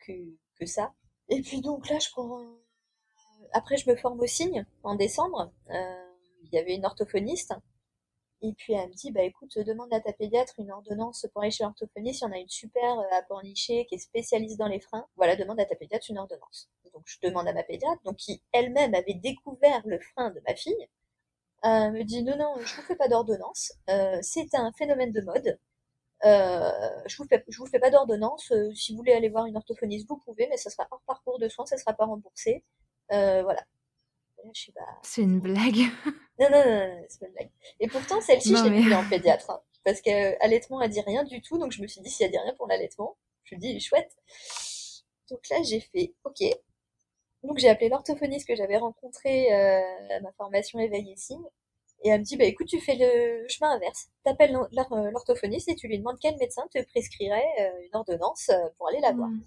que, 0.00 0.12
que 0.58 0.66
ça. 0.66 0.92
Et 1.30 1.40
puis 1.42 1.60
donc 1.62 1.88
là, 1.88 1.98
je 1.98 2.10
prends, 2.10 2.44
après, 3.52 3.76
je 3.76 3.88
me 3.88 3.96
forme 3.96 4.20
au 4.20 4.26
signe 4.26 4.66
en 4.82 4.94
décembre, 4.96 5.52
euh, 5.70 6.06
il 6.42 6.52
y 6.52 6.58
avait 6.58 6.74
une 6.74 6.84
orthophoniste, 6.84 7.54
et 8.42 8.52
puis 8.54 8.72
elle 8.72 8.88
me 8.88 8.94
dit, 8.94 9.12
bah 9.12 9.22
écoute, 9.22 9.58
demande 9.58 9.92
à 9.92 10.00
ta 10.00 10.12
pédiatre 10.12 10.54
une 10.58 10.70
ordonnance 10.70 11.26
pour 11.32 11.42
aller 11.42 11.50
chez 11.50 11.64
l'orthophoniste. 11.64 12.22
Il 12.22 12.24
y 12.24 12.28
en 12.28 12.32
a 12.32 12.38
une 12.38 12.48
super 12.48 12.98
euh, 12.98 13.04
à 13.12 13.22
Pornichet 13.22 13.86
qui 13.88 13.96
est 13.96 13.98
spécialiste 13.98 14.58
dans 14.58 14.66
les 14.66 14.80
freins. 14.80 15.06
Voilà, 15.16 15.36
demande 15.36 15.60
à 15.60 15.66
ta 15.66 15.76
pédiatre 15.76 16.06
une 16.08 16.18
ordonnance. 16.18 16.70
Donc 16.94 17.02
je 17.04 17.18
demande 17.22 17.46
à 17.48 17.52
ma 17.52 17.62
pédiatre, 17.62 18.02
donc 18.04 18.16
qui 18.16 18.42
elle-même 18.52 18.94
avait 18.94 19.14
découvert 19.14 19.82
le 19.84 20.00
frein 20.00 20.30
de 20.30 20.40
ma 20.48 20.54
fille. 20.54 20.88
Euh, 21.64 21.90
me 21.90 22.02
dit 22.04 22.22
non 22.22 22.36
non, 22.38 22.54
je 22.60 22.76
vous 22.76 22.82
fais 22.82 22.96
pas 22.96 23.08
d'ordonnance. 23.08 23.72
Euh, 23.90 24.18
c'est 24.22 24.54
un 24.54 24.72
phénomène 24.72 25.12
de 25.12 25.20
mode. 25.20 25.58
Euh, 26.24 26.70
je 27.06 27.16
vous 27.16 27.24
fais, 27.24 27.44
je 27.48 27.58
vous 27.58 27.66
fais 27.66 27.78
pas 27.78 27.90
d'ordonnance. 27.90 28.52
Euh, 28.52 28.72
si 28.74 28.92
vous 28.92 28.98
voulez 28.98 29.12
aller 29.12 29.28
voir 29.28 29.46
une 29.46 29.56
orthophoniste, 29.56 30.08
vous 30.08 30.18
pouvez, 30.18 30.46
mais 30.48 30.56
ça 30.56 30.70
sera 30.70 30.86
hors 30.90 31.02
parcours 31.06 31.38
de 31.38 31.48
soins, 31.48 31.66
ça 31.66 31.78
sera 31.78 31.94
pas 31.94 32.04
remboursé. 32.04 32.64
Euh, 33.12 33.42
voilà. 33.42 33.64
C'est 35.02 35.22
une 35.22 35.40
blague. 35.40 35.76
non, 36.38 36.48
non, 36.50 36.64
non, 36.64 37.04
c'est 37.08 37.20
pas 37.20 37.26
une 37.26 37.32
blague. 37.32 37.50
Et 37.80 37.88
pourtant, 37.88 38.20
celle-ci, 38.20 38.56
je 38.56 38.64
l'ai 38.64 38.82
mais... 38.82 38.94
en 38.94 39.08
pédiatre. 39.08 39.50
Hein, 39.50 39.60
parce 39.84 40.00
qu'allaitement, 40.00 40.80
elle 40.80 40.90
dit 40.90 41.00
rien 41.00 41.24
du 41.24 41.40
tout. 41.42 41.58
Donc, 41.58 41.72
je 41.72 41.82
me 41.82 41.86
suis 41.86 42.00
dit, 42.00 42.10
si 42.10 42.24
elle 42.24 42.30
dit 42.30 42.38
rien 42.38 42.54
pour 42.54 42.66
l'allaitement, 42.66 43.16
je 43.44 43.54
me 43.54 43.60
dis, 43.60 43.78
chouette. 43.80 44.16
Donc 45.30 45.40
là, 45.50 45.62
j'ai 45.62 45.80
fait, 45.80 46.14
ok. 46.24 46.42
Donc, 47.42 47.58
j'ai 47.58 47.68
appelé 47.68 47.88
l'orthophoniste 47.88 48.46
que 48.46 48.54
j'avais 48.54 48.76
rencontré 48.76 49.52
euh, 49.52 50.16
à 50.16 50.20
ma 50.20 50.32
formation 50.32 50.78
éveil 50.78 51.12
et 51.12 51.16
signe. 51.16 51.44
Et 52.02 52.08
elle 52.08 52.20
me 52.20 52.24
dit, 52.24 52.36
bah 52.36 52.44
écoute, 52.44 52.66
tu 52.66 52.80
fais 52.80 52.96
le 52.98 53.46
chemin 53.48 53.72
inverse. 53.72 54.08
T'appelles 54.24 54.56
euh, 54.56 55.10
l'orthophoniste 55.10 55.68
et 55.68 55.74
tu 55.74 55.86
lui 55.86 55.98
demandes 55.98 56.18
quel 56.20 56.36
médecin 56.38 56.62
te 56.74 56.82
prescrirait 56.86 57.44
euh, 57.60 57.70
une 57.84 57.94
ordonnance 57.94 58.50
pour 58.78 58.88
aller 58.88 59.00
la 59.00 59.12
voir. 59.12 59.28
Hmm. 59.28 59.42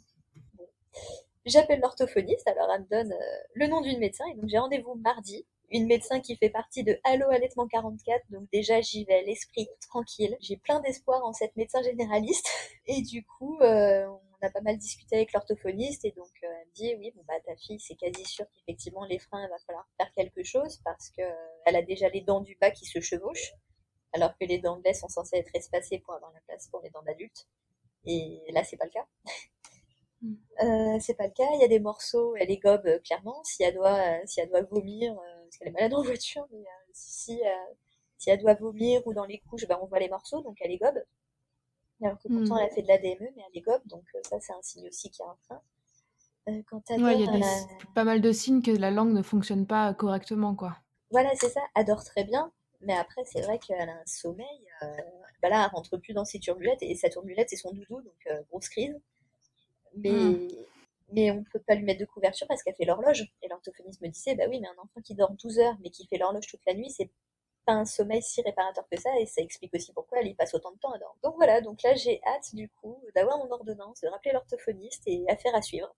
J'appelle 1.46 1.82
l'orthophoniste, 1.82 2.48
alors 2.48 2.70
elle 2.74 2.84
me 2.84 2.88
donne 2.88 3.12
euh, 3.12 3.38
le 3.56 3.68
nom 3.68 3.82
d'une 3.82 4.00
médecin, 4.00 4.24
et 4.32 4.36
donc 4.36 4.50
j'ai 4.50 4.58
rendez-vous 4.58 4.96
mardi. 4.96 5.46
Une 5.72 5.88
médecin 5.88 6.20
qui 6.20 6.36
fait 6.38 6.50
partie 6.50 6.84
de 6.84 6.98
Allo 7.04 7.26
Allaitement 7.32 7.68
44, 7.68 8.24
donc 8.30 8.48
déjà 8.54 8.80
j'y 8.80 9.04
vais 9.06 9.24
l'esprit 9.24 9.68
tranquille. 9.90 10.38
J'ai 10.40 10.56
plein 10.56 10.80
d'espoir 10.82 11.26
en 11.26 11.34
cette 11.34 11.56
médecin 11.58 11.82
généraliste, 11.82 12.48
et 12.88 13.02
du 13.02 13.26
coup 13.26 13.58
euh, 13.60 14.08
on 14.08 14.33
a 14.46 14.50
pas 14.52 14.62
mal 14.62 14.78
discuté 14.78 15.16
avec 15.16 15.34
l'orthophoniste, 15.34 16.06
et 16.06 16.12
donc 16.12 16.32
euh, 16.44 16.48
elle 16.48 16.68
me 16.68 16.74
dit 16.74 16.96
oui 17.00 17.12
bon 17.16 17.24
bah 17.28 17.40
ta 17.46 17.56
fille 17.56 17.80
c'est 17.80 17.96
quasi 17.96 18.24
sûr 18.26 18.46
qu'effectivement 18.52 19.06
les 19.06 19.20
freins 19.20 19.44
il 19.44 19.50
va 19.50 19.58
falloir 19.66 19.88
faire 19.98 20.12
quelque 20.14 20.44
chose 20.44 20.80
parce 20.84 21.10
que 21.10 21.24
elle 21.66 21.76
a 21.76 21.82
déjà 21.82 22.10
les 22.10 22.22
dents 22.22 22.42
du 22.42 22.56
bas 22.60 22.72
qui 22.72 22.86
se 22.86 23.00
chevauchent, 23.00 23.54
alors 24.14 24.38
que 24.38 24.46
les 24.46 24.60
dents 24.60 24.78
de 24.78 24.84
lait 24.84 24.94
sont 24.94 25.10
censées 25.10 25.38
être 25.38 25.56
espacées 25.56 26.00
pour 26.00 26.14
avoir 26.14 26.32
la 26.34 26.42
place 26.42 26.68
pour 26.70 26.82
les 26.82 26.90
dents 26.90 27.04
d'adulte, 27.04 27.48
et 28.06 28.42
là 28.52 28.64
c'est 28.64 28.78
pas 28.78 28.86
le 28.86 28.92
cas. 28.92 29.08
Euh, 30.64 31.00
c'est 31.02 31.16
pas 31.16 31.28
le 31.28 31.34
cas. 31.34 31.48
Il 31.56 31.62
y 31.62 31.66
a 31.66 31.68
des 31.68 31.80
morceaux, 31.80 32.36
elle 32.38 32.48
les 32.48 32.58
gobe 32.58 32.86
euh, 32.86 33.00
clairement. 33.00 33.44
Si 33.44 33.62
elle 33.64 33.74
doit, 33.74 34.00
euh, 34.00 34.22
si 34.26 34.40
elle 34.40 34.50
doit 34.50 34.62
vomir, 34.62 35.14
parce 35.16 35.58
qu'elle 35.58 35.68
est 35.68 35.72
malade 35.72 35.94
en 35.94 36.02
voiture, 36.02 36.48
mais 36.52 36.64
si, 36.94 37.42
si 38.18 38.30
elle 38.30 38.40
doit 38.40 38.54
vomir 38.54 39.06
ou 39.06 39.14
dans 39.14 39.26
les 39.26 39.40
couches, 39.40 39.68
ben 39.68 39.78
on 39.82 39.86
voit 39.88 40.00
les 40.00 40.10
morceaux, 40.10 40.42
donc 40.42 40.58
elle 40.62 40.72
les 40.72 40.78
gobe. 40.78 41.04
Alors 42.04 42.20
que 42.20 42.28
pourtant 42.28 42.58
elle 42.58 42.66
a 42.66 42.68
hmm. 42.68 42.76
fait 42.76 42.82
de 42.82 42.88
l'ADME, 42.88 43.30
mais 43.36 43.44
elle 43.46 43.54
les 43.54 43.62
gobe, 43.62 43.82
donc 43.86 44.04
ça 44.24 44.40
c'est 44.40 44.54
un 44.54 44.62
signe 44.62 44.88
aussi 44.88 45.10
qu'il 45.10 45.24
y 45.24 45.28
a 45.28 45.32
un 45.32 45.38
frein. 45.46 45.62
quand 46.70 46.82
il 46.90 47.02
y 47.02 47.44
a 47.44 47.48
pas 47.96 48.04
mal 48.04 48.22
de 48.22 48.32
signes 48.32 48.62
que 48.62 48.72
la 48.72 48.92
langue 48.92 49.14
ne 49.14 49.22
fonctionne 49.22 49.66
pas 49.66 49.94
correctement, 49.94 50.56
quoi. 50.56 50.78
Voilà, 51.12 51.30
c'est 51.36 51.50
ça. 51.50 51.62
Elle 51.76 51.86
dort 51.86 52.04
très 52.04 52.24
bien, 52.24 52.52
mais 52.82 52.94
après 52.94 53.24
c'est 53.26 53.42
vrai 53.42 53.60
qu'elle 53.60 53.90
a 53.90 53.94
un 53.94 54.06
sommeil. 54.06 54.68
bah 55.42 55.50
là, 55.50 55.66
elle 55.66 55.76
rentre 55.76 55.98
plus 55.98 56.14
dans 56.14 56.26
ses 56.26 56.40
turbulettes 56.40 56.82
et 56.82 56.96
sa 56.96 57.10
turbulette 57.10 57.50
c'est 57.50 57.56
son 57.56 57.72
doudou, 57.72 58.02
donc 58.02 58.46
grosse 58.50 58.70
crise 58.70 59.00
mais, 59.96 60.12
hmm. 60.12 60.48
mais 61.12 61.32
on 61.32 61.40
ne 61.40 61.46
peut 61.52 61.60
pas 61.60 61.76
lui 61.76 61.84
mettre 61.84 62.00
de 62.00 62.06
couverture 62.06 62.48
parce 62.48 62.64
qu'elle 62.64 62.76
fait 62.76 62.86
l'horloge. 62.86 63.26
Et 63.42 63.48
l'orthophoniste 63.48 64.02
me 64.02 64.08
disait, 64.08 64.36
bah 64.36 64.46
oui, 64.50 64.60
mais 64.60 64.68
un 64.68 64.82
enfant 64.82 65.02
qui 65.04 65.16
dort 65.16 65.32
12 65.32 65.60
heures 65.60 65.78
mais 65.82 65.90
qui 65.90 66.08
fait 66.08 66.18
l'horloge 66.18 66.48
toute 66.48 66.66
la 66.66 66.74
nuit, 66.74 66.90
c'est 66.90 67.10
pas 67.66 67.74
un 67.74 67.86
sommeil 67.86 68.22
si 68.22 68.42
réparateur 68.42 68.86
que 68.92 69.00
ça, 69.00 69.10
et 69.20 69.26
ça 69.26 69.42
explique 69.42 69.74
aussi 69.74 69.94
pourquoi 69.94 70.20
elle 70.20 70.28
y 70.28 70.34
passe 70.36 70.54
autant 70.54 70.72
de 70.72 70.78
temps 70.78 70.92
à 70.92 70.98
dormir. 70.98 71.18
Donc 71.24 71.36
voilà, 71.36 71.62
donc 71.62 71.82
là 71.84 71.94
j'ai 71.96 72.22
hâte 72.26 72.54
du 72.54 72.70
coup 72.70 72.98
d'avoir 73.16 73.38
mon 73.38 73.52
ordonnance, 73.52 74.02
de 74.02 74.08
rappeler 74.08 74.32
l'orthophoniste 74.34 75.04
et 75.06 75.24
affaire 75.30 75.56
à 75.56 75.62
suivre. 75.62 75.94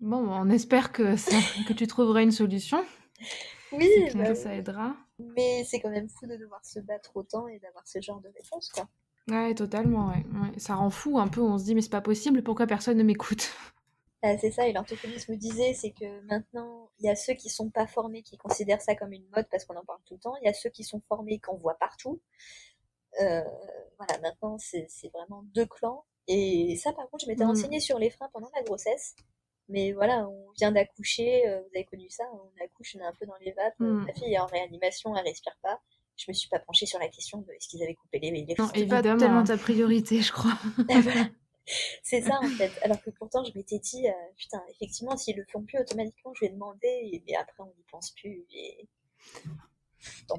Bon, 0.00 0.28
on 0.28 0.50
espère 0.50 0.92
que, 0.92 1.14
que 1.66 1.72
tu 1.72 1.86
trouveras 1.86 2.22
une 2.22 2.32
solution. 2.32 2.84
Oui, 3.72 3.88
bah 4.14 4.34
ça 4.34 4.54
aidera. 4.54 4.94
Mais 5.18 5.64
c'est 5.64 5.80
quand 5.80 5.90
même 5.90 6.08
fou 6.08 6.26
de 6.26 6.36
devoir 6.36 6.64
se 6.64 6.80
battre 6.80 7.16
autant 7.16 7.48
et 7.48 7.58
d'avoir 7.58 7.86
ce 7.86 8.00
genre 8.00 8.20
de 8.20 8.28
réponse, 8.28 8.68
quoi. 8.68 8.86
Ouais, 9.28 9.54
totalement, 9.54 10.08
ouais. 10.08 10.24
Ça 10.58 10.74
rend 10.74 10.90
fou 10.90 11.18
un 11.18 11.28
peu, 11.28 11.40
on 11.40 11.58
se 11.58 11.64
dit 11.64 11.74
mais 11.74 11.80
c'est 11.80 11.90
pas 11.90 12.00
possible, 12.00 12.42
pourquoi 12.42 12.66
personne 12.66 12.98
ne 12.98 13.02
m'écoute? 13.02 13.54
Ah, 14.34 14.38
C'est 14.38 14.50
ça, 14.50 14.66
et 14.66 14.72
l'orthophonisme 14.72 15.32
me 15.32 15.36
disait, 15.36 15.74
c'est 15.74 15.90
que 15.90 16.20
maintenant, 16.22 16.90
il 16.98 17.06
y 17.06 17.08
a 17.08 17.16
ceux 17.16 17.34
qui 17.34 17.48
sont 17.48 17.70
pas 17.70 17.86
formés, 17.86 18.22
qui 18.22 18.36
considèrent 18.36 18.82
ça 18.82 18.94
comme 18.94 19.12
une 19.12 19.26
mode 19.34 19.46
parce 19.50 19.64
qu'on 19.64 19.76
en 19.76 19.84
parle 19.84 20.00
tout 20.04 20.14
le 20.14 20.20
temps, 20.20 20.34
il 20.42 20.46
y 20.46 20.48
a 20.48 20.54
ceux 20.54 20.70
qui 20.70 20.84
sont 20.84 21.00
formés, 21.08 21.38
qu'on 21.38 21.56
voit 21.56 21.76
partout. 21.78 22.20
Euh, 23.20 23.44
voilà, 23.98 24.18
maintenant, 24.20 24.56
c'est 24.58 24.88
vraiment 25.12 25.42
deux 25.54 25.66
clans. 25.66 26.04
Et 26.28 26.76
ça, 26.76 26.92
par 26.92 27.08
contre, 27.08 27.24
je 27.24 27.30
m'étais 27.30 27.44
mmh. 27.44 27.48
renseignée 27.48 27.80
sur 27.80 27.98
les 27.98 28.10
freins 28.10 28.28
pendant 28.32 28.50
la 28.54 28.62
grossesse. 28.62 29.14
Mais 29.68 29.92
voilà, 29.92 30.28
on 30.28 30.50
vient 30.56 30.70
d'accoucher, 30.72 31.48
euh, 31.48 31.60
vous 31.60 31.70
avez 31.74 31.84
connu 31.84 32.08
ça, 32.08 32.24
on 32.32 32.64
accouche, 32.64 32.96
on 32.96 33.00
est 33.00 33.06
un 33.06 33.12
peu 33.18 33.26
dans 33.26 33.36
les 33.40 33.52
vapes, 33.52 33.74
mmh. 33.80 34.04
ma 34.06 34.12
fille 34.12 34.32
est 34.32 34.38
en 34.38 34.46
réanimation, 34.46 35.16
elle 35.16 35.24
respire 35.24 35.56
pas 35.62 35.80
je 36.16 36.24
me 36.28 36.32
suis 36.32 36.48
pas 36.48 36.58
penchée 36.58 36.86
sur 36.86 36.98
la 36.98 37.08
question 37.08 37.42
de 37.42 37.52
est-ce 37.52 37.68
qu'ils 37.68 37.82
avaient 37.82 37.94
coupé 37.94 38.18
les, 38.18 38.30
les 38.30 38.54
Non, 38.58 38.70
évidemment. 38.74 39.18
tellement 39.18 39.44
ta 39.44 39.56
priorité, 39.56 40.22
je 40.22 40.32
crois. 40.32 40.58
voilà. 40.88 41.28
C'est 42.02 42.20
ça 42.20 42.38
en 42.42 42.48
fait. 42.48 42.72
Alors 42.82 43.00
que 43.02 43.10
pourtant 43.10 43.44
je 43.44 43.52
m'étais 43.56 43.78
dit, 43.78 44.08
euh, 44.08 44.12
putain, 44.36 44.62
effectivement, 44.70 45.16
s'ils 45.16 45.36
le 45.36 45.44
font 45.50 45.62
plus 45.62 45.78
automatiquement, 45.78 46.32
je 46.34 46.46
vais 46.46 46.52
demander, 46.52 47.22
et, 47.26 47.36
après 47.36 47.62
on 47.62 47.66
n'y 47.66 47.84
pense 47.90 48.12
plus. 48.12 48.46
Et, 48.52 48.88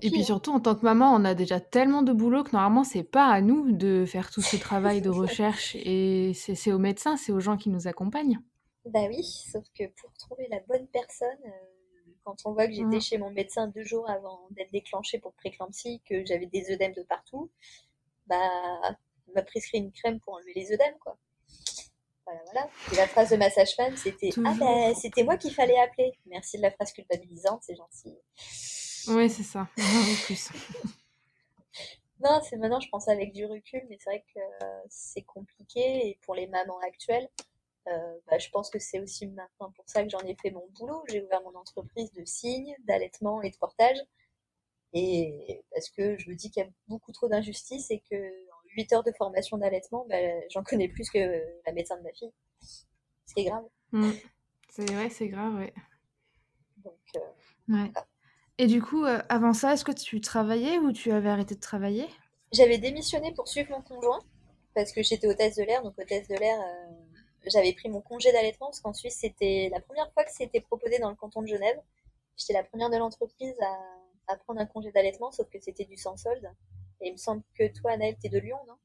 et 0.01 0.09
puis 0.09 0.21
hein. 0.21 0.23
surtout, 0.23 0.51
en 0.51 0.59
tant 0.59 0.75
que 0.75 0.84
maman, 0.84 1.13
on 1.13 1.25
a 1.25 1.34
déjà 1.34 1.59
tellement 1.59 2.01
de 2.01 2.13
boulot 2.13 2.43
que 2.43 2.51
normalement, 2.51 2.84
c'est 2.84 3.03
pas 3.03 3.28
à 3.28 3.41
nous 3.41 3.71
de 3.71 4.05
faire 4.05 4.32
tout 4.32 4.41
ce 4.41 4.55
travail 4.57 5.01
de 5.01 5.09
recherche. 5.09 5.75
Et 5.75 6.34
c'est 6.34 6.71
aux 6.71 6.80
médecins, 6.80 7.17
c'est 7.17 7.32
aux 7.32 7.39
gens 7.39 7.57
qui 7.57 7.69
nous 7.69 7.88
accompagnent. 7.88 8.39
Bah 8.86 9.01
oui, 9.09 9.23
sauf 9.23 9.65
que 9.78 9.84
pour 9.99 10.13
trouver 10.13 10.47
la 10.49 10.61
bonne 10.61 10.88
personne, 10.88 11.28
euh, 11.45 12.11
quand 12.23 12.38
on 12.45 12.53
voit 12.53 12.67
que 12.67 12.73
j'étais 12.73 12.97
mmh. 12.97 13.01
chez 13.01 13.17
mon 13.17 13.32
médecin 13.32 13.67
deux 13.67 13.84
jours 13.84 14.09
avant 14.09 14.47
d'être 14.51 14.71
déclenchée 14.71 15.19
pour 15.19 15.34
préclampsie, 15.34 16.01
que 16.09 16.25
j'avais 16.25 16.45
des 16.45 16.71
œdèmes 16.71 16.93
de 16.93 17.03
partout, 17.03 17.51
bah, 18.28 18.97
m'a 19.38 19.44
prescrit 19.44 19.78
une 19.78 19.92
crème 19.92 20.20
pour 20.20 20.36
enlever 20.36 20.54
les 20.56 20.72
œdèmes, 20.72 20.98
quoi. 21.00 21.18
Voilà, 22.26 22.42
voilà. 22.46 22.70
Et 22.92 22.96
la 22.96 23.08
phrase 23.08 23.30
de 23.30 23.38
ma 23.38 23.50
sage-femme, 23.50 23.96
c'était 23.96 24.30
Ah 24.46 24.54
ben, 24.60 24.94
c'était 24.96 25.24
moi 25.24 25.38
qu'il 25.38 25.54
fallait 25.54 25.80
appeler. 25.80 26.12
Merci 26.26 26.58
de 26.58 26.64
la 26.64 26.72
phrase 26.72 26.92
culpabilisante, 26.92 27.64
c'est 27.64 27.76
gentil. 27.76 28.18
Oui, 29.08 29.30
c'est 29.30 29.44
ça. 29.44 29.70
plus. 30.26 30.50
non, 32.20 32.42
c'est 32.44 32.58
maintenant, 32.58 32.82
je 32.82 32.90
pense 32.90 33.08
avec 33.08 33.32
du 33.32 33.46
recul, 33.46 33.82
mais 33.90 33.98
c'est 34.00 34.10
vrai 34.10 34.26
que 34.36 34.40
c'est 34.90 35.22
compliqué. 35.22 36.10
Et 36.10 36.20
pour 36.24 36.36
les 36.36 36.48
mamans 36.48 36.80
actuelles, 36.80 37.30
euh, 37.88 38.20
bah, 38.30 38.38
je 38.38 38.50
pense 38.50 38.70
que 38.70 38.80
c'est 38.80 39.00
aussi 39.00 39.28
maintenant 39.28 39.72
pour 39.72 39.86
ça 39.88 40.04
que 40.04 40.10
j'en 40.10 40.20
ai 40.20 40.36
fait 40.42 40.52
mon 40.52 40.68
boulot. 40.78 41.04
J'ai 41.10 41.22
ouvert 41.22 41.42
mon 41.44 41.56
entreprise 41.56 42.12
de 42.12 42.26
signes, 42.26 42.76
d'allaitement 42.86 43.42
et 43.42 43.52
de 43.52 43.58
portage. 43.58 43.98
Et 44.94 45.64
parce 45.72 45.90
que 45.90 46.18
je 46.18 46.30
me 46.30 46.36
dis 46.36 46.50
qu'il 46.50 46.64
y 46.64 46.66
a 46.66 46.70
beaucoup 46.88 47.12
trop 47.12 47.28
d'injustice 47.28 47.92
et 47.92 48.02
que 48.10 48.16
8 48.78 48.93
heures 48.93 49.03
de 49.03 49.11
formation 49.17 49.57
d'allaitement, 49.57 50.05
bah, 50.09 50.17
j'en 50.49 50.63
connais 50.63 50.88
plus 50.88 51.09
que 51.09 51.19
la 51.65 51.73
médecin 51.73 51.97
de 51.97 52.03
ma 52.03 52.11
fille. 52.13 52.32
Ce 52.61 53.34
qui 53.34 53.41
est 53.41 53.45
grave. 53.45 53.63
Mmh. 53.91 54.11
C'est 54.69 54.89
vrai, 54.91 55.09
c'est 55.09 55.28
grave, 55.28 55.55
ouais. 55.55 55.73
Donc, 56.78 56.93
euh, 57.15 57.73
ouais. 57.73 57.91
Et 58.59 58.67
du 58.67 58.82
coup, 58.82 59.03
euh, 59.03 59.19
avant 59.30 59.53
ça, 59.53 59.73
est-ce 59.73 59.84
que 59.84 59.91
tu 59.91 60.21
travaillais 60.21 60.78
ou 60.78 60.91
tu 60.91 61.11
avais 61.11 61.30
arrêté 61.30 61.55
de 61.55 61.59
travailler? 61.59 62.07
J'avais 62.53 62.78
démissionné 62.78 63.34
pour 63.34 63.47
suivre 63.47 63.71
mon 63.71 63.82
conjoint 63.82 64.19
parce 64.73 64.91
que 64.91 65.03
j'étais 65.03 65.28
hôtesse 65.28 65.55
de 65.55 65.63
l'air. 65.63 65.84
Donc, 65.84 65.97
hôtesse 65.97 66.28
de 66.28 66.36
l'air, 66.36 66.57
j'avais 67.45 67.73
pris 67.73 67.89
mon 67.89 68.01
congé 68.01 68.32
d'allaitement 68.32 68.67
parce 68.67 68.80
qu'en 68.80 68.93
Suisse, 68.93 69.17
c'était 69.19 69.69
la 69.71 69.82
première 69.82 70.11
fois 70.13 70.23
que 70.23 70.32
c'était 70.32 70.61
proposé 70.61 70.99
dans 70.99 71.09
le 71.09 71.15
canton 71.15 71.41
de 71.41 71.47
Genève. 71.47 71.80
J'étais 72.36 72.53
la 72.53 72.63
première 72.63 72.89
de 72.89 72.97
l'entreprise 72.97 73.55
à, 74.28 74.36
prendre 74.38 74.59
un 74.59 74.65
congé 74.65 74.91
d'allaitement, 74.91 75.32
sauf 75.32 75.49
que 75.49 75.57
c'était 75.59 75.86
du 75.86 75.97
sans 75.97 76.17
solde. 76.17 76.49
Et 77.02 77.08
il 77.10 77.12
me 77.14 77.18
semble 77.18 77.43
que 77.58 77.68
toi, 77.80 77.91
Anaëlle, 77.91 78.18
t'es 78.22 78.30
de 78.30 78.39
Lyon, 78.39 78.58
non? 78.68 78.76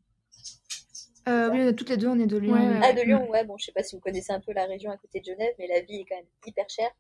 Euh, 1.28 1.50
Oui, 1.50 1.74
toutes 1.76 1.88
les 1.88 1.96
deux, 1.96 2.08
on 2.08 2.18
est 2.18 2.26
de 2.26 2.36
Lyon. 2.36 2.80
Ah, 2.82 2.92
de 2.92 3.02
Lyon, 3.02 3.28
ouais. 3.30 3.44
Bon, 3.44 3.56
je 3.56 3.66
sais 3.66 3.72
pas 3.72 3.82
si 3.82 3.94
vous 3.94 4.00
connaissez 4.00 4.32
un 4.32 4.40
peu 4.40 4.52
la 4.52 4.66
région 4.66 4.90
à 4.90 4.96
côté 4.96 5.20
de 5.20 5.24
Genève, 5.24 5.54
mais 5.58 5.66
la 5.66 5.80
vie 5.80 6.00
est 6.00 6.04
quand 6.04 6.16
même 6.16 6.26
hyper 6.46 6.68
chère. 6.68 6.90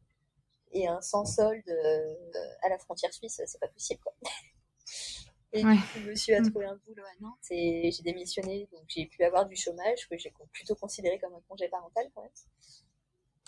Et 0.72 0.86
un 0.88 1.00
sans 1.02 1.24
solde 1.24 1.68
euh, 1.68 2.14
à 2.62 2.70
la 2.70 2.78
frontière 2.78 3.12
suisse, 3.12 3.42
c'est 3.44 3.60
pas 3.60 3.68
possible, 3.68 4.00
quoi. 4.02 4.14
Et 5.54 5.62
du 5.62 5.68
coup, 5.68 5.98
monsieur 6.06 6.34
a 6.36 6.40
mm. 6.40 6.50
trouvé 6.50 6.64
un 6.64 6.76
boulot 6.86 7.02
à 7.04 7.22
Nantes 7.22 7.50
et 7.50 7.90
j'ai 7.90 8.02
démissionné. 8.02 8.68
Donc, 8.72 8.84
j'ai 8.88 9.04
pu 9.04 9.22
avoir 9.22 9.46
du 9.46 9.54
chômage 9.54 10.08
que 10.08 10.16
j'ai 10.16 10.32
plutôt 10.52 10.74
considéré 10.74 11.18
comme 11.18 11.34
un 11.34 11.42
congé 11.46 11.68
parental 11.68 12.10
quand 12.14 12.22
même. 12.22 12.30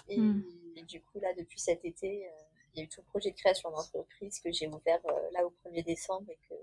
Et, 0.08 0.18
mm. 0.18 0.42
du 0.86 1.00
coup, 1.00 1.18
là, 1.20 1.32
depuis 1.38 1.58
cet 1.58 1.82
été, 1.84 2.26
euh, 2.26 2.30
il 2.74 2.80
y 2.80 2.82
a 2.82 2.84
eu 2.84 2.88
tout 2.88 3.00
le 3.00 3.06
projet 3.06 3.30
de 3.30 3.36
création 3.36 3.70
d'entreprise 3.70 4.38
que 4.40 4.52
j'ai 4.52 4.66
ouvert 4.66 5.00
euh, 5.06 5.30
là 5.32 5.46
au 5.46 5.54
1er 5.66 5.82
décembre 5.82 6.30
et 6.30 6.38
que, 6.48 6.54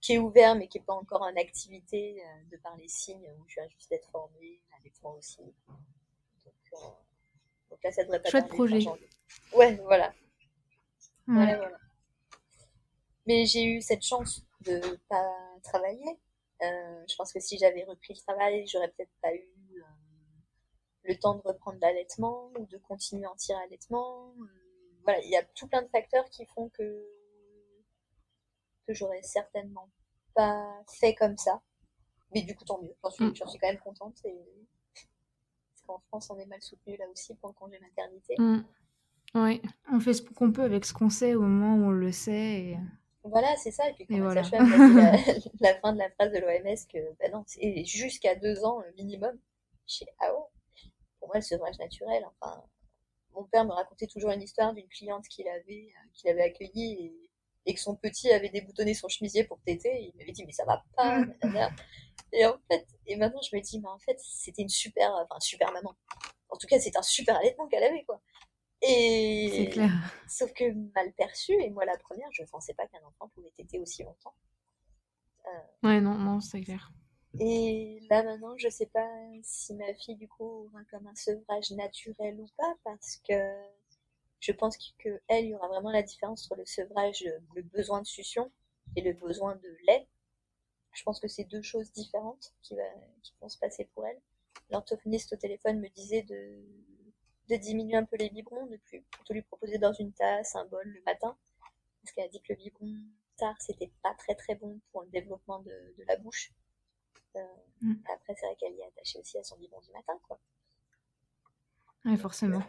qui 0.00 0.14
est 0.14 0.18
ouvert 0.18 0.54
mais 0.54 0.66
qui 0.66 0.78
n'est 0.78 0.84
pas 0.84 0.94
encore 0.94 1.22
en 1.22 1.36
activité 1.36 2.22
euh, 2.22 2.50
de 2.50 2.56
par 2.58 2.76
les 2.76 2.88
signes 2.88 3.30
où 3.38 3.44
je 3.48 3.56
viens 3.56 3.68
juste 3.68 3.90
d'être 3.90 4.08
formée, 4.10 4.60
avec 4.78 4.92
moi 5.02 5.14
aussi. 5.14 5.42
Donc, 5.42 6.82
donc, 7.70 7.82
là, 7.84 7.92
ça 7.92 8.02
devrait 8.04 8.22
pas 8.22 8.30
Chouette 8.30 8.48
projet. 8.48 8.84
Ouais, 9.54 9.76
voilà. 9.84 10.12
Voilà, 11.26 11.56
voilà. 11.56 11.78
Mais 13.26 13.46
j'ai 13.46 13.64
eu 13.64 13.80
cette 13.80 14.02
chance 14.02 14.44
de 14.62 14.98
pas 15.08 15.32
travailler. 15.62 16.18
Euh, 16.62 17.04
je 17.08 17.16
pense 17.16 17.32
que 17.32 17.40
si 17.40 17.58
j'avais 17.58 17.84
repris 17.84 18.14
le 18.14 18.20
travail, 18.20 18.66
j'aurais 18.66 18.88
peut-être 18.88 19.12
pas 19.22 19.32
eu 19.34 19.48
euh, 19.76 19.82
le 21.04 21.16
temps 21.16 21.34
de 21.34 21.42
reprendre 21.42 21.78
l'allaitement 21.80 22.50
ou 22.58 22.66
de 22.66 22.76
continuer 22.78 23.26
en 23.26 23.36
tir 23.36 23.56
allaitement. 23.58 24.34
Euh, 24.40 24.44
voilà, 25.04 25.20
il 25.22 25.30
y 25.30 25.36
a 25.36 25.42
tout 25.54 25.68
plein 25.68 25.82
de 25.82 25.88
facteurs 25.88 26.28
qui 26.30 26.44
font 26.46 26.68
que 26.70 27.06
que 28.86 28.94
j'aurais 28.94 29.22
certainement 29.22 29.88
pas 30.34 30.82
fait 31.00 31.14
comme 31.14 31.36
ça. 31.36 31.60
Mais 32.34 32.42
du 32.42 32.54
coup, 32.54 32.64
tant 32.64 32.80
mieux. 32.80 32.94
J'en 33.02 33.10
suis, 33.10 33.24
mm. 33.24 33.34
suis 33.34 33.58
quand 33.58 33.68
même 33.68 33.78
contente. 33.78 34.16
Et... 34.24 34.36
Parce 34.94 35.82
qu'en 35.86 35.98
France, 36.08 36.30
on 36.30 36.38
est 36.38 36.46
mal 36.46 36.62
soutenu 36.62 36.96
là 36.96 37.06
aussi 37.10 37.34
pour 37.34 37.48
le 37.50 37.54
congé 37.54 37.78
maternité. 37.80 38.34
Mm. 38.38 38.64
Oui, 39.34 39.62
on 39.92 40.00
fait 40.00 40.14
ce 40.14 40.22
qu'on 40.22 40.50
peut 40.50 40.62
avec 40.62 40.84
ce 40.84 40.92
qu'on 40.92 41.10
sait 41.10 41.34
au 41.34 41.42
moment 41.42 41.76
où 41.76 41.88
on 41.88 41.92
le 41.92 42.12
sait. 42.12 42.60
Et... 42.60 42.78
Voilà, 43.22 43.54
c'est 43.56 43.70
ça. 43.70 43.88
Et 43.88 43.94
puis 43.94 44.06
quand 44.06 44.18
la, 44.18 44.34
la, 45.60 45.74
fin 45.80 45.92
de 45.92 45.98
la 45.98 46.10
phrase 46.10 46.32
de 46.32 46.38
l'OMS 46.38 46.76
que 46.92 46.98
ben 47.18 47.32
non, 47.32 47.44
c'est 47.46 47.84
jusqu'à 47.84 48.34
deux 48.34 48.64
ans 48.64 48.82
minimum. 48.96 49.38
Je 49.86 50.04
ah 50.20 50.32
pour 51.18 51.28
moi 51.28 51.36
le 51.36 51.42
sevrage 51.42 51.78
naturel. 51.78 52.26
Enfin, 52.26 52.64
mon 53.34 53.44
père 53.44 53.64
me 53.64 53.72
racontait 53.72 54.06
toujours 54.06 54.30
une 54.30 54.42
histoire 54.42 54.74
d'une 54.74 54.88
cliente 54.88 55.26
qu'il 55.28 55.48
avait, 55.48 55.92
euh, 55.96 56.08
qu'il 56.14 56.30
avait 56.30 56.42
accueillie 56.42 56.92
et, 57.04 57.29
que 57.74 57.80
son 57.80 57.96
petit 57.96 58.30
avait 58.30 58.48
déboutonné 58.48 58.94
son 58.94 59.08
chemisier 59.08 59.44
pour 59.44 59.60
téter. 59.60 59.90
il 60.02 60.16
m'avait 60.18 60.32
dit 60.32 60.44
mais 60.44 60.52
ça 60.52 60.64
va 60.64 60.82
pas. 60.96 61.22
et 62.32 62.46
en 62.46 62.56
fait, 62.70 62.86
et 63.06 63.16
maintenant 63.16 63.40
je 63.42 63.56
me 63.56 63.60
dis 63.60 63.80
mais 63.80 63.88
en 63.88 63.98
fait 63.98 64.18
c'était 64.20 64.62
une 64.62 64.68
super, 64.68 65.12
enfin 65.12 65.40
super 65.40 65.72
maman. 65.72 65.94
En 66.48 66.56
tout 66.56 66.66
cas 66.66 66.78
c'est 66.78 66.96
un 66.96 67.02
super 67.02 67.36
allaitement 67.36 67.66
qu'elle 67.68 67.84
avait 67.84 68.04
quoi. 68.04 68.20
Et 68.82 69.68
clair. 69.72 69.90
sauf 70.26 70.52
que 70.54 70.72
mal 70.94 71.12
perçu, 71.12 71.52
et 71.52 71.70
moi 71.70 71.84
la 71.84 71.98
première, 71.98 72.28
je 72.32 72.42
ne 72.42 72.46
pensais 72.46 72.72
pas 72.72 72.86
qu'un 72.86 73.02
enfant 73.04 73.28
pouvait 73.34 73.50
téter 73.50 73.78
aussi 73.78 74.02
longtemps. 74.04 74.34
Euh... 75.46 75.88
Ouais, 75.88 76.00
non, 76.00 76.14
non, 76.14 76.40
c'est 76.40 76.62
clair. 76.62 76.90
Et 77.38 78.00
là 78.10 78.22
maintenant, 78.22 78.56
je 78.56 78.68
sais 78.68 78.86
pas 78.86 79.08
si 79.42 79.74
ma 79.74 79.92
fille 79.94 80.16
du 80.16 80.26
coup 80.28 80.66
aura 80.66 80.82
comme 80.90 81.06
un 81.06 81.14
sevrage 81.14 81.70
naturel 81.72 82.40
ou 82.40 82.46
pas, 82.56 82.74
parce 82.84 83.18
que 83.28 83.34
je 84.40 84.52
pense 84.52 84.76
que 84.98 85.20
elle, 85.28 85.44
il 85.44 85.50
y 85.50 85.54
aura 85.54 85.68
vraiment 85.68 85.90
la 85.90 86.02
différence 86.02 86.44
entre 86.46 86.56
le 86.56 86.66
sevrage, 86.66 87.24
le 87.54 87.62
besoin 87.62 88.00
de 88.00 88.06
succion 88.06 88.50
et 88.96 89.02
le 89.02 89.12
besoin 89.12 89.54
de 89.56 89.76
lait. 89.86 90.08
Je 90.92 91.02
pense 91.04 91.20
que 91.20 91.28
c'est 91.28 91.44
deux 91.44 91.62
choses 91.62 91.92
différentes 91.92 92.52
qui, 92.62 92.74
va, 92.74 92.82
qui 93.22 93.32
vont 93.40 93.48
se 93.48 93.58
passer 93.58 93.84
pour 93.94 94.06
elle. 94.06 94.20
L'orthophoniste 94.70 95.32
au 95.32 95.36
téléphone 95.36 95.80
me 95.80 95.88
disait 95.88 96.22
de 96.22 96.64
de 97.50 97.56
diminuer 97.56 97.96
un 97.96 98.04
peu 98.04 98.16
les 98.16 98.30
biberons, 98.30 98.66
de 98.66 98.76
plus 98.76 99.02
plutôt 99.02 99.34
lui 99.34 99.42
proposer 99.42 99.78
dans 99.78 99.92
une 99.92 100.12
tasse, 100.12 100.54
un 100.54 100.64
bol 100.66 100.86
le 100.86 101.02
matin, 101.04 101.36
parce 102.00 102.14
qu'elle 102.14 102.24
a 102.24 102.28
dit 102.28 102.40
que 102.40 102.52
le 102.52 102.58
biberon 102.58 102.94
tard 103.36 103.56
c'était 103.58 103.90
pas 104.02 104.14
très 104.14 104.34
très 104.34 104.54
bon 104.54 104.80
pour 104.92 105.02
le 105.02 105.08
développement 105.08 105.60
de, 105.60 106.04
la 106.06 106.16
bouche. 106.16 106.52
Euh, 107.36 107.44
mm. 107.80 107.94
Après 108.14 108.34
c'est 108.36 108.46
vrai 108.46 108.56
qu'elle 108.56 108.74
y 108.74 108.80
est 108.80 108.86
attachée 108.86 109.18
aussi 109.18 109.36
à 109.36 109.42
son 109.42 109.56
biberon 109.56 109.80
du 109.80 109.90
matin, 109.90 110.18
quoi. 110.28 110.38
Oui, 112.04 112.16
forcément. 112.16 112.62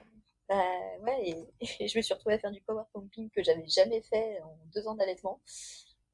Bah, 0.51 0.97
ouais, 1.03 1.45
et, 1.61 1.87
je 1.87 1.97
me 1.97 2.01
suis 2.01 2.13
retrouvée 2.13 2.35
à 2.35 2.39
faire 2.39 2.51
du 2.51 2.61
power 2.61 2.83
pumping 2.93 3.29
que 3.29 3.41
j'avais 3.41 3.67
jamais 3.67 4.01
fait 4.01 4.41
en 4.41 4.57
deux 4.73 4.87
ans 4.87 4.95
d'allaitement 4.95 5.39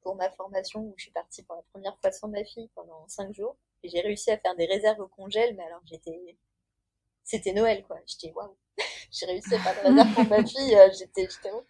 pour 0.02 0.14
ma 0.14 0.30
formation 0.30 0.80
où 0.80 0.94
je 0.96 1.04
suis 1.04 1.12
partie 1.12 1.42
pour 1.42 1.56
la 1.56 1.62
première 1.72 1.98
fois 2.00 2.12
sans 2.12 2.28
ma 2.28 2.44
fille 2.44 2.70
pendant 2.74 3.06
cinq 3.08 3.34
jours. 3.34 3.56
Et 3.82 3.88
j'ai 3.88 4.00
réussi 4.00 4.30
à 4.30 4.38
faire 4.38 4.54
des 4.54 4.66
réserves 4.66 5.00
au 5.00 5.08
congèle, 5.08 5.56
mais 5.56 5.64
alors 5.64 5.80
j'étais 5.84 6.36
c'était 7.24 7.52
Noël, 7.52 7.84
quoi. 7.84 7.98
J'étais, 8.06 8.32
waouh, 8.32 8.56
j'ai 9.10 9.26
réussi 9.26 9.54
à 9.54 9.58
faire 9.58 9.84
de 9.84 10.14
pour 10.14 10.24
ma 10.28 10.46
fille, 10.46 10.74
euh, 10.74 10.88
j'étais, 10.96 11.28
j'étais 11.28 11.50
au 11.50 11.62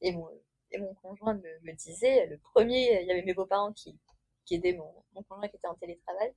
Et 0.00 0.12
mon, 0.12 0.28
et 0.70 0.78
mon 0.78 0.94
conjoint 0.94 1.34
me, 1.34 1.60
me, 1.64 1.72
disait, 1.72 2.26
le 2.26 2.38
premier, 2.38 3.02
il 3.02 3.06
y 3.06 3.10
avait 3.10 3.22
mes 3.22 3.34
beaux-parents 3.34 3.72
qui, 3.72 3.98
qui 4.46 4.54
aidaient 4.54 4.72
mon, 4.72 4.90
mon 5.12 5.22
conjoint 5.24 5.48
qui 5.48 5.56
était 5.56 5.68
en 5.68 5.74
télétravail. 5.74 6.32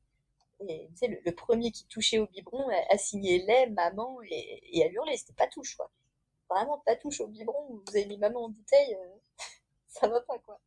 Et 0.69 0.87
tu 0.91 0.97
sais, 0.97 1.21
le, 1.25 1.31
premier 1.31 1.71
qui 1.71 1.85
touchait 1.87 2.19
au 2.19 2.27
biberon 2.27 2.67
a, 2.89 2.97
signé 2.97 3.39
lait, 3.39 3.69
maman, 3.69 4.17
et, 4.29 4.61
et 4.71 4.83
a 4.83 4.87
hurlé, 4.87 5.17
c'était 5.17 5.33
pas 5.33 5.47
touche, 5.47 5.75
quoi. 5.75 5.91
Vraiment 6.49 6.81
pas 6.85 6.95
touche 6.95 7.21
au 7.21 7.27
biberon, 7.27 7.81
vous 7.85 7.95
avez 7.95 8.05
mis 8.05 8.17
maman 8.17 8.45
en 8.45 8.49
bouteille, 8.49 8.95
euh, 8.95 9.15
ça 9.87 10.07
va 10.07 10.21
pas, 10.21 10.37
quoi. 10.39 10.59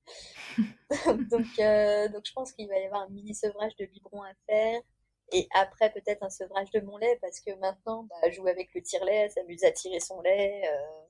donc, 1.31 1.47
euh, 1.59 2.09
donc 2.09 2.23
je 2.25 2.33
pense 2.33 2.53
qu'il 2.53 2.69
va 2.69 2.79
y 2.79 2.85
avoir 2.85 3.03
un 3.03 3.09
mini 3.11 3.35
sevrage 3.35 3.77
de 3.77 3.87
biberon 3.87 4.23
à 4.23 4.33
faire. 4.47 4.81
Et 5.33 5.49
après, 5.55 5.93
peut-être 5.93 6.23
un 6.23 6.31
sevrage 6.31 6.71
de 6.71 6.81
mon 6.81 6.99
lait, 6.99 7.19
parce 7.21 7.41
que 7.41 7.53
maintenant, 7.59 8.05
bah, 8.05 8.31
jouer 8.31 8.53
avec 8.53 8.73
le 8.75 8.83
tire-lait, 8.83 9.29
s'amuse 9.31 9.65
à 9.65 9.73
tirer 9.73 10.01
son 10.01 10.21
lait. 10.21 10.63
Euh... 10.67 11.07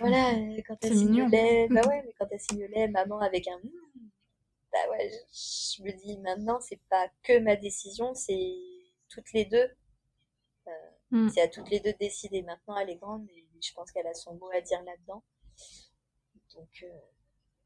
Voilà, 0.00 0.32
quand 0.66 0.76
elle 0.82 0.96
signe 0.96 1.24
le 1.24 1.28
lait, 1.28 1.68
bah 1.68 1.80
ouais, 1.88 2.02
mais 2.04 2.14
quand 2.18 2.26
elle 2.30 2.40
signe 2.40 2.60
le 2.60 2.66
lait, 2.68 2.88
maman 2.88 3.20
avec 3.20 3.48
un 3.48 3.58
hmm, 3.58 3.93
bah 4.74 4.90
ouais, 4.90 5.08
je, 5.32 5.82
me 5.84 5.92
dis 5.92 6.18
maintenant, 6.18 6.58
c'est 6.60 6.80
pas 6.90 7.08
que 7.22 7.38
ma 7.38 7.54
décision, 7.54 8.12
c'est 8.14 8.56
toutes 9.08 9.32
les 9.32 9.44
deux. 9.44 9.70
Euh, 10.66 10.90
mm. 11.12 11.28
C'est 11.28 11.42
à 11.42 11.48
toutes 11.48 11.70
les 11.70 11.78
deux 11.78 11.92
de 11.92 11.98
décider. 11.98 12.42
Maintenant, 12.42 12.76
elle 12.78 12.90
est 12.90 12.96
grande 12.96 13.28
et 13.30 13.46
je 13.62 13.72
pense 13.72 13.92
qu'elle 13.92 14.06
a 14.06 14.14
son 14.14 14.34
mot 14.34 14.50
à 14.50 14.60
dire 14.60 14.82
là-dedans. 14.82 15.22
Donc, 16.56 16.82
euh, 16.82 16.98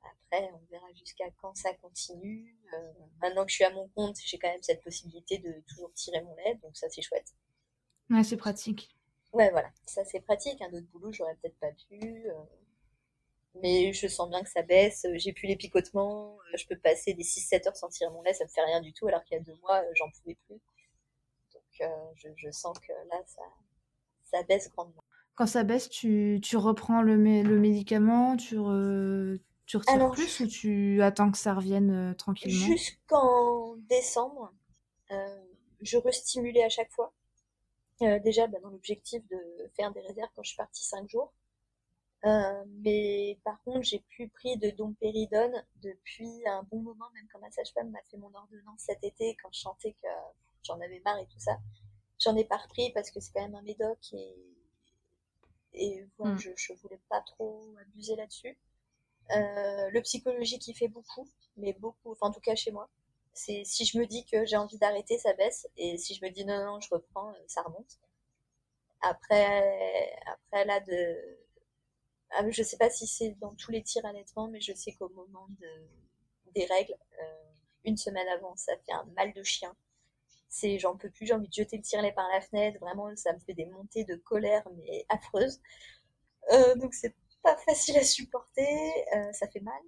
après, 0.02 0.50
on 0.52 0.60
verra 0.70 0.92
jusqu'à 0.92 1.30
quand 1.40 1.56
ça 1.56 1.72
continue. 1.74 2.54
Euh, 2.74 2.92
maintenant 3.22 3.46
que 3.46 3.50
je 3.50 3.56
suis 3.56 3.64
à 3.64 3.72
mon 3.72 3.88
compte, 3.88 4.16
j'ai 4.22 4.38
quand 4.38 4.48
même 4.48 4.62
cette 4.62 4.82
possibilité 4.82 5.38
de 5.38 5.62
toujours 5.66 5.90
tirer 5.94 6.20
mon 6.20 6.34
lait, 6.36 6.56
donc 6.62 6.76
ça 6.76 6.90
c'est 6.90 7.02
chouette. 7.02 7.34
Ouais, 8.10 8.22
c'est 8.22 8.36
pratique. 8.36 8.94
Ouais, 9.32 9.50
voilà, 9.50 9.70
ça 9.86 10.04
c'est 10.04 10.20
pratique. 10.20 10.60
Un 10.60 10.72
autre 10.74 10.86
boulot, 10.92 11.10
j'aurais 11.12 11.36
peut-être 11.36 11.58
pas 11.58 11.72
pu. 11.72 12.26
Euh, 13.58 13.62
mais 13.62 13.92
je 13.92 14.06
sens 14.06 14.28
bien 14.28 14.42
que 14.42 14.50
ça 14.50 14.62
baisse. 14.62 15.06
J'ai 15.14 15.32
plus 15.32 15.46
les 15.46 15.56
picotements. 15.56 16.38
Euh, 16.38 16.56
je 16.56 16.66
peux 16.66 16.78
passer 16.78 17.14
des 17.14 17.22
6-7 17.22 17.68
heures 17.68 17.76
sans 17.76 17.88
tirer 17.88 18.10
mon 18.10 18.22
lait, 18.22 18.34
ça 18.34 18.44
me 18.44 18.48
fait 18.48 18.62
rien 18.62 18.80
du 18.80 18.92
tout, 18.92 19.06
alors 19.06 19.22
qu'il 19.24 19.36
y 19.36 19.40
a 19.40 19.42
deux 19.42 19.56
mois, 19.60 19.82
j'en 19.94 20.10
pouvais 20.10 20.36
plus. 20.46 20.60
Donc 21.52 22.34
je, 22.36 22.50
sens 22.50 22.76
que 22.78 22.92
là, 23.10 23.22
ça, 23.26 23.42
ça 24.24 24.42
baisse 24.44 24.70
grandement. 24.72 25.04
Quand 25.34 25.46
ça 25.46 25.62
baisse, 25.62 25.88
tu, 25.88 26.40
tu 26.42 26.56
reprends 26.56 27.02
le, 27.02 27.14
le 27.14 27.58
médicament, 27.60 28.36
tu, 28.36 28.56
Tu 29.66 29.76
retires 29.76 30.10
plus 30.10 30.40
ou 30.40 30.46
tu 30.48 31.00
attends 31.02 31.30
que 31.30 31.38
ça 31.38 31.54
revienne 31.54 32.14
tranquillement? 32.16 32.66
Jusqu'en 32.66 33.76
décembre, 33.88 34.52
je 35.80 35.96
restimulais 35.98 36.64
à 36.64 36.68
chaque 36.68 36.90
fois. 36.90 37.12
déjà 38.00 38.48
bah, 38.48 38.58
dans 38.60 38.70
l'objectif 38.70 39.22
de 39.28 39.38
faire 39.76 39.92
des 39.92 40.00
réserves 40.00 40.30
quand 40.34 40.42
je 40.42 40.48
suis 40.48 40.56
partie 40.56 40.84
5 40.84 41.08
jours. 41.08 41.32
Euh, 42.24 42.64
mais 42.82 43.38
par 43.44 43.62
contre, 43.62 43.82
j'ai 43.82 44.00
plus 44.00 44.28
pris 44.28 44.56
de 44.56 44.70
dompéridone 44.70 45.64
depuis 45.76 46.46
un 46.46 46.64
bon 46.64 46.80
moment, 46.80 47.08
même 47.14 47.28
quand 47.32 47.38
ma 47.38 47.50
sage-femme 47.50 47.90
m'a 47.90 48.02
fait 48.10 48.16
mon 48.16 48.34
ordonnance 48.34 48.80
cet 48.80 49.04
été, 49.04 49.36
quand 49.42 49.50
je 49.52 49.60
sentais 49.60 49.92
que 49.92 50.08
j'en 50.64 50.80
avais 50.80 51.00
marre 51.04 51.18
et 51.18 51.26
tout 51.26 51.38
ça. 51.38 51.58
J'en 52.18 52.34
ai 52.36 52.44
pas 52.44 52.56
repris 52.56 52.90
parce 52.92 53.10
que 53.10 53.20
c'est 53.20 53.32
quand 53.32 53.42
même 53.42 53.54
un 53.54 53.62
médoc 53.62 53.98
et, 54.12 54.34
et 55.74 56.06
voilà, 56.18 56.34
mm. 56.34 56.38
je, 56.38 56.50
je 56.56 56.72
voulais 56.74 57.00
pas 57.08 57.20
trop 57.20 57.72
abuser 57.80 58.16
là-dessus. 58.16 58.58
Euh, 59.36 59.90
le 59.90 60.00
psychologique, 60.02 60.66
il 60.66 60.74
fait 60.74 60.88
beaucoup, 60.88 61.28
mais 61.56 61.72
beaucoup, 61.74 62.12
enfin 62.12 62.28
en 62.28 62.32
tout 62.32 62.40
cas 62.40 62.54
chez 62.54 62.72
moi. 62.72 62.88
C'est 63.32 63.62
si 63.64 63.84
je 63.84 63.98
me 63.98 64.06
dis 64.06 64.24
que 64.26 64.44
j'ai 64.46 64.56
envie 64.56 64.78
d'arrêter, 64.78 65.18
ça 65.18 65.32
baisse, 65.34 65.68
et 65.76 65.96
si 65.98 66.14
je 66.14 66.24
me 66.24 66.30
dis 66.30 66.44
non 66.44 66.64
non, 66.64 66.80
je 66.80 66.88
reprends, 66.90 67.32
ça 67.46 67.62
remonte. 67.62 67.98
Après, 69.00 70.12
après 70.26 70.64
là 70.64 70.80
de 70.80 71.38
je 72.50 72.62
sais 72.62 72.76
pas 72.76 72.90
si 72.90 73.06
c'est 73.06 73.30
dans 73.40 73.54
tous 73.54 73.70
les 73.70 73.82
tirs 73.82 74.04
allaitement, 74.06 74.48
mais 74.48 74.60
je 74.60 74.72
sais 74.72 74.92
qu'au 74.92 75.08
moment 75.10 75.48
des 76.54 76.64
règles, 76.66 76.94
euh, 77.22 77.48
une 77.84 77.96
semaine 77.96 78.28
avant, 78.28 78.56
ça 78.56 78.72
fait 78.84 78.92
un 78.92 79.04
mal 79.16 79.32
de 79.32 79.42
chien. 79.42 79.74
C'est, 80.48 80.78
j'en 80.78 80.96
peux 80.96 81.10
plus, 81.10 81.26
j'ai 81.26 81.34
envie 81.34 81.48
de 81.48 81.52
jeter 81.52 81.76
le 81.76 81.82
tirelet 81.82 82.12
par 82.12 82.28
la 82.32 82.40
fenêtre. 82.40 82.78
Vraiment, 82.80 83.14
ça 83.16 83.32
me 83.32 83.38
fait 83.40 83.54
des 83.54 83.66
montées 83.66 84.04
de 84.04 84.16
colère, 84.16 84.66
mais 84.76 85.04
affreuses. 85.08 85.60
Euh, 86.52 86.74
donc 86.76 86.94
c'est 86.94 87.14
pas 87.42 87.56
facile 87.56 87.96
à 87.98 88.04
supporter, 88.04 88.66
euh, 89.14 89.32
ça 89.32 89.48
fait 89.48 89.60
mal. 89.60 89.80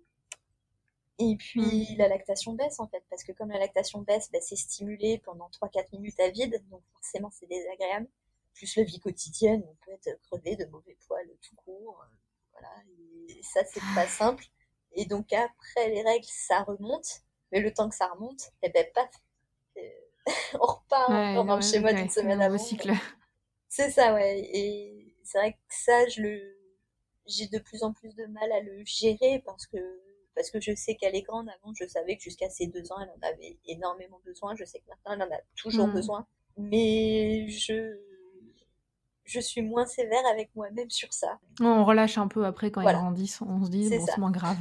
Et 1.18 1.36
puis 1.36 1.94
mm. 1.94 1.98
la 1.98 2.08
lactation 2.08 2.54
baisse 2.54 2.80
en 2.80 2.88
fait, 2.88 3.02
parce 3.10 3.24
que 3.24 3.32
comme 3.32 3.50
la 3.50 3.58
lactation 3.58 4.00
baisse, 4.02 4.30
bah, 4.32 4.40
c'est 4.40 4.56
stimulé 4.56 5.18
pendant 5.18 5.48
3-4 5.50 5.92
minutes 5.92 6.20
à 6.20 6.30
vide, 6.30 6.62
donc 6.70 6.82
forcément 6.94 7.30
c'est 7.30 7.46
désagréable. 7.46 8.08
Plus 8.54 8.76
la 8.76 8.82
vie 8.82 8.98
quotidienne, 9.00 9.64
on 9.66 9.74
peut 9.84 9.92
être 9.92 10.20
crevé 10.22 10.56
de 10.56 10.66
mauvais 10.66 10.96
poils 11.06 11.28
tout 11.40 11.56
court. 11.56 12.04
Voilà, 12.60 12.84
et 13.28 13.42
ça, 13.42 13.60
c'est 13.64 13.82
pas 13.94 14.06
simple. 14.06 14.44
Et 14.92 15.06
donc, 15.06 15.32
après 15.32 15.88
les 15.88 16.02
règles, 16.02 16.26
ça 16.28 16.62
remonte. 16.62 17.22
Mais 17.52 17.60
le 17.60 17.72
temps 17.72 17.88
que 17.88 17.96
ça 17.96 18.06
remonte, 18.08 18.42
et 18.62 18.68
eh 18.68 18.68
ben, 18.70 18.86
paf, 18.94 19.10
euh, 19.76 19.80
on 20.60 20.66
repart, 20.66 21.10
on 21.10 21.44
rentre 21.44 21.66
chez 21.66 21.80
moi 21.80 21.92
d'une 21.92 22.10
semaine 22.10 22.40
avant. 22.40 22.58
cycle. 22.58 22.92
C'est 23.68 23.90
ça, 23.90 24.14
ouais. 24.14 24.40
Et 24.52 25.16
c'est 25.24 25.38
vrai 25.38 25.52
que 25.52 25.58
ça, 25.68 26.08
je 26.08 26.22
le, 26.22 26.58
j'ai 27.26 27.46
de 27.46 27.58
plus 27.58 27.82
en 27.82 27.92
plus 27.92 28.14
de 28.14 28.26
mal 28.26 28.50
à 28.52 28.60
le 28.60 28.84
gérer 28.84 29.42
parce 29.46 29.66
que, 29.66 29.78
parce 30.34 30.50
que 30.50 30.60
je 30.60 30.74
sais 30.74 30.96
qu'elle 30.96 31.14
est 31.14 31.22
grande. 31.22 31.48
Avant, 31.48 31.72
je 31.74 31.86
savais 31.86 32.16
que 32.16 32.22
jusqu'à 32.22 32.50
ses 32.50 32.66
deux 32.66 32.90
ans, 32.92 33.00
elle 33.00 33.10
en 33.10 33.28
avait 33.28 33.58
énormément 33.66 34.20
besoin. 34.24 34.54
Je 34.56 34.64
sais 34.64 34.80
que 34.80 34.88
maintenant, 34.88 35.12
elle 35.12 35.22
en 35.22 35.36
a 35.36 35.40
toujours 35.56 35.86
mmh. 35.86 35.92
besoin. 35.92 36.26
Mais 36.56 37.48
je, 37.48 37.96
je 39.30 39.40
suis 39.40 39.62
moins 39.62 39.86
sévère 39.86 40.26
avec 40.32 40.50
moi-même 40.56 40.90
sur 40.90 41.12
ça. 41.12 41.38
On 41.60 41.84
relâche 41.84 42.18
un 42.18 42.26
peu 42.26 42.44
après 42.44 42.70
quand 42.70 42.80
ils 42.80 42.92
grandissent, 42.92 43.40
on 43.42 43.64
se 43.64 43.70
dit 43.70 43.88
bon, 43.88 44.04
c'est 44.04 44.18
moins 44.18 44.32
grave. 44.32 44.58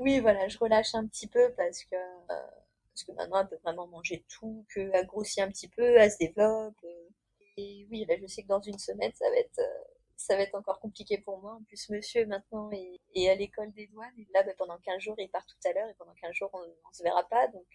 Oui, 0.00 0.18
voilà, 0.18 0.48
je 0.48 0.58
relâche 0.58 0.94
un 0.94 1.06
petit 1.06 1.28
peu 1.28 1.52
parce 1.56 1.84
que, 1.84 1.94
euh, 1.94 2.50
parce 2.92 3.04
que 3.04 3.12
maintenant 3.12 3.40
elle 3.40 3.48
peut 3.48 3.60
vraiment 3.62 3.86
manger 3.86 4.24
tout, 4.28 4.66
qu'elle 4.74 5.06
grossit 5.06 5.38
un 5.38 5.48
petit 5.48 5.68
peu, 5.68 5.96
elle 5.96 6.10
se 6.10 6.18
développe. 6.18 6.76
Euh. 6.84 7.08
et 7.56 7.86
oui, 7.90 8.04
là 8.08 8.16
je 8.20 8.26
sais 8.26 8.42
que 8.42 8.48
dans 8.48 8.60
une 8.60 8.78
semaine 8.78 9.12
ça 9.14 9.30
va 9.30 9.36
être, 9.36 9.58
euh, 9.60 9.84
ça 10.16 10.36
va 10.36 10.42
être 10.42 10.56
encore 10.56 10.80
compliqué 10.80 11.18
pour 11.18 11.40
moi. 11.40 11.54
En 11.54 11.62
plus, 11.62 11.88
monsieur 11.88 12.26
maintenant 12.26 12.70
est, 12.72 13.28
à 13.28 13.34
l'école 13.36 13.72
des 13.72 13.86
douanes 13.86 14.12
et 14.18 14.26
là 14.34 14.42
bah, 14.42 14.52
pendant 14.58 14.78
15 14.78 14.98
jours 14.98 15.14
il 15.18 15.30
part 15.30 15.46
tout 15.46 15.68
à 15.68 15.72
l'heure 15.72 15.88
et 15.88 15.94
pendant 15.94 16.14
15 16.20 16.32
jours 16.32 16.50
on, 16.52 16.60
ne 16.60 16.92
se 16.92 17.04
verra 17.04 17.22
pas 17.28 17.46
donc 17.48 17.66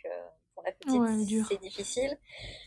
pour 0.53 0.63
la 0.63 0.73
petite 0.73 1.47
c'est 1.47 1.61
difficile. 1.61 2.17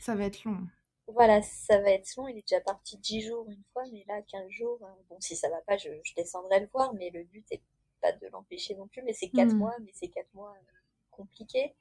Ça 0.00 0.14
va 0.14 0.24
être 0.24 0.44
long. 0.44 0.66
Voilà, 1.14 1.42
ça 1.42 1.80
va 1.80 1.90
être 1.90 2.14
long. 2.16 2.28
Il 2.28 2.38
est 2.38 2.48
déjà 2.48 2.60
parti 2.60 2.96
10 2.98 3.22
jours 3.22 3.46
une 3.48 3.62
fois, 3.72 3.82
mais 3.92 4.04
là, 4.08 4.20
15 4.22 4.48
jours, 4.50 4.78
euh, 4.82 5.02
bon, 5.08 5.16
si 5.20 5.36
ça 5.36 5.48
va 5.48 5.60
pas, 5.66 5.76
je, 5.76 5.88
descendrai 6.16 6.60
le 6.60 6.68
voir, 6.72 6.94
mais 6.94 7.10
le 7.10 7.24
but 7.24 7.44
est 7.50 7.62
pas 8.00 8.12
de 8.12 8.26
l'empêcher 8.28 8.74
non 8.74 8.88
plus. 8.88 9.02
Mais 9.02 9.12
c'est 9.12 9.28
4 9.28 9.52
hmm. 9.52 9.58
mois, 9.58 9.74
mais 9.80 9.90
c'est 9.94 10.08
4 10.08 10.26
mois 10.34 10.50
euh, 10.50 10.72
compliqués. 11.10 11.74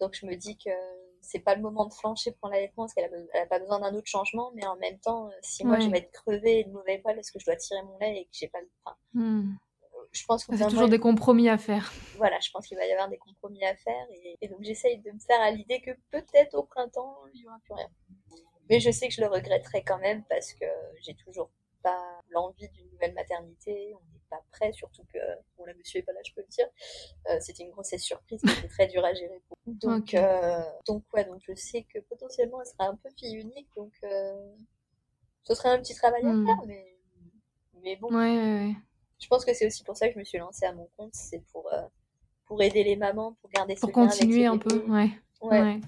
Donc 0.00 0.14
je 0.14 0.26
me 0.26 0.34
dis 0.34 0.56
que 0.58 0.70
c'est 1.20 1.38
pas 1.38 1.54
le 1.54 1.62
moment 1.62 1.86
de 1.86 1.94
flancher 1.94 2.32
pour 2.32 2.48
l'allaitement 2.48 2.84
parce 2.84 2.94
qu'elle 2.94 3.28
a, 3.34 3.46
pas 3.46 3.58
besoin 3.58 3.80
d'un 3.80 3.94
autre 3.94 4.08
changement, 4.08 4.50
mais 4.54 4.66
en 4.66 4.76
même 4.76 4.98
temps, 4.98 5.28
euh, 5.28 5.32
si 5.40 5.64
moi 5.64 5.78
je 5.78 5.88
vais 5.88 5.98
être 5.98 6.10
crevée 6.10 6.60
et 6.60 6.64
de 6.64 6.72
mauvais 6.72 6.98
poils 6.98 7.14
parce 7.14 7.30
que 7.30 7.38
je 7.38 7.44
dois 7.44 7.56
tirer 7.56 7.82
mon 7.82 7.96
lait 7.98 8.22
et 8.22 8.24
que 8.24 8.30
j'ai 8.32 8.48
pas 8.48 8.60
le. 8.60 8.68
Enfin, 8.84 8.96
hmm. 9.14 9.54
Je 10.12 10.24
pense 10.26 10.44
qu'il 10.44 10.56
y 10.56 10.62
a 10.62 10.68
toujours 10.68 10.88
des 10.88 10.98
compromis 10.98 11.48
à 11.48 11.58
faire. 11.58 11.92
Voilà, 12.16 12.38
je 12.40 12.50
pense 12.50 12.66
qu'il 12.66 12.76
va 12.76 12.86
y 12.86 12.92
avoir 12.92 13.08
des 13.08 13.18
compromis 13.18 13.64
à 13.64 13.74
faire 13.74 14.06
et, 14.10 14.36
et 14.40 14.48
donc 14.48 14.62
j'essaye 14.62 14.98
de 14.98 15.10
me 15.10 15.18
faire 15.18 15.40
à 15.40 15.50
l'idée 15.50 15.80
que 15.80 15.90
peut-être 16.10 16.54
au 16.54 16.64
printemps 16.64 17.16
il 17.32 17.40
y 17.40 17.46
aura 17.46 17.58
plus 17.64 17.74
rien. 17.74 17.88
Mais 18.70 18.80
je 18.80 18.90
sais 18.90 19.08
que 19.08 19.14
je 19.14 19.20
le 19.20 19.28
regretterai 19.28 19.82
quand 19.84 19.98
même 19.98 20.24
parce 20.28 20.52
que 20.54 20.66
j'ai 21.00 21.14
toujours 21.14 21.50
pas 21.82 22.20
l'envie 22.30 22.68
d'une 22.70 22.90
nouvelle 22.90 23.14
maternité. 23.14 23.94
On 23.94 24.12
n'est 24.12 24.22
pas 24.30 24.42
prêt, 24.50 24.72
surtout 24.72 25.04
que 25.12 25.18
bon 25.56 25.64
là 25.64 25.74
monsieur 25.74 26.00
est 26.00 26.02
pas 26.02 26.12
là, 26.12 26.20
je 26.24 26.32
peux 26.32 26.40
le 26.40 26.48
dire. 26.48 26.66
Euh, 27.28 27.38
c'était 27.40 27.62
une 27.62 27.70
grossesse 27.70 28.02
surprise 28.02 28.40
qui 28.40 28.50
était 28.50 28.68
très 28.68 28.86
dure 28.88 29.04
à 29.04 29.14
gérer. 29.14 29.40
Pour 29.46 29.56
donc 29.66 30.14
euh, 30.14 30.62
donc 30.86 31.04
ouais, 31.14 31.24
donc 31.24 31.40
je 31.46 31.54
sais 31.54 31.86
que 31.92 32.00
potentiellement 32.00 32.60
elle 32.60 32.66
sera 32.66 32.88
un 32.88 32.96
peu 32.96 33.10
fille 33.16 33.36
unique, 33.36 33.68
donc 33.76 33.92
euh, 34.04 34.54
ce 35.44 35.54
serait 35.54 35.70
un 35.70 35.78
petit 35.78 35.94
travail 35.94 36.24
à 36.24 36.32
hmm. 36.32 36.46
faire, 36.46 36.64
mais 36.66 36.96
mais 37.82 37.96
bon. 37.96 38.08
Ouais, 38.08 38.36
ouais, 38.36 38.66
ouais. 38.66 38.74
Je 39.20 39.28
pense 39.28 39.44
que 39.44 39.54
c'est 39.54 39.66
aussi 39.66 39.84
pour 39.84 39.96
ça 39.96 40.08
que 40.08 40.14
je 40.14 40.18
me 40.18 40.24
suis 40.24 40.38
lancée 40.38 40.66
à 40.66 40.72
mon 40.72 40.88
compte, 40.96 41.14
c'est 41.14 41.44
pour 41.52 41.70
pour 42.46 42.62
aider 42.62 42.82
les 42.82 42.96
mamans, 42.96 43.36
pour 43.40 43.50
garder 43.50 43.74
pour 43.74 43.92
continuer 43.92 44.46
un 44.46 44.58
peu, 44.58 44.84
ouais. 44.86 45.10
ouais. 45.42 45.80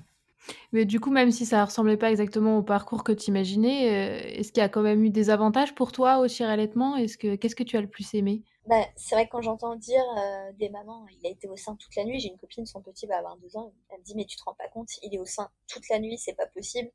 Mais 0.72 0.84
du 0.84 1.00
coup, 1.00 1.10
même 1.10 1.30
si 1.30 1.46
ça 1.46 1.64
ressemblait 1.64 1.96
pas 1.96 2.10
exactement 2.10 2.58
au 2.58 2.62
parcours 2.62 3.04
que 3.04 3.12
tu 3.12 3.30
imaginais, 3.30 3.88
euh, 3.88 4.38
est-ce 4.38 4.52
qu'il 4.52 4.60
y 4.60 4.64
a 4.64 4.68
quand 4.68 4.82
même 4.82 5.04
eu 5.04 5.10
des 5.10 5.30
avantages 5.30 5.74
pour 5.74 5.92
toi 5.92 6.18
au 6.18 6.26
tir 6.26 6.48
allaitement 6.48 6.96
Est-ce 6.96 7.18
que 7.18 7.36
qu'est-ce 7.36 7.56
que 7.56 7.62
tu 7.62 7.76
as 7.76 7.80
le 7.80 7.88
plus 7.88 8.14
aimé? 8.14 8.42
Bah, 8.66 8.84
c'est 8.96 9.14
vrai 9.14 9.26
que 9.26 9.30
quand 9.30 9.42
j'entends 9.42 9.76
dire 9.76 10.04
euh, 10.18 10.52
des 10.54 10.68
mamans, 10.68 11.06
il 11.20 11.26
a 11.26 11.30
été 11.30 11.48
au 11.48 11.56
sein 11.56 11.76
toute 11.76 11.94
la 11.96 12.04
nuit. 12.04 12.20
J'ai 12.20 12.28
une 12.28 12.38
copine, 12.38 12.66
son 12.66 12.82
petit 12.82 13.06
va 13.06 13.18
avoir 13.18 13.36
deux 13.38 13.56
ans. 13.56 13.72
Elle 13.90 14.00
me 14.00 14.04
dit 14.04 14.14
mais 14.16 14.24
tu 14.24 14.36
te 14.36 14.42
rends 14.44 14.54
pas 14.54 14.68
compte, 14.68 14.88
il 15.02 15.14
est 15.14 15.18
au 15.18 15.26
sein 15.26 15.48
toute 15.68 15.88
la 15.88 15.98
nuit, 15.98 16.18
c'est 16.18 16.34
pas 16.34 16.46
possible. 16.46 16.90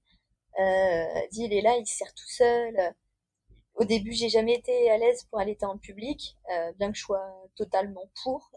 Euh, 0.59 1.05
elle 1.15 1.29
dit 1.31 1.43
il 1.45 1.53
est 1.53 1.61
là, 1.61 1.77
il 1.77 1.85
se 1.85 1.97
sert 1.97 2.13
tout 2.13 2.27
seul. 2.27 2.93
Au 3.75 3.85
début, 3.85 4.11
j'ai 4.11 4.29
jamais 4.29 4.53
été 4.53 4.91
à 4.91 4.97
l'aise 4.97 5.23
pour 5.29 5.39
allaiter 5.39 5.65
en 5.65 5.77
public, 5.77 6.37
bien 6.77 6.91
que 6.91 6.97
je 6.97 7.03
sois 7.03 7.25
totalement 7.55 8.11
pour. 8.21 8.51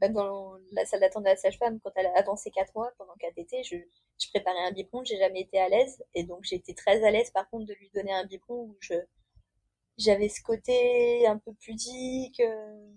Même 0.00 0.12
dans 0.12 0.56
la 0.72 0.84
salle 0.84 1.00
d'attente 1.00 1.24
de 1.24 1.28
la 1.28 1.36
sage-femme, 1.36 1.80
quand 1.80 1.92
elle 1.96 2.06
a 2.06 2.18
avancé 2.18 2.50
quatre 2.50 2.74
mois 2.74 2.92
pendant 2.98 3.14
qu'elle 3.14 3.32
était, 3.36 3.62
je 3.62 3.76
je 4.22 4.28
préparais 4.30 4.64
un 4.66 4.72
biberon, 4.72 5.04
j'ai 5.04 5.18
jamais 5.18 5.40
été 5.40 5.58
à 5.58 5.68
l'aise. 5.68 6.02
Et 6.14 6.24
donc, 6.24 6.44
j'ai 6.44 6.56
été 6.56 6.74
très 6.74 7.04
à 7.04 7.10
l'aise, 7.10 7.30
par 7.30 7.48
contre, 7.50 7.66
de 7.66 7.74
lui 7.74 7.90
donner 7.94 8.12
un 8.12 8.24
biberon 8.24 8.64
où 8.64 8.76
je, 8.80 8.94
j'avais 9.98 10.28
ce 10.28 10.42
côté 10.42 11.26
un 11.26 11.38
peu 11.38 11.52
pudique, 11.54 12.40
euh, 12.40 12.90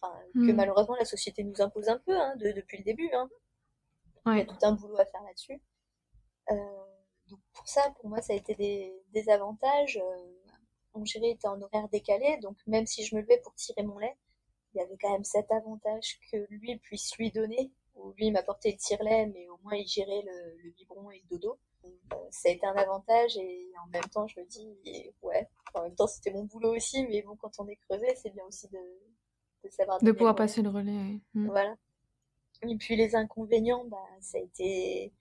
enfin, 0.00 0.14
que 0.34 0.52
hmm. 0.52 0.56
malheureusement 0.56 0.96
la 0.96 1.04
société 1.04 1.42
nous 1.42 1.60
impose 1.60 1.88
un 1.88 1.98
peu, 1.98 2.16
hein, 2.16 2.34
depuis 2.36 2.78
le 2.78 2.84
début, 2.84 3.10
hein. 3.12 3.28
Il 4.26 4.38
y 4.38 4.40
a 4.42 4.44
tout 4.44 4.58
un 4.60 4.72
boulot 4.72 4.98
à 4.98 5.06
faire 5.06 5.22
là-dessus. 5.22 5.62
Euh, 6.50 6.54
donc, 7.30 7.40
pour 7.54 7.66
ça, 7.66 7.90
pour 7.98 8.10
moi, 8.10 8.20
ça 8.20 8.34
a 8.34 8.36
été 8.36 8.54
des, 8.54 9.30
avantages. 9.30 9.96
Euh, 9.96 10.34
mon 10.94 11.04
chéri 11.06 11.30
était 11.30 11.48
en 11.48 11.60
horaire 11.62 11.88
décalé, 11.88 12.36
donc 12.42 12.58
même 12.66 12.86
si 12.86 13.04
je 13.04 13.16
me 13.16 13.22
levais 13.22 13.40
pour 13.42 13.54
tirer 13.54 13.82
mon 13.84 13.98
lait, 13.98 14.16
il 14.74 14.78
y 14.78 14.80
avait 14.80 14.96
quand 15.00 15.12
même 15.12 15.24
cet 15.24 15.50
avantage 15.50 16.18
que 16.30 16.46
lui 16.50 16.76
puisse 16.78 17.16
lui 17.16 17.30
donner 17.30 17.72
où 17.98 18.12
lui 18.16 18.30
m'apportait 18.30 18.70
le 18.70 18.76
tire-lait, 18.76 19.26
mais 19.26 19.48
au 19.48 19.58
moins 19.62 19.74
il 19.74 19.86
gérait 19.86 20.22
le, 20.24 20.70
biberon 20.70 21.10
et 21.10 21.22
le 21.30 21.36
dodo. 21.36 21.58
Euh, 21.84 21.88
ça 22.30 22.48
a 22.48 22.52
été 22.52 22.66
un 22.66 22.74
avantage 22.74 23.36
et 23.36 23.70
en 23.84 23.88
même 23.88 24.04
temps 24.04 24.26
je 24.26 24.40
me 24.40 24.46
dis, 24.46 24.68
ouais, 25.22 25.48
en 25.74 25.82
même 25.82 25.94
temps 25.94 26.06
c'était 26.06 26.32
mon 26.32 26.44
boulot 26.44 26.74
aussi, 26.74 27.06
mais 27.06 27.22
bon, 27.22 27.36
quand 27.36 27.52
on 27.58 27.68
est 27.68 27.76
crevé, 27.76 28.14
c'est 28.16 28.30
bien 28.30 28.44
aussi 28.44 28.68
de, 28.68 28.78
de 29.64 29.70
savoir. 29.70 30.02
De 30.02 30.12
pouvoir 30.12 30.34
passer 30.34 30.62
le 30.62 30.70
relais, 30.70 31.20
mm. 31.34 31.46
Voilà. 31.46 31.76
Et 32.62 32.76
puis 32.76 32.96
les 32.96 33.14
inconvénients, 33.14 33.84
bah, 33.84 33.96
ça 34.20 34.38
a 34.38 34.40
été 34.40 35.12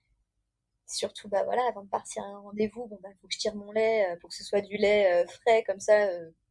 surtout, 0.87 1.27
bah 1.27 1.43
voilà, 1.43 1.61
avant 1.67 1.83
de 1.83 1.89
partir 1.89 2.23
à 2.23 2.27
un 2.27 2.39
rendez-vous, 2.39 2.87
bon, 2.87 2.97
bah, 3.03 3.09
faut 3.21 3.27
que 3.27 3.33
je 3.33 3.39
tire 3.39 3.55
mon 3.55 3.71
lait, 3.71 4.09
euh, 4.09 4.15
pour 4.19 4.29
que 4.29 4.35
ce 4.35 4.43
soit 4.43 4.61
du 4.61 4.77
lait 4.77 5.13
euh, 5.13 5.27
frais, 5.27 5.63
comme 5.63 5.79
ça, 5.79 6.07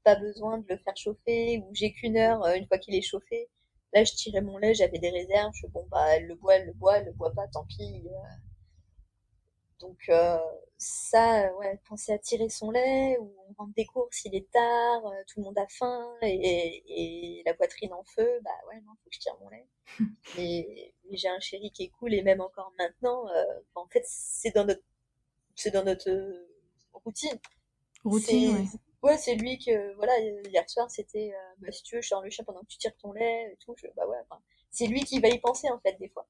pas 0.07 0.15
besoin 0.15 0.59
de 0.59 0.67
le 0.69 0.77
faire 0.79 0.97
chauffer, 0.97 1.59
ou 1.59 1.75
j'ai 1.75 1.93
qu'une 1.93 2.17
heure 2.17 2.47
une 2.55 2.65
fois 2.69 2.79
qu'il 2.79 2.95
est 2.95 3.03
chauffé. 3.03 3.49
Là, 3.93 4.05
je 4.05 4.13
tirais 4.13 4.41
mon 4.41 4.57
lait, 4.57 4.73
j'avais 4.73 5.01
des 5.01 5.11
réserves. 5.11 5.53
Je 5.55 5.67
bon, 5.67 5.85
bah, 5.91 6.15
elle 6.15 6.27
le 6.29 6.37
boit, 6.37 6.55
elle 6.55 6.67
le 6.67 6.73
boit, 6.75 6.99
elle 6.99 7.07
le 7.07 7.13
boit 7.13 7.33
pas, 7.33 7.49
tant 7.49 7.65
pis. 7.65 8.05
Euh. 8.07 8.19
Donc, 9.81 9.99
euh, 10.09 10.39
ça, 10.79 11.53
ouais, 11.57 11.81
penser 11.89 12.13
à 12.13 12.19
tirer 12.19 12.49
son 12.49 12.71
lait, 12.71 13.19
ou 13.19 13.35
on 13.49 13.55
rentre 13.55 13.75
des 13.75 13.85
courses, 13.85 14.25
il 14.27 14.37
est 14.37 14.49
tard, 14.53 15.07
euh, 15.07 15.23
tout 15.27 15.41
le 15.41 15.45
monde 15.47 15.59
a 15.59 15.67
faim, 15.69 16.07
et, 16.23 17.43
la 17.45 17.55
poitrine 17.55 17.93
en 17.93 18.05
feu, 18.05 18.41
bah 18.45 18.51
ouais, 18.69 18.81
non, 18.87 18.93
faut 19.03 19.11
que 19.11 19.17
je 19.17 19.21
tire 19.21 19.37
mon 19.41 19.49
lait. 19.49 19.67
mais, 20.39 20.95
j'ai 21.11 21.29
un 21.29 21.41
chéri 21.41 21.73
qui 21.73 21.83
est 21.85 21.91
cool, 21.99 22.15
et 22.15 22.23
même 22.23 22.41
encore 22.41 22.73
maintenant, 22.79 23.27
en 23.75 23.87
fait, 23.89 24.05
c'est 24.07 24.55
dans 24.55 24.65
notre, 24.65 24.83
c'est 25.57 25.73
dans 25.73 25.85
notre 25.85 26.11
routine. 26.93 27.39
Routine, 28.05 28.57
Ouais, 28.57 28.67
c'est 29.17 29.35
lui 29.35 29.59
que, 29.59 29.95
voilà, 29.95 30.19
hier 30.19 30.69
soir, 30.69 30.91
c'était, 30.91 31.33
euh, 31.35 31.55
bah, 31.59 31.73
si 31.73 31.83
tu 31.83 31.97
veux, 31.97 32.03
je 32.03 32.09
sors 32.09 32.23
le 32.23 32.31
chat 32.31 32.45
pendant 32.45 32.61
que 32.61 32.67
tu 32.67 32.79
tires 32.79 32.97
ton 32.97 33.13
lait 33.13 33.53
et 33.53 33.57
tout. 33.57 33.75
Je, 33.77 33.87
bah 33.97 34.07
ouais, 34.07 34.19
c'est 34.71 34.87
lui 34.87 35.05
qui 35.05 35.21
va 35.21 35.29
y 35.29 35.39
penser, 35.39 35.69
en 35.71 35.79
fait, 35.81 35.97
des 35.99 36.09
fois. 36.09 36.27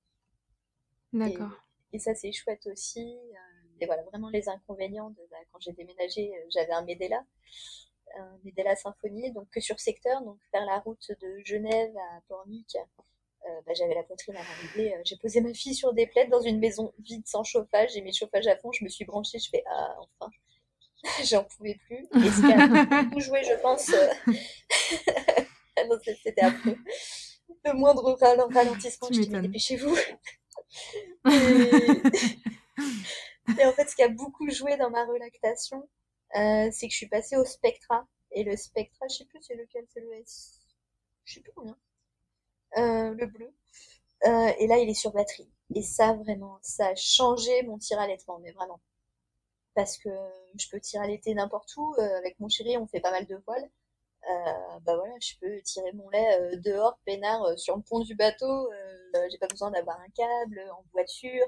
D'accord. 1.12 1.50
Et, 1.92 1.98
ça, 1.98 2.14
c'est 2.14 2.32
chouette 2.32 2.66
aussi. 2.66 3.18
Euh, 3.32 3.80
et 3.80 3.86
voilà, 3.86 4.02
vraiment 4.04 4.28
les 4.28 4.48
inconvénients 4.48 5.10
de, 5.10 5.26
bah, 5.30 5.36
quand 5.52 5.60
j'ai 5.60 5.72
déménagé, 5.72 6.34
euh, 6.36 6.46
j'avais 6.50 6.72
un 6.72 6.82
Medela, 6.82 7.24
un 8.18 8.38
Medela 8.44 8.74
Symphonie, 8.76 9.32
donc 9.32 9.48
que 9.50 9.60
sur 9.60 9.78
secteur, 9.80 10.22
donc 10.22 10.38
faire 10.50 10.64
la 10.64 10.78
route 10.78 11.10
de 11.20 11.40
Genève 11.44 11.94
à 11.96 12.20
Pornic, 12.28 12.76
bah, 13.64 13.72
j'avais 13.74 13.94
la 13.94 14.02
poitrine 14.02 14.34
à 14.34 14.42
l'arrivée. 14.42 14.92
j'ai 15.04 15.16
posé 15.18 15.40
ma 15.40 15.54
fille 15.54 15.74
sur 15.74 15.92
des 15.92 16.08
plaides 16.08 16.30
dans 16.30 16.40
une 16.40 16.58
maison 16.58 16.92
vide 16.98 17.26
sans 17.28 17.44
chauffage. 17.44 17.92
J'ai 17.92 18.00
mis 18.00 18.10
le 18.10 18.16
chauffage 18.16 18.48
à 18.48 18.56
fond. 18.56 18.72
Je 18.72 18.82
me 18.82 18.88
suis 18.88 19.04
branchée. 19.04 19.38
Je 19.38 19.48
fais 19.50 19.62
ah 19.66 19.96
enfin. 20.00 20.32
J'en 21.24 21.44
pouvais 21.44 21.78
plus. 21.86 22.06
Et 22.14 22.30
ce 22.30 22.40
qui 22.40 22.52
a 22.52 22.66
beaucoup 22.66 23.20
joué, 23.20 23.42
je 23.44 23.54
pense. 23.60 23.90
Euh, 23.90 24.08
non, 25.88 25.98
c'était 26.02 26.42
après. 26.42 26.76
Le 27.64 27.72
moindre 27.74 28.16
ralentissement, 28.20 29.08
je 29.10 29.20
dis 29.20 29.28
dépêchez-vous. 29.28 29.96
Et... 33.58 33.64
en 33.64 33.72
fait, 33.72 33.88
ce 33.88 33.94
qui 33.94 34.02
a 34.02 34.08
beaucoup 34.08 34.50
joué 34.50 34.76
dans 34.76 34.90
ma 34.90 35.04
relactation, 35.04 35.88
euh, 36.36 36.68
c'est 36.72 36.86
que 36.86 36.92
je 36.92 36.96
suis 36.96 37.08
passée 37.08 37.36
au 37.36 37.44
Spectra. 37.44 38.06
Et 38.32 38.44
le 38.44 38.56
Spectra, 38.56 39.06
je 39.08 39.16
sais 39.16 39.24
plus 39.24 39.40
c'est 39.42 39.54
lequel, 39.54 39.84
c'est 39.92 40.00
le 40.00 40.12
S. 40.14 40.60
Je 41.24 41.34
sais 41.34 41.40
plus 41.40 41.52
combien. 41.54 41.76
Euh, 42.78 43.14
le 43.14 43.26
bleu. 43.26 43.52
et 44.24 44.66
là, 44.66 44.78
il 44.78 44.88
est 44.88 44.94
sur 44.94 45.12
batterie. 45.12 45.50
Et 45.74 45.82
ça, 45.82 46.14
vraiment, 46.14 46.58
ça 46.62 46.88
a 46.88 46.94
changé 46.94 47.62
mon 47.62 47.78
tir 47.78 47.98
à 47.98 48.06
mais 48.06 48.52
vraiment 48.52 48.80
parce 49.76 49.98
que 49.98 50.08
je 50.58 50.68
peux 50.70 50.80
tirer 50.80 51.04
à 51.04 51.06
l'été 51.06 51.34
n'importe 51.34 51.76
où. 51.76 51.94
Euh, 51.98 52.18
avec 52.18 52.40
mon 52.40 52.48
chéri, 52.48 52.76
on 52.78 52.86
fait 52.88 53.00
pas 53.00 53.12
mal 53.12 53.26
de 53.26 53.36
voiles. 53.46 53.70
Euh, 54.28 54.78
bah 54.80 54.96
voilà, 54.96 55.14
je 55.20 55.34
peux 55.40 55.60
tirer 55.62 55.92
mon 55.92 56.08
lait 56.08 56.40
euh, 56.40 56.56
dehors, 56.56 56.98
peinard, 57.04 57.56
sur 57.58 57.76
le 57.76 57.82
pont 57.82 58.00
du 58.00 58.16
bateau. 58.16 58.70
j'ai 59.30 59.38
pas 59.38 59.46
besoin 59.46 59.70
d'avoir 59.70 60.00
un 60.00 60.08
câble 60.08 60.60
en 60.72 60.82
voiture. 60.92 61.46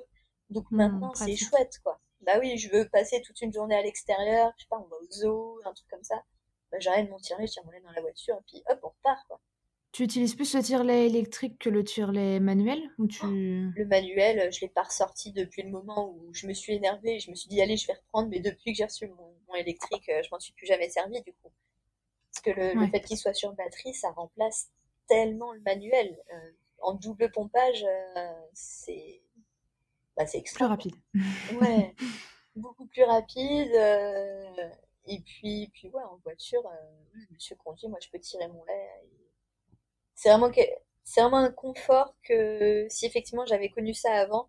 Donc 0.50 0.70
hmm, 0.70 0.76
maintenant, 0.76 1.14
c'est 1.14 1.34
chouette, 1.36 1.80
quoi. 1.82 1.98
Bah 2.20 2.38
oui, 2.38 2.58
je 2.58 2.70
veux 2.70 2.88
passer 2.88 3.22
toute 3.22 3.40
une 3.40 3.52
journée 3.52 3.76
à 3.76 3.82
l'extérieur. 3.82 4.52
Je 4.58 4.62
sais 4.64 4.68
pas, 4.68 4.78
on 4.78 4.88
va 4.88 4.96
au 4.96 5.10
zoo, 5.10 5.60
un 5.64 5.72
truc 5.72 5.88
comme 5.88 6.04
ça. 6.04 6.22
Bah, 6.70 6.78
j'arrête 6.80 7.08
mon 7.08 7.18
tirer, 7.18 7.46
je 7.46 7.52
tire 7.52 7.64
mon 7.64 7.70
lait 7.72 7.80
dans 7.80 7.92
la 7.92 8.02
voiture, 8.02 8.36
et 8.36 8.44
puis 8.46 8.62
hop, 8.68 8.78
on 8.82 8.88
repart, 8.88 9.26
quoi. 9.26 9.40
Tu 9.98 10.04
utilises 10.04 10.36
plus 10.36 10.54
le 10.54 10.62
tire-lait 10.62 11.06
électrique 11.06 11.58
que 11.58 11.68
le 11.68 11.82
tire-lait 11.82 12.38
manuel 12.38 12.80
ou 12.98 13.08
tu... 13.08 13.26
Le 13.74 13.84
manuel, 13.84 14.48
je 14.52 14.60
l'ai 14.60 14.68
pas 14.68 14.84
ressorti 14.84 15.32
depuis 15.32 15.64
le 15.64 15.70
moment 15.70 16.10
où 16.12 16.32
je 16.32 16.46
me 16.46 16.52
suis 16.52 16.74
énervée 16.74 17.16
et 17.16 17.18
je 17.18 17.32
me 17.32 17.34
suis 17.34 17.48
dit 17.48 17.60
allez, 17.60 17.76
je 17.76 17.88
vais 17.88 17.94
reprendre, 17.94 18.28
mais 18.28 18.38
depuis 18.38 18.70
que 18.70 18.76
j'ai 18.76 18.84
reçu 18.84 19.08
mon, 19.08 19.54
électrique, 19.56 20.08
euh, 20.08 20.22
je 20.22 20.28
m'en 20.30 20.38
suis 20.38 20.52
plus 20.52 20.66
jamais 20.66 20.88
servi 20.88 21.20
du 21.22 21.32
coup. 21.32 21.50
Parce 22.30 22.42
que 22.44 22.60
le, 22.60 22.86
fait 22.86 23.00
qu'il 23.00 23.18
soit 23.18 23.34
sur 23.34 23.52
batterie, 23.54 23.92
ça 23.92 24.12
remplace 24.12 24.68
tellement 25.08 25.52
le 25.52 25.58
manuel. 25.62 26.16
Euh, 26.32 26.50
en 26.80 26.94
double 26.94 27.32
pompage, 27.32 27.82
euh, 27.82 28.32
c'est 28.52 29.20
bah, 30.16 30.28
c'est 30.28 30.42
Plus 30.42 30.64
rapide. 30.64 30.94
Ouais, 31.60 31.96
beaucoup 32.54 32.86
plus 32.86 33.02
rapide. 33.02 33.72
et 35.08 35.20
puis, 35.26 35.68
puis 35.74 35.88
ouais, 35.88 36.04
en 36.04 36.18
voiture, 36.22 36.62
monsieur 37.32 37.56
conduit, 37.56 37.88
moi 37.88 37.98
je 38.00 38.08
peux 38.10 38.20
tirer 38.20 38.46
mon 38.46 38.62
lait. 38.62 38.90
C'est 40.18 40.30
vraiment, 40.30 40.50
que, 40.50 40.60
c'est 41.04 41.20
vraiment 41.20 41.36
un 41.36 41.52
confort 41.52 42.12
que 42.24 42.88
si 42.90 43.06
effectivement 43.06 43.46
j'avais 43.46 43.68
connu 43.68 43.94
ça 43.94 44.12
avant, 44.14 44.48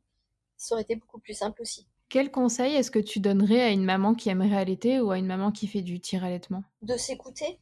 ça 0.58 0.74
aurait 0.74 0.82
été 0.82 0.96
beaucoup 0.96 1.20
plus 1.20 1.36
simple 1.36 1.62
aussi. 1.62 1.88
Quel 2.10 2.32
conseil 2.32 2.74
est-ce 2.74 2.90
que 2.90 2.98
tu 2.98 3.20
donnerais 3.20 3.62
à 3.62 3.70
une 3.70 3.86
maman 3.86 4.16
qui 4.16 4.30
aimerait 4.30 4.58
allaiter 4.58 5.00
ou 5.00 5.12
à 5.12 5.20
une 5.20 5.28
maman 5.28 5.52
qui 5.52 5.68
fait 5.68 5.84
du 5.84 6.00
tir 6.00 6.24
allaitement? 6.24 6.64
De 6.82 6.98
s'écouter. 6.98 7.60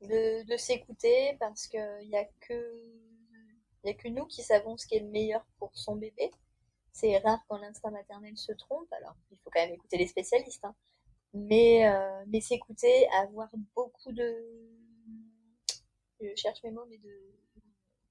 De, 0.00 0.46
de 0.46 0.56
s'écouter 0.56 1.36
parce 1.40 1.66
qu'il 1.66 2.08
n'y 2.08 2.16
a 2.16 2.24
que 2.38 2.84
il 3.82 3.90
a 3.90 3.94
que 3.94 4.06
nous 4.06 4.26
qui 4.26 4.42
savons 4.42 4.76
ce 4.76 4.86
qui 4.86 4.94
est 4.94 5.00
le 5.00 5.08
meilleur 5.08 5.44
pour 5.58 5.70
son 5.74 5.96
bébé. 5.96 6.30
C'est 6.92 7.18
rare 7.18 7.40
quand 7.48 7.58
l'instinct 7.58 7.90
maternel 7.90 8.36
se 8.36 8.52
trompe, 8.52 8.92
alors 8.92 9.16
il 9.32 9.38
faut 9.38 9.50
quand 9.52 9.60
même 9.60 9.74
écouter 9.74 9.96
les 9.96 10.06
spécialistes. 10.06 10.64
Hein. 10.64 10.74
Mais, 11.34 11.88
euh, 11.88 12.24
mais 12.28 12.40
s'écouter, 12.40 13.08
avoir 13.24 13.48
beaucoup 13.74 14.12
de... 14.12 14.36
Je 16.20 16.34
cherche 16.36 16.62
mes 16.62 16.70
mots, 16.70 16.86
mais 16.88 16.98
de 16.98 17.40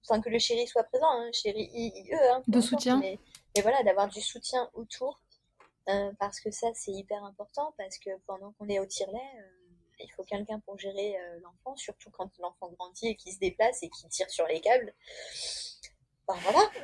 sans 0.01 0.21
que 0.21 0.29
le 0.29 0.39
chéri 0.39 0.67
soit 0.67 0.83
présent, 0.83 1.09
hein, 1.09 1.29
chéri 1.31 1.69
IE, 1.73 2.13
hein, 2.13 2.43
de 2.47 2.61
soutien. 2.61 2.99
Mais, 2.99 3.19
voilà, 3.61 3.83
d'avoir 3.83 4.07
du 4.07 4.21
soutien 4.21 4.69
autour, 4.73 5.21
euh, 5.89 6.11
parce 6.19 6.39
que 6.39 6.51
ça 6.51 6.67
c'est 6.73 6.91
hyper 6.91 7.23
important, 7.23 7.73
parce 7.77 7.97
que 7.97 8.09
pendant 8.25 8.51
qu'on 8.53 8.67
est 8.69 8.79
au 8.79 8.85
tire-lait, 8.85 9.17
euh, 9.17 9.49
il 9.99 10.11
faut 10.13 10.23
quelqu'un 10.23 10.59
pour 10.61 10.79
gérer 10.79 11.17
euh, 11.17 11.39
l'enfant, 11.41 11.75
surtout 11.75 12.09
quand 12.11 12.29
l'enfant 12.39 12.71
grandit 12.71 13.09
et 13.09 13.15
qu'il 13.15 13.33
se 13.33 13.39
déplace 13.39 13.83
et 13.83 13.89
qu'il 13.89 14.09
tire 14.09 14.29
sur 14.29 14.47
les 14.47 14.61
câbles. 14.61 14.93
Ben 16.27 16.35
voilà, 16.43 16.69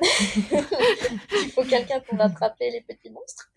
il 1.42 1.50
faut 1.52 1.64
quelqu'un 1.64 2.00
pour 2.00 2.20
attraper 2.20 2.70
les 2.70 2.82
petits 2.82 3.10
monstres. 3.10 3.50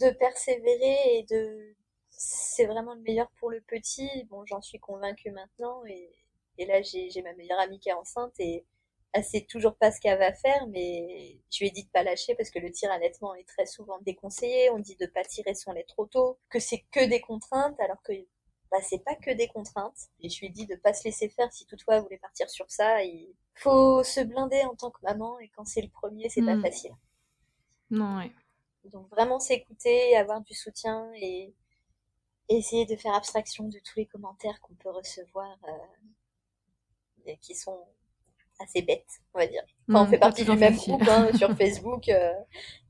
de 0.00 0.10
persévérer 0.10 1.18
et 1.18 1.22
de 1.24 1.74
c'est 2.18 2.66
vraiment 2.66 2.94
le 2.94 3.00
meilleur 3.00 3.30
pour 3.38 3.50
le 3.50 3.60
petit. 3.60 4.10
Bon, 4.28 4.44
j'en 4.44 4.60
suis 4.60 4.80
convaincue 4.80 5.30
maintenant 5.30 5.84
et, 5.86 6.12
et 6.58 6.66
là, 6.66 6.82
j'ai 6.82 7.22
ma 7.22 7.32
meilleure 7.34 7.60
amie 7.60 7.78
qui 7.78 7.88
est 7.88 7.94
enceinte 7.94 8.34
et 8.40 8.66
elle 9.12 9.24
sait 9.24 9.46
toujours 9.48 9.76
pas 9.76 9.90
ce 9.90 10.00
qu'elle 10.00 10.18
va 10.18 10.34
faire, 10.34 10.66
mais 10.66 11.38
je 11.50 11.60
lui 11.60 11.68
ai 11.68 11.70
dit 11.70 11.84
de 11.84 11.90
pas 11.90 12.02
lâcher 12.02 12.34
parce 12.34 12.50
que 12.50 12.58
le 12.58 12.70
tir 12.70 12.90
à 12.90 12.98
est 12.98 13.46
très 13.46 13.66
souvent 13.66 13.98
déconseillé. 14.00 14.68
On 14.70 14.80
dit 14.80 14.96
de 14.96 15.06
pas 15.06 15.24
tirer 15.24 15.54
son 15.54 15.72
lait 15.72 15.84
trop 15.84 16.06
tôt, 16.06 16.38
que 16.50 16.58
c'est 16.58 16.84
que 16.90 17.06
des 17.08 17.20
contraintes, 17.20 17.78
alors 17.80 18.02
que 18.02 18.12
bah, 18.70 18.78
c'est 18.82 19.02
pas 19.02 19.14
que 19.14 19.30
des 19.30 19.48
contraintes. 19.48 20.08
Et 20.20 20.28
je 20.28 20.40
lui 20.40 20.48
ai 20.48 20.50
dit 20.50 20.66
de 20.66 20.74
pas 20.74 20.92
se 20.92 21.04
laisser 21.04 21.28
faire 21.28 21.52
si 21.52 21.66
toutefois 21.66 21.96
elle 21.96 22.02
voulait 22.02 22.18
partir 22.18 22.50
sur 22.50 22.70
ça. 22.70 23.02
Il 23.04 23.32
faut 23.54 24.02
se 24.02 24.20
blinder 24.20 24.62
en 24.64 24.74
tant 24.74 24.90
que 24.90 25.00
maman 25.02 25.38
et 25.38 25.48
quand 25.50 25.64
c'est 25.64 25.82
le 25.82 25.88
premier, 25.88 26.28
c'est 26.28 26.44
pas 26.44 26.56
hmm. 26.56 26.62
facile. 26.62 26.92
Non, 27.90 28.18
ouais. 28.18 28.32
Donc 28.84 29.08
vraiment 29.08 29.38
s'écouter, 29.38 30.16
avoir 30.16 30.40
du 30.42 30.54
soutien 30.54 31.10
et 31.14 31.54
essayer 32.48 32.86
de 32.86 32.96
faire 32.96 33.14
abstraction 33.14 33.68
de 33.68 33.78
tous 33.78 33.96
les 33.96 34.06
commentaires 34.06 34.60
qu'on 34.60 34.74
peut 34.74 34.90
recevoir. 34.90 35.56
Euh, 35.64 35.72
qui 37.42 37.54
sont 37.54 37.78
assez 38.58 38.82
bêtes, 38.82 39.20
on 39.34 39.38
va 39.38 39.46
dire. 39.46 39.62
Enfin, 39.88 40.02
on 40.02 40.06
hmm, 40.06 40.10
fait 40.10 40.18
partie 40.18 40.44
du 40.44 40.56
même 40.56 40.76
groupe 40.76 41.02
hein, 41.08 41.30
sur 41.36 41.52
Facebook, 41.56 42.08
euh, 42.08 42.32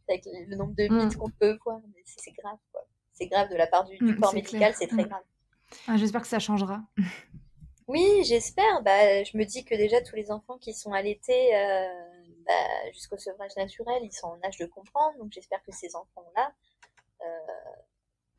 avec 0.09 0.25
le 0.27 0.57
nombre 0.57 0.75
de 0.75 0.85
mythes 0.85 1.17
hmm. 1.17 1.19
qu'on 1.19 1.31
peut 1.31 1.59
voir, 1.65 1.81
c'est 2.05 2.33
grave, 2.33 2.59
quoi. 2.73 2.83
C'est 3.13 3.27
grave 3.27 3.51
de 3.51 3.57
la 3.57 3.67
part 3.67 3.85
du, 3.85 3.97
hmm, 4.01 4.21
corps 4.21 4.35
médical, 4.35 4.75
c'est 4.79 4.87
très 4.87 5.05
grave. 5.05 5.23
Ah, 5.87 5.97
j'espère 5.97 6.23
que 6.23 6.29
ça 6.29 6.39
changera. 6.39 6.81
Oui, 7.91 8.23
j'espère. 8.23 8.83
Bah, 8.83 9.25
je 9.25 9.35
me 9.39 9.45
dis 9.45 9.65
que 9.65 9.75
déjà 9.75 10.03
tous 10.03 10.15
les 10.15 10.31
enfants 10.31 10.59
qui 10.59 10.75
sont 10.75 10.93
allaités 10.93 11.57
euh, 11.57 11.89
bah, 12.47 12.91
jusqu'au 12.93 13.17
sevrage 13.17 13.57
naturel, 13.57 14.03
ils 14.03 14.13
sont 14.13 14.27
en 14.27 14.39
âge 14.47 14.59
de 14.59 14.67
comprendre. 14.67 15.17
Donc 15.17 15.33
j'espère 15.33 15.63
que 15.63 15.73
ces 15.73 15.97
enfants-là, 15.97 16.53
euh, 17.23 17.25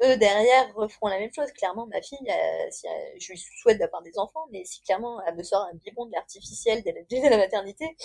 eux 0.03 0.17
derrière 0.17 0.73
referont 0.75 1.07
la 1.07 1.19
même 1.19 1.31
chose. 1.33 1.51
Clairement, 1.51 1.87
ma 1.87 2.01
fille, 2.01 2.17
euh, 2.27 2.67
si, 2.71 2.87
je 3.19 3.31
lui 3.31 3.39
souhaite 3.61 3.77
d'avoir 3.77 4.01
des 4.01 4.17
enfants, 4.17 4.45
mais 4.51 4.65
si 4.65 4.81
clairement 4.81 5.21
elle 5.25 5.35
me 5.35 5.43
sort 5.43 5.67
un 5.71 5.75
biberon 5.75 6.05
de 6.05 6.11
l'artificiel 6.13 6.83
dès 6.83 7.21
la, 7.21 7.29
la 7.29 7.37
maternité, 7.37 7.95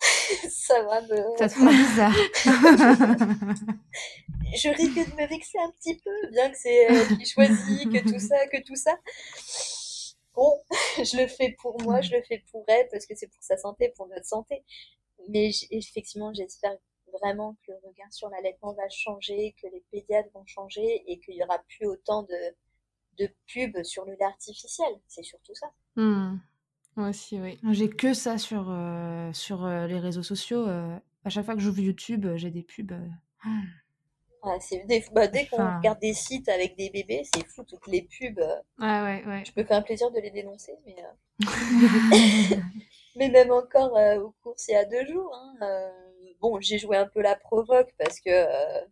ça 0.50 0.82
va 0.82 1.00
me. 1.02 1.38
Ça 1.38 1.48
te 1.48 1.58
bizarre. 1.58 2.14
je 4.54 4.68
risque 4.68 5.10
de 5.10 5.16
me 5.16 5.28
vexer 5.28 5.58
un 5.58 5.70
petit 5.72 5.96
peu, 5.96 6.30
bien 6.32 6.50
que 6.50 6.56
c'est 6.56 6.74
elle 6.74 7.18
qui 7.18 7.26
choisit, 7.26 7.92
que 7.92 8.10
tout 8.10 8.18
ça, 8.18 8.46
que 8.48 8.62
tout 8.64 8.76
ça. 8.76 8.98
Bon, 10.34 10.52
je 10.96 11.16
le 11.16 11.26
fais 11.26 11.54
pour 11.60 11.80
moi, 11.82 12.00
je 12.00 12.12
le 12.12 12.22
fais 12.22 12.42
pour 12.50 12.64
elle, 12.68 12.88
parce 12.90 13.06
que 13.06 13.14
c'est 13.14 13.28
pour 13.28 13.42
sa 13.42 13.56
santé, 13.56 13.92
pour 13.96 14.08
notre 14.08 14.26
santé. 14.26 14.64
Mais 15.28 15.50
effectivement, 15.70 16.32
j'espère 16.32 16.76
vraiment 17.18 17.56
que 17.66 17.72
le 17.72 17.88
regard 17.88 18.12
sur 18.12 18.28
l'allaitement 18.30 18.72
va 18.74 18.88
changer, 18.88 19.54
que 19.62 19.68
les 19.68 19.82
pédiatres 19.90 20.30
vont 20.34 20.46
changer 20.46 21.04
et 21.06 21.18
qu'il 21.20 21.34
y 21.34 21.42
aura 21.42 21.58
plus 21.58 21.86
autant 21.86 22.22
de, 22.22 22.54
de 23.18 23.28
pubs 23.52 23.82
sur 23.84 24.04
le 24.04 24.12
lait 24.12 24.24
artificiel. 24.24 24.92
C'est 25.06 25.22
surtout 25.22 25.54
ça. 25.54 25.70
Hmm. 25.96 26.38
Moi 26.96 27.08
aussi, 27.08 27.40
oui. 27.40 27.58
J'ai 27.70 27.88
que 27.88 28.14
ça 28.14 28.38
sur, 28.38 28.66
euh, 28.68 29.32
sur 29.32 29.64
euh, 29.64 29.86
les 29.86 29.98
réseaux 29.98 30.22
sociaux. 30.22 30.66
Euh, 30.66 30.96
à 31.24 31.30
chaque 31.30 31.44
fois 31.44 31.54
que 31.54 31.60
j'ouvre 31.60 31.80
YouTube, 31.80 32.26
j'ai 32.36 32.50
des 32.50 32.62
pubs. 32.62 32.92
Ah, 34.42 34.56
des, 34.88 35.04
bah, 35.12 35.26
dès 35.26 35.46
qu'on 35.46 35.76
regarde 35.76 36.00
des 36.00 36.14
sites 36.14 36.48
avec 36.48 36.76
des 36.76 36.90
bébés, 36.90 37.22
c'est 37.34 37.46
fou, 37.46 37.62
toutes 37.64 37.86
les 37.86 38.02
pubs. 38.02 38.42
Ah 38.80 39.04
ouais, 39.04 39.24
ouais. 39.26 39.44
Je 39.46 39.52
peux 39.52 39.64
faire 39.64 39.76
un 39.78 39.82
plaisir 39.82 40.10
de 40.10 40.18
les 40.18 40.30
dénoncer, 40.30 40.76
mais. 40.86 40.96
mais 43.16 43.28
même 43.28 43.50
encore 43.50 43.92
au 44.18 44.34
cours, 44.42 44.56
il 44.68 44.72
y 44.72 44.74
a 44.74 44.84
deux 44.84 45.06
jours, 45.06 45.34
hein, 45.34 45.90
bon, 46.40 46.60
j'ai 46.60 46.78
joué 46.78 46.96
un 46.96 47.06
peu 47.06 47.20
la 47.20 47.36
provoque 47.36 47.92
parce 47.98 48.20
que 48.20 48.30
euh, 48.30 48.86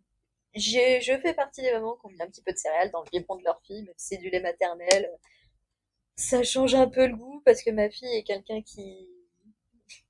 j'ai, 0.53 1.01
je 1.01 1.17
fais 1.19 1.33
partie 1.33 1.61
des 1.61 1.71
mamans 1.71 1.95
qui 1.95 2.05
ont 2.05 2.09
mis 2.09 2.21
un 2.21 2.27
petit 2.27 2.41
peu 2.41 2.51
de 2.51 2.57
céréales 2.57 2.91
dans 2.91 3.03
le 3.03 3.09
biberon 3.11 3.37
de 3.37 3.43
leur 3.43 3.61
fille, 3.63 3.83
même 3.83 3.93
si 3.97 4.15
c'est 4.15 4.17
du 4.17 4.29
lait 4.29 4.41
maternel. 4.41 5.09
Ça 6.15 6.43
change 6.43 6.75
un 6.75 6.87
peu 6.87 7.07
le 7.07 7.15
goût 7.15 7.41
parce 7.45 7.63
que 7.63 7.71
ma 7.71 7.89
fille 7.89 8.13
est 8.13 8.23
quelqu'un 8.23 8.61
qui, 8.61 9.07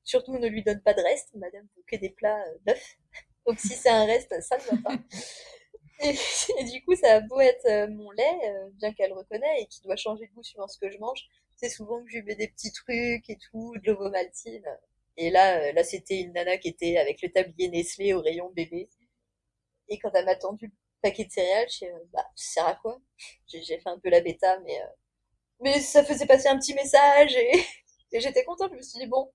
surtout, 0.04 0.38
ne 0.38 0.48
lui 0.48 0.64
donne 0.64 0.82
pas 0.82 0.94
de 0.94 1.02
reste. 1.02 1.30
Madame 1.36 1.68
veut 1.76 1.84
que 1.88 1.96
des 1.98 2.10
plats 2.10 2.42
euh, 2.48 2.58
neufs. 2.68 2.98
Donc 3.46 3.60
si 3.60 3.70
c'est 3.70 3.90
un 3.90 4.06
reste, 4.06 4.40
ça 4.42 4.58
ne 4.58 4.64
va 4.64 4.90
pas. 4.90 4.98
Et, 6.02 6.64
du 6.64 6.82
coup, 6.86 6.96
ça 6.96 7.16
a 7.16 7.20
beau 7.20 7.42
être 7.42 7.90
mon 7.90 8.10
lait, 8.12 8.70
bien 8.76 8.94
qu'elle 8.94 9.12
reconnaît, 9.12 9.62
et 9.62 9.66
qui 9.66 9.82
doit 9.82 9.98
changer 9.98 10.28
de 10.28 10.32
goût 10.32 10.44
suivant 10.44 10.68
ce 10.70 10.80
que 10.80 10.90
je 10.90 10.98
mange. 10.98 11.28
C'est 11.58 11.68
souvent 11.68 12.02
que 12.02 12.10
je 12.10 12.20
lui 12.20 12.24
mets 12.24 12.36
des 12.36 12.48
petits 12.48 12.72
trucs 12.72 13.30
et 13.30 13.38
tout, 13.38 13.76
de 13.84 13.92
l'ovomaltine. 13.92 14.64
Et 15.22 15.32
là, 15.32 15.72
là, 15.74 15.84
c'était 15.84 16.22
une 16.22 16.32
nana 16.32 16.58
qui 16.58 16.70
était 16.70 16.98
avec 16.98 17.22
le 17.22 17.30
tablier 17.30 17.70
Nestlé 17.70 18.14
au 18.14 18.22
rayon 18.22 18.50
bébé. 18.52 18.90
Et 19.90 20.00
quand 20.00 20.12
elle 20.14 20.26
m'a 20.26 20.36
tendu 20.36 20.68
le 20.68 20.72
paquet 21.02 21.26
de 21.26 21.32
céréales, 21.32 21.68
je 21.70 21.76
suis, 21.76 21.86
bah, 22.14 22.26
ça 22.36 22.54
sert 22.54 22.68
à 22.68 22.76
quoi? 22.76 23.02
J'ai 23.48 23.62
fait 23.64 23.90
un 23.90 24.00
peu 24.00 24.10
la 24.10 24.22
bêta, 24.22 24.60
mais 24.62 24.80
mais 25.62 25.80
ça 25.82 26.04
faisait 26.04 26.26
passer 26.26 26.48
un 26.48 26.58
petit 26.58 26.74
message 26.74 27.36
et, 28.12 28.20
j'étais 28.20 28.46
contente. 28.46 28.72
Je 28.72 28.78
me 28.78 28.82
suis 28.82 29.00
dit 29.00 29.08
bon, 29.08 29.32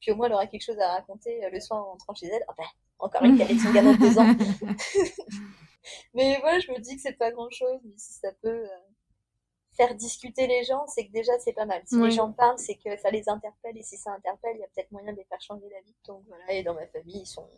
puis 0.00 0.10
au 0.10 0.16
moins 0.16 0.26
elle 0.26 0.34
aura 0.34 0.46
quelque 0.46 0.64
chose 0.64 0.78
à 0.80 0.92
raconter 0.92 1.44
euh, 1.44 1.50
le 1.50 1.60
soir 1.60 1.80
en 1.80 1.90
rentrant 1.90 2.14
chez 2.14 2.26
elle. 2.26 2.44
Ah 2.48 2.54
ben, 2.56 2.64
encore 2.98 3.22
une 3.22 3.38
canette 3.38 3.56
de 3.56 3.72
gamin 3.72 3.92
de 3.92 3.98
deux 3.98 4.18
ans. 4.18 4.26
mais 6.14 6.38
voilà, 6.40 6.58
je 6.58 6.70
me 6.72 6.80
dis 6.80 6.96
que 6.96 7.02
c'est 7.02 7.12
pas 7.12 7.30
grand 7.30 7.50
chose, 7.50 7.80
mais 7.84 7.96
si 7.96 8.14
ça 8.14 8.32
peut 8.42 8.64
euh, 8.64 8.78
faire 9.78 9.94
discuter 9.94 10.46
les 10.48 10.64
gens, 10.64 10.86
c'est 10.88 11.06
que 11.06 11.12
déjà 11.12 11.32
c'est 11.38 11.52
pas 11.52 11.64
mal. 11.64 11.80
Si 11.86 11.98
les 11.98 12.10
gens 12.10 12.32
parlent, 12.32 12.58
c'est 12.58 12.74
que 12.74 12.96
ça 12.98 13.10
les 13.10 13.28
interpelle 13.28 13.78
et 13.78 13.82
si 13.82 13.96
ça 13.96 14.12
interpelle, 14.12 14.56
il 14.56 14.60
y 14.60 14.64
a 14.64 14.68
peut-être 14.74 14.90
moyen 14.90 15.12
de 15.12 15.18
les 15.18 15.24
faire 15.24 15.40
changer 15.40 15.68
d'avis. 15.70 15.94
Donc 16.06 16.24
voilà, 16.26 16.52
et 16.52 16.62
dans 16.64 16.74
ma 16.74 16.86
famille, 16.88 17.20
ils 17.20 17.26
sont 17.26 17.48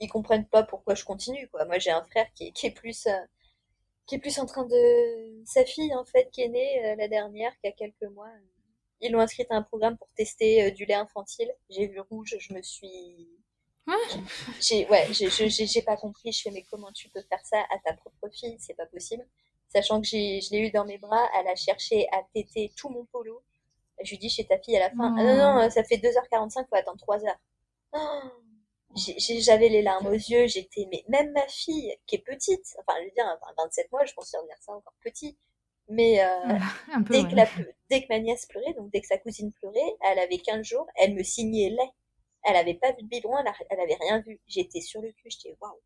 ils 0.00 0.08
comprennent 0.08 0.46
pas 0.46 0.62
pourquoi 0.62 0.94
je 0.94 1.04
continue 1.04 1.48
quoi. 1.48 1.64
Moi 1.64 1.78
j'ai 1.78 1.90
un 1.90 2.04
frère 2.04 2.26
qui 2.34 2.48
est, 2.48 2.52
qui 2.52 2.66
est 2.66 2.70
plus 2.70 3.06
euh, 3.06 3.24
qui 4.06 4.14
est 4.16 4.18
plus 4.18 4.38
en 4.38 4.46
train 4.46 4.64
de 4.64 5.42
sa 5.44 5.64
fille 5.64 5.94
en 5.94 6.04
fait 6.04 6.30
qui 6.30 6.42
est 6.42 6.48
née 6.48 6.84
euh, 6.84 6.96
la 6.96 7.08
dernière 7.08 7.52
qui 7.58 7.66
a 7.66 7.72
quelques 7.72 8.10
mois 8.14 8.30
ils 9.00 9.12
l'ont 9.12 9.20
inscrite 9.20 9.50
à 9.50 9.56
un 9.56 9.62
programme 9.62 9.96
pour 9.96 10.08
tester 10.16 10.64
euh, 10.64 10.70
du 10.70 10.84
lait 10.84 10.94
infantile 10.94 11.52
j'ai 11.70 11.86
vu 11.88 12.00
rouge 12.00 12.36
je 12.38 12.54
me 12.54 12.62
suis 12.62 13.28
j'ai 14.60 14.86
ouais 14.88 15.08
j'ai 15.12 15.82
pas 15.82 15.96
compris 15.96 16.30
je 16.32 16.42
fais 16.42 16.50
mais 16.50 16.62
comment 16.70 16.92
tu 16.92 17.08
peux 17.08 17.22
faire 17.22 17.44
ça 17.44 17.58
à 17.70 17.78
ta 17.84 17.94
propre 17.94 18.28
fille? 18.32 18.56
C'est 18.60 18.74
pas 18.74 18.86
possible 18.86 19.26
sachant 19.68 20.00
que 20.00 20.06
j'ai 20.06 20.40
je 20.40 20.50
l'ai 20.50 20.60
eu 20.60 20.70
dans 20.70 20.84
mes 20.84 20.98
bras 20.98 21.28
elle 21.38 21.48
a 21.48 21.56
cherché 21.56 22.06
à 22.12 22.22
téter 22.34 22.72
tout 22.76 22.88
mon 22.88 23.04
polo 23.06 23.42
je 24.02 24.10
lui 24.10 24.18
dis 24.18 24.30
chez 24.30 24.44
ta 24.44 24.58
fille 24.58 24.76
à 24.76 24.80
la 24.80 24.90
fin 24.90 25.14
ah 25.18 25.22
non 25.22 25.62
non 25.62 25.70
ça 25.70 25.84
fait 25.84 25.96
2h45 25.96 26.66
faut 26.68 26.76
attendre 26.76 26.98
3h 27.06 27.34
j'avais 28.96 29.68
les 29.68 29.82
larmes 29.82 30.06
aux 30.06 30.12
yeux, 30.12 30.46
j'étais, 30.46 30.88
mais 30.90 31.04
même 31.08 31.32
ma 31.32 31.46
fille, 31.46 31.94
qui 32.06 32.16
est 32.16 32.24
petite, 32.24 32.76
enfin, 32.80 32.98
je 33.00 33.04
veux 33.04 33.10
dire, 33.10 33.26
27 33.56 33.92
mois, 33.92 34.04
je 34.04 34.14
considère 34.14 34.42
ça 34.60 34.72
encore 34.72 34.94
petit, 35.02 35.36
mais 35.88 36.22
euh, 36.22 36.58
dès, 37.10 37.24
que 37.24 37.34
la, 37.34 37.46
dès 37.90 38.02
que 38.02 38.06
ma 38.08 38.18
nièce 38.18 38.46
pleurait, 38.46 38.74
donc 38.74 38.90
dès 38.90 39.00
que 39.00 39.06
sa 39.06 39.18
cousine 39.18 39.52
pleurait, 39.52 39.96
elle 40.02 40.18
avait 40.18 40.38
15 40.38 40.64
jours, 40.64 40.86
elle 40.96 41.14
me 41.14 41.22
signait 41.22 41.70
lait. 41.70 41.90
Elle 42.44 42.56
avait 42.56 42.74
pas 42.74 42.92
vu 42.92 43.02
de 43.02 43.08
biberon, 43.08 43.38
elle, 43.38 43.52
elle 43.68 43.80
avait 43.80 43.98
rien 44.00 44.20
vu. 44.20 44.40
J'étais 44.46 44.80
sur 44.80 45.02
le 45.02 45.10
cul, 45.12 45.28
j'étais 45.28 45.56
waouh. 45.60 45.80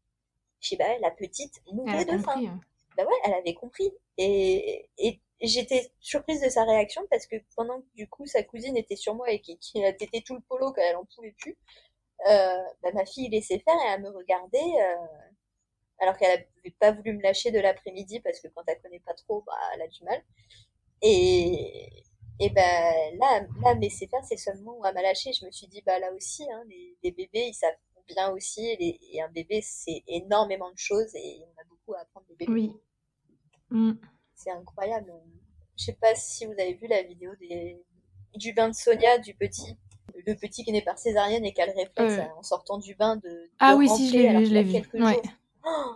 Je 0.61 0.69
sais 0.69 0.77
pas, 0.77 0.99
la 0.99 1.11
petite 1.11 1.61
mourait 1.73 2.05
de 2.05 2.19
faim. 2.19 2.35
Hein. 2.37 2.61
Bah 2.97 3.05
ouais, 3.05 3.15
elle 3.25 3.35
avait 3.35 3.55
compris. 3.55 3.91
Et, 4.19 4.89
et 4.99 5.21
j'étais 5.43 5.93
surprise 6.01 6.41
de 6.41 6.49
sa 6.49 6.65
réaction 6.65 7.03
parce 7.11 7.27
que 7.27 7.37
pendant 7.57 7.81
que 7.81 7.87
du 7.95 8.09
coup 8.09 8.27
sa 8.27 8.43
cousine 8.43 8.77
était 8.77 8.97
sur 8.97 9.15
moi 9.15 9.31
et 9.31 9.41
qui, 9.41 9.85
a 9.85 9.93
tété 9.93 10.23
tout 10.23 10.35
le 10.35 10.41
polo 10.49 10.73
quand 10.73 10.83
elle 10.83 10.97
en 10.97 11.05
pouvait 11.05 11.35
plus, 11.39 11.57
euh, 12.29 12.63
bah, 12.83 12.91
ma 12.95 13.05
fille 13.05 13.29
laissait 13.29 13.59
faire 13.59 13.75
et 13.75 13.93
elle 13.93 14.03
me 14.03 14.11
regardait 14.11 14.59
euh, 14.59 15.07
alors 15.99 16.17
qu'elle 16.17 16.31
n'avait 16.31 16.77
pas 16.79 16.93
voulu 16.93 17.15
me 17.15 17.23
lâcher 17.23 17.51
de 17.51 17.61
l'après-midi 17.61 18.21
parce 18.21 18.41
que 18.41 18.49
quand 18.49 18.63
elle 18.67 18.81
connaît 18.81 19.01
pas 19.01 19.15
trop, 19.15 19.43
bah, 19.47 19.53
elle 19.75 19.83
a 19.83 19.89
du 19.89 20.05
mal. 20.05 20.23
Et, 21.03 22.05
et 22.41 22.51
ben 22.51 23.19
là, 23.19 23.41
là, 23.63 23.75
mais 23.77 23.91
c'est 23.91 24.09
faire, 24.09 24.25
c'est 24.25 24.37
seulement 24.37 24.79
où 24.79 24.87
elle 24.87 24.95
m'a. 24.95 25.13
Je 25.15 25.47
me 25.47 25.51
suis 25.51 25.67
dit, 25.69 25.83
bah 25.87 25.99
là 25.99 26.13
aussi, 26.13 26.45
hein, 26.51 26.65
les, 26.69 27.11
bébés, 27.13 27.47
ils 27.49 27.55
savent 27.55 27.75
bien 28.07 28.31
aussi. 28.31 28.67
Et, 28.79 29.23
un 29.23 29.29
bébé, 29.31 29.61
c'est 29.63 30.03
énormément 30.07 30.71
de 30.71 30.79
choses 30.79 31.15
et 31.15 31.43
on 31.43 31.61
a 31.61 31.65
beaucoup 31.65 31.95
à 31.95 32.01
apprendre 32.01 32.27
des 32.29 32.37
bébés. 32.37 32.53
Oui. 32.53 32.73
Mm. 33.71 33.93
C'est 34.35 34.51
incroyable. 34.51 35.13
Je 35.77 35.85
sais 35.85 35.99
pas 36.01 36.15
si 36.15 36.47
vous 36.47 36.53
avez 36.53 36.75
vu 36.75 36.87
la 36.87 37.03
vidéo 37.03 37.33
des, 37.41 37.83
du 38.35 38.53
bain 38.53 38.69
de 38.69 38.75
Sonia, 38.75 39.19
du 39.19 39.35
petit 39.35 39.77
le 40.27 40.35
petit 40.35 40.65
qui 40.65 40.73
né 40.73 40.83
par 40.83 40.99
césarienne 40.99 41.45
et 41.45 41.53
qui 41.53 41.61
a 41.61 41.67
le 41.67 41.73
réflexe 41.73 42.19
euh. 42.19 42.39
en 42.39 42.43
sortant 42.43 42.79
du 42.79 42.95
bain 42.95 43.17
de, 43.17 43.51
ah 43.59 43.77
oui 43.77 43.89
si 43.89 44.09
je 44.09 44.13
l'ai 44.13 44.39
vu 44.39 44.47
je 44.47 44.53
l'ai 44.53 44.63
vu 44.63 44.83
oh, 45.65 45.95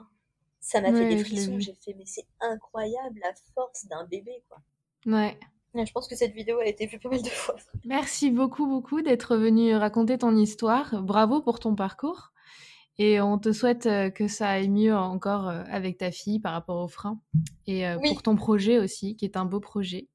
ça 0.61 0.81
m'a 0.81 0.93
fait 0.93 1.09
des 1.09 1.23
frissons 1.23 1.59
j'ai 1.59 1.75
fait 1.75 1.95
mais 1.97 2.07
c'est 2.07 2.27
incroyable 2.41 3.21
la 3.23 3.33
force 3.55 3.87
d'un 3.87 4.05
bébé 4.07 4.43
quoi 4.49 4.59
ouais 5.07 5.39
je 5.85 5.93
pense 5.93 6.09
que 6.09 6.17
cette 6.17 6.33
vidéo 6.33 6.59
a 6.59 6.67
été 6.67 6.87
vue 6.87 6.99
pas 6.99 7.09
mal 7.09 7.21
de 7.21 7.29
fois. 7.29 7.57
Merci 7.85 8.31
beaucoup, 8.31 8.67
beaucoup 8.67 9.03
d'être 9.03 9.37
venu 9.37 9.75
raconter 9.75 10.17
ton 10.17 10.35
histoire. 10.37 11.03
Bravo 11.03 11.43
pour 11.43 11.61
ton 11.61 11.75
parcours. 11.75 12.33
Et 12.99 13.21
on 13.21 13.39
te 13.39 13.53
souhaite 13.53 13.85
euh, 13.85 14.09
que 14.09 14.27
ça 14.27 14.49
aille 14.49 14.71
mieux 14.71 14.97
encore 14.97 15.49
euh, 15.49 15.65
avec 15.69 15.99
ta 15.99 16.11
fille 16.11 16.41
par 16.41 16.53
rapport 16.53 16.83
au 16.83 16.89
frein. 16.89 17.21
Et 17.67 17.85
pour 18.09 18.23
ton 18.23 18.37
projet 18.37 18.79
aussi, 18.79 19.17
qui 19.17 19.27
est 19.27 19.37
un 19.37 19.45
beau 19.45 19.61
projet. 19.61 20.09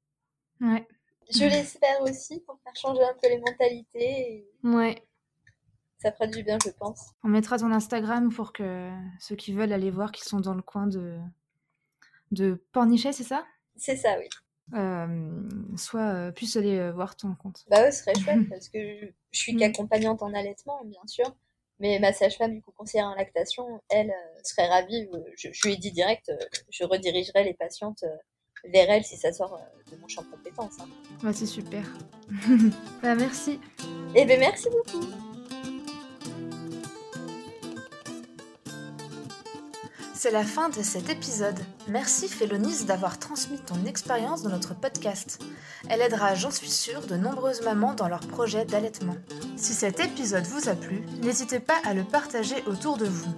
Ouais. 0.60 0.88
Je 1.30 1.44
l'espère 1.44 2.02
aussi 2.02 2.40
pour 2.40 2.58
faire 2.64 2.74
changer 2.74 3.02
un 3.02 3.14
peu 3.22 3.28
les 3.28 3.38
mentalités. 3.38 4.48
Ouais. 4.64 4.96
Ça 5.98 6.10
fera 6.10 6.26
du 6.26 6.42
bien, 6.42 6.58
je 6.64 6.70
pense. 6.70 7.12
On 7.22 7.28
mettra 7.28 7.58
ton 7.58 7.70
Instagram 7.70 8.32
pour 8.34 8.52
que 8.52 8.90
ceux 9.20 9.36
qui 9.36 9.52
veulent 9.52 9.72
aller 9.72 9.92
voir, 9.92 10.10
qui 10.10 10.22
sont 10.22 10.40
dans 10.40 10.54
le 10.54 10.62
coin 10.62 10.88
de, 10.88 11.16
de 12.32 12.60
Pornichet, 12.72 13.12
c'est 13.12 13.22
ça? 13.22 13.46
C'est 13.76 13.96
ça, 13.96 14.16
oui. 14.18 14.28
Euh, 14.74 15.42
soit 15.76 16.14
euh, 16.14 16.30
puissent 16.30 16.56
aller 16.56 16.78
euh, 16.78 16.92
voir 16.92 17.16
ton 17.16 17.34
compte. 17.34 17.64
Bah 17.68 17.82
ouais, 17.82 17.92
ce 17.92 18.02
serait 18.04 18.14
chouette 18.14 18.48
parce 18.48 18.68
que 18.68 18.78
je, 18.78 19.38
suis 19.38 19.54
mm. 19.54 19.58
qu'accompagnante 19.58 20.22
en 20.22 20.32
allaitement, 20.32 20.82
bien 20.84 21.06
sûr. 21.06 21.26
Mais 21.78 21.98
ma 21.98 22.12
sage-femme, 22.12 22.54
du 22.54 22.62
coup, 22.62 22.72
conseillère 22.76 23.06
en 23.06 23.14
lactation, 23.14 23.82
elle 23.90 24.12
serait 24.44 24.68
ravie. 24.68 25.08
Je, 25.36 25.48
je, 25.52 25.66
lui 25.66 25.74
ai 25.74 25.76
dit 25.76 25.90
direct, 25.90 26.30
je 26.70 26.84
redirigerai 26.84 27.44
les 27.44 27.54
patientes 27.54 28.04
vers 28.72 28.88
elle 28.88 29.04
si 29.04 29.16
ça 29.16 29.32
sort 29.32 29.60
de 29.90 29.96
mon 29.96 30.06
champ 30.06 30.22
de 30.22 30.28
compétences. 30.28 30.78
Hein. 30.80 31.32
c'est 31.32 31.46
super. 31.46 31.84
bah, 33.02 33.16
merci. 33.16 33.58
Eh 34.14 34.24
bien, 34.24 34.38
merci 34.38 34.68
beaucoup. 34.70 35.31
C'est 40.22 40.30
la 40.30 40.44
fin 40.44 40.68
de 40.68 40.84
cet 40.84 41.10
épisode. 41.10 41.58
Merci 41.88 42.28
Félonis 42.28 42.84
d'avoir 42.84 43.18
transmis 43.18 43.58
ton 43.58 43.84
expérience 43.86 44.44
dans 44.44 44.50
notre 44.50 44.72
podcast. 44.72 45.42
Elle 45.88 46.00
aidera, 46.00 46.36
j'en 46.36 46.52
suis 46.52 46.70
sûre, 46.70 47.00
de 47.08 47.16
nombreuses 47.16 47.62
mamans 47.62 47.94
dans 47.94 48.06
leur 48.06 48.20
projet 48.20 48.64
d'allaitement. 48.64 49.16
Si 49.56 49.72
cet 49.74 49.98
épisode 49.98 50.44
vous 50.44 50.68
a 50.68 50.76
plu, 50.76 51.02
n'hésitez 51.22 51.58
pas 51.58 51.80
à 51.84 51.92
le 51.92 52.04
partager 52.04 52.62
autour 52.66 52.98
de 52.98 53.06
vous. 53.06 53.34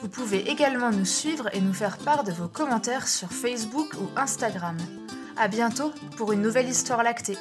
Vous 0.00 0.08
pouvez 0.08 0.50
également 0.50 0.90
nous 0.90 1.04
suivre 1.04 1.54
et 1.54 1.60
nous 1.60 1.74
faire 1.74 1.98
part 1.98 2.24
de 2.24 2.32
vos 2.32 2.48
commentaires 2.48 3.08
sur 3.08 3.30
Facebook 3.30 3.92
ou 4.00 4.08
Instagram. 4.18 4.78
A 5.36 5.48
bientôt 5.48 5.92
pour 6.16 6.32
une 6.32 6.40
nouvelle 6.40 6.70
histoire 6.70 7.02
lactée. 7.02 7.36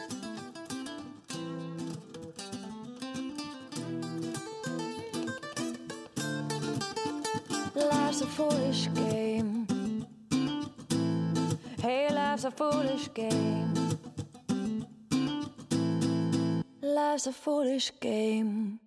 Foolish 8.41 8.89
game. 8.95 9.67
Hey, 11.79 12.09
life's 12.11 12.45
a 12.45 12.51
foolish 12.51 13.13
game. 13.13 13.73
Life's 16.81 17.27
a 17.27 17.33
foolish 17.33 17.91
game. 17.99 18.80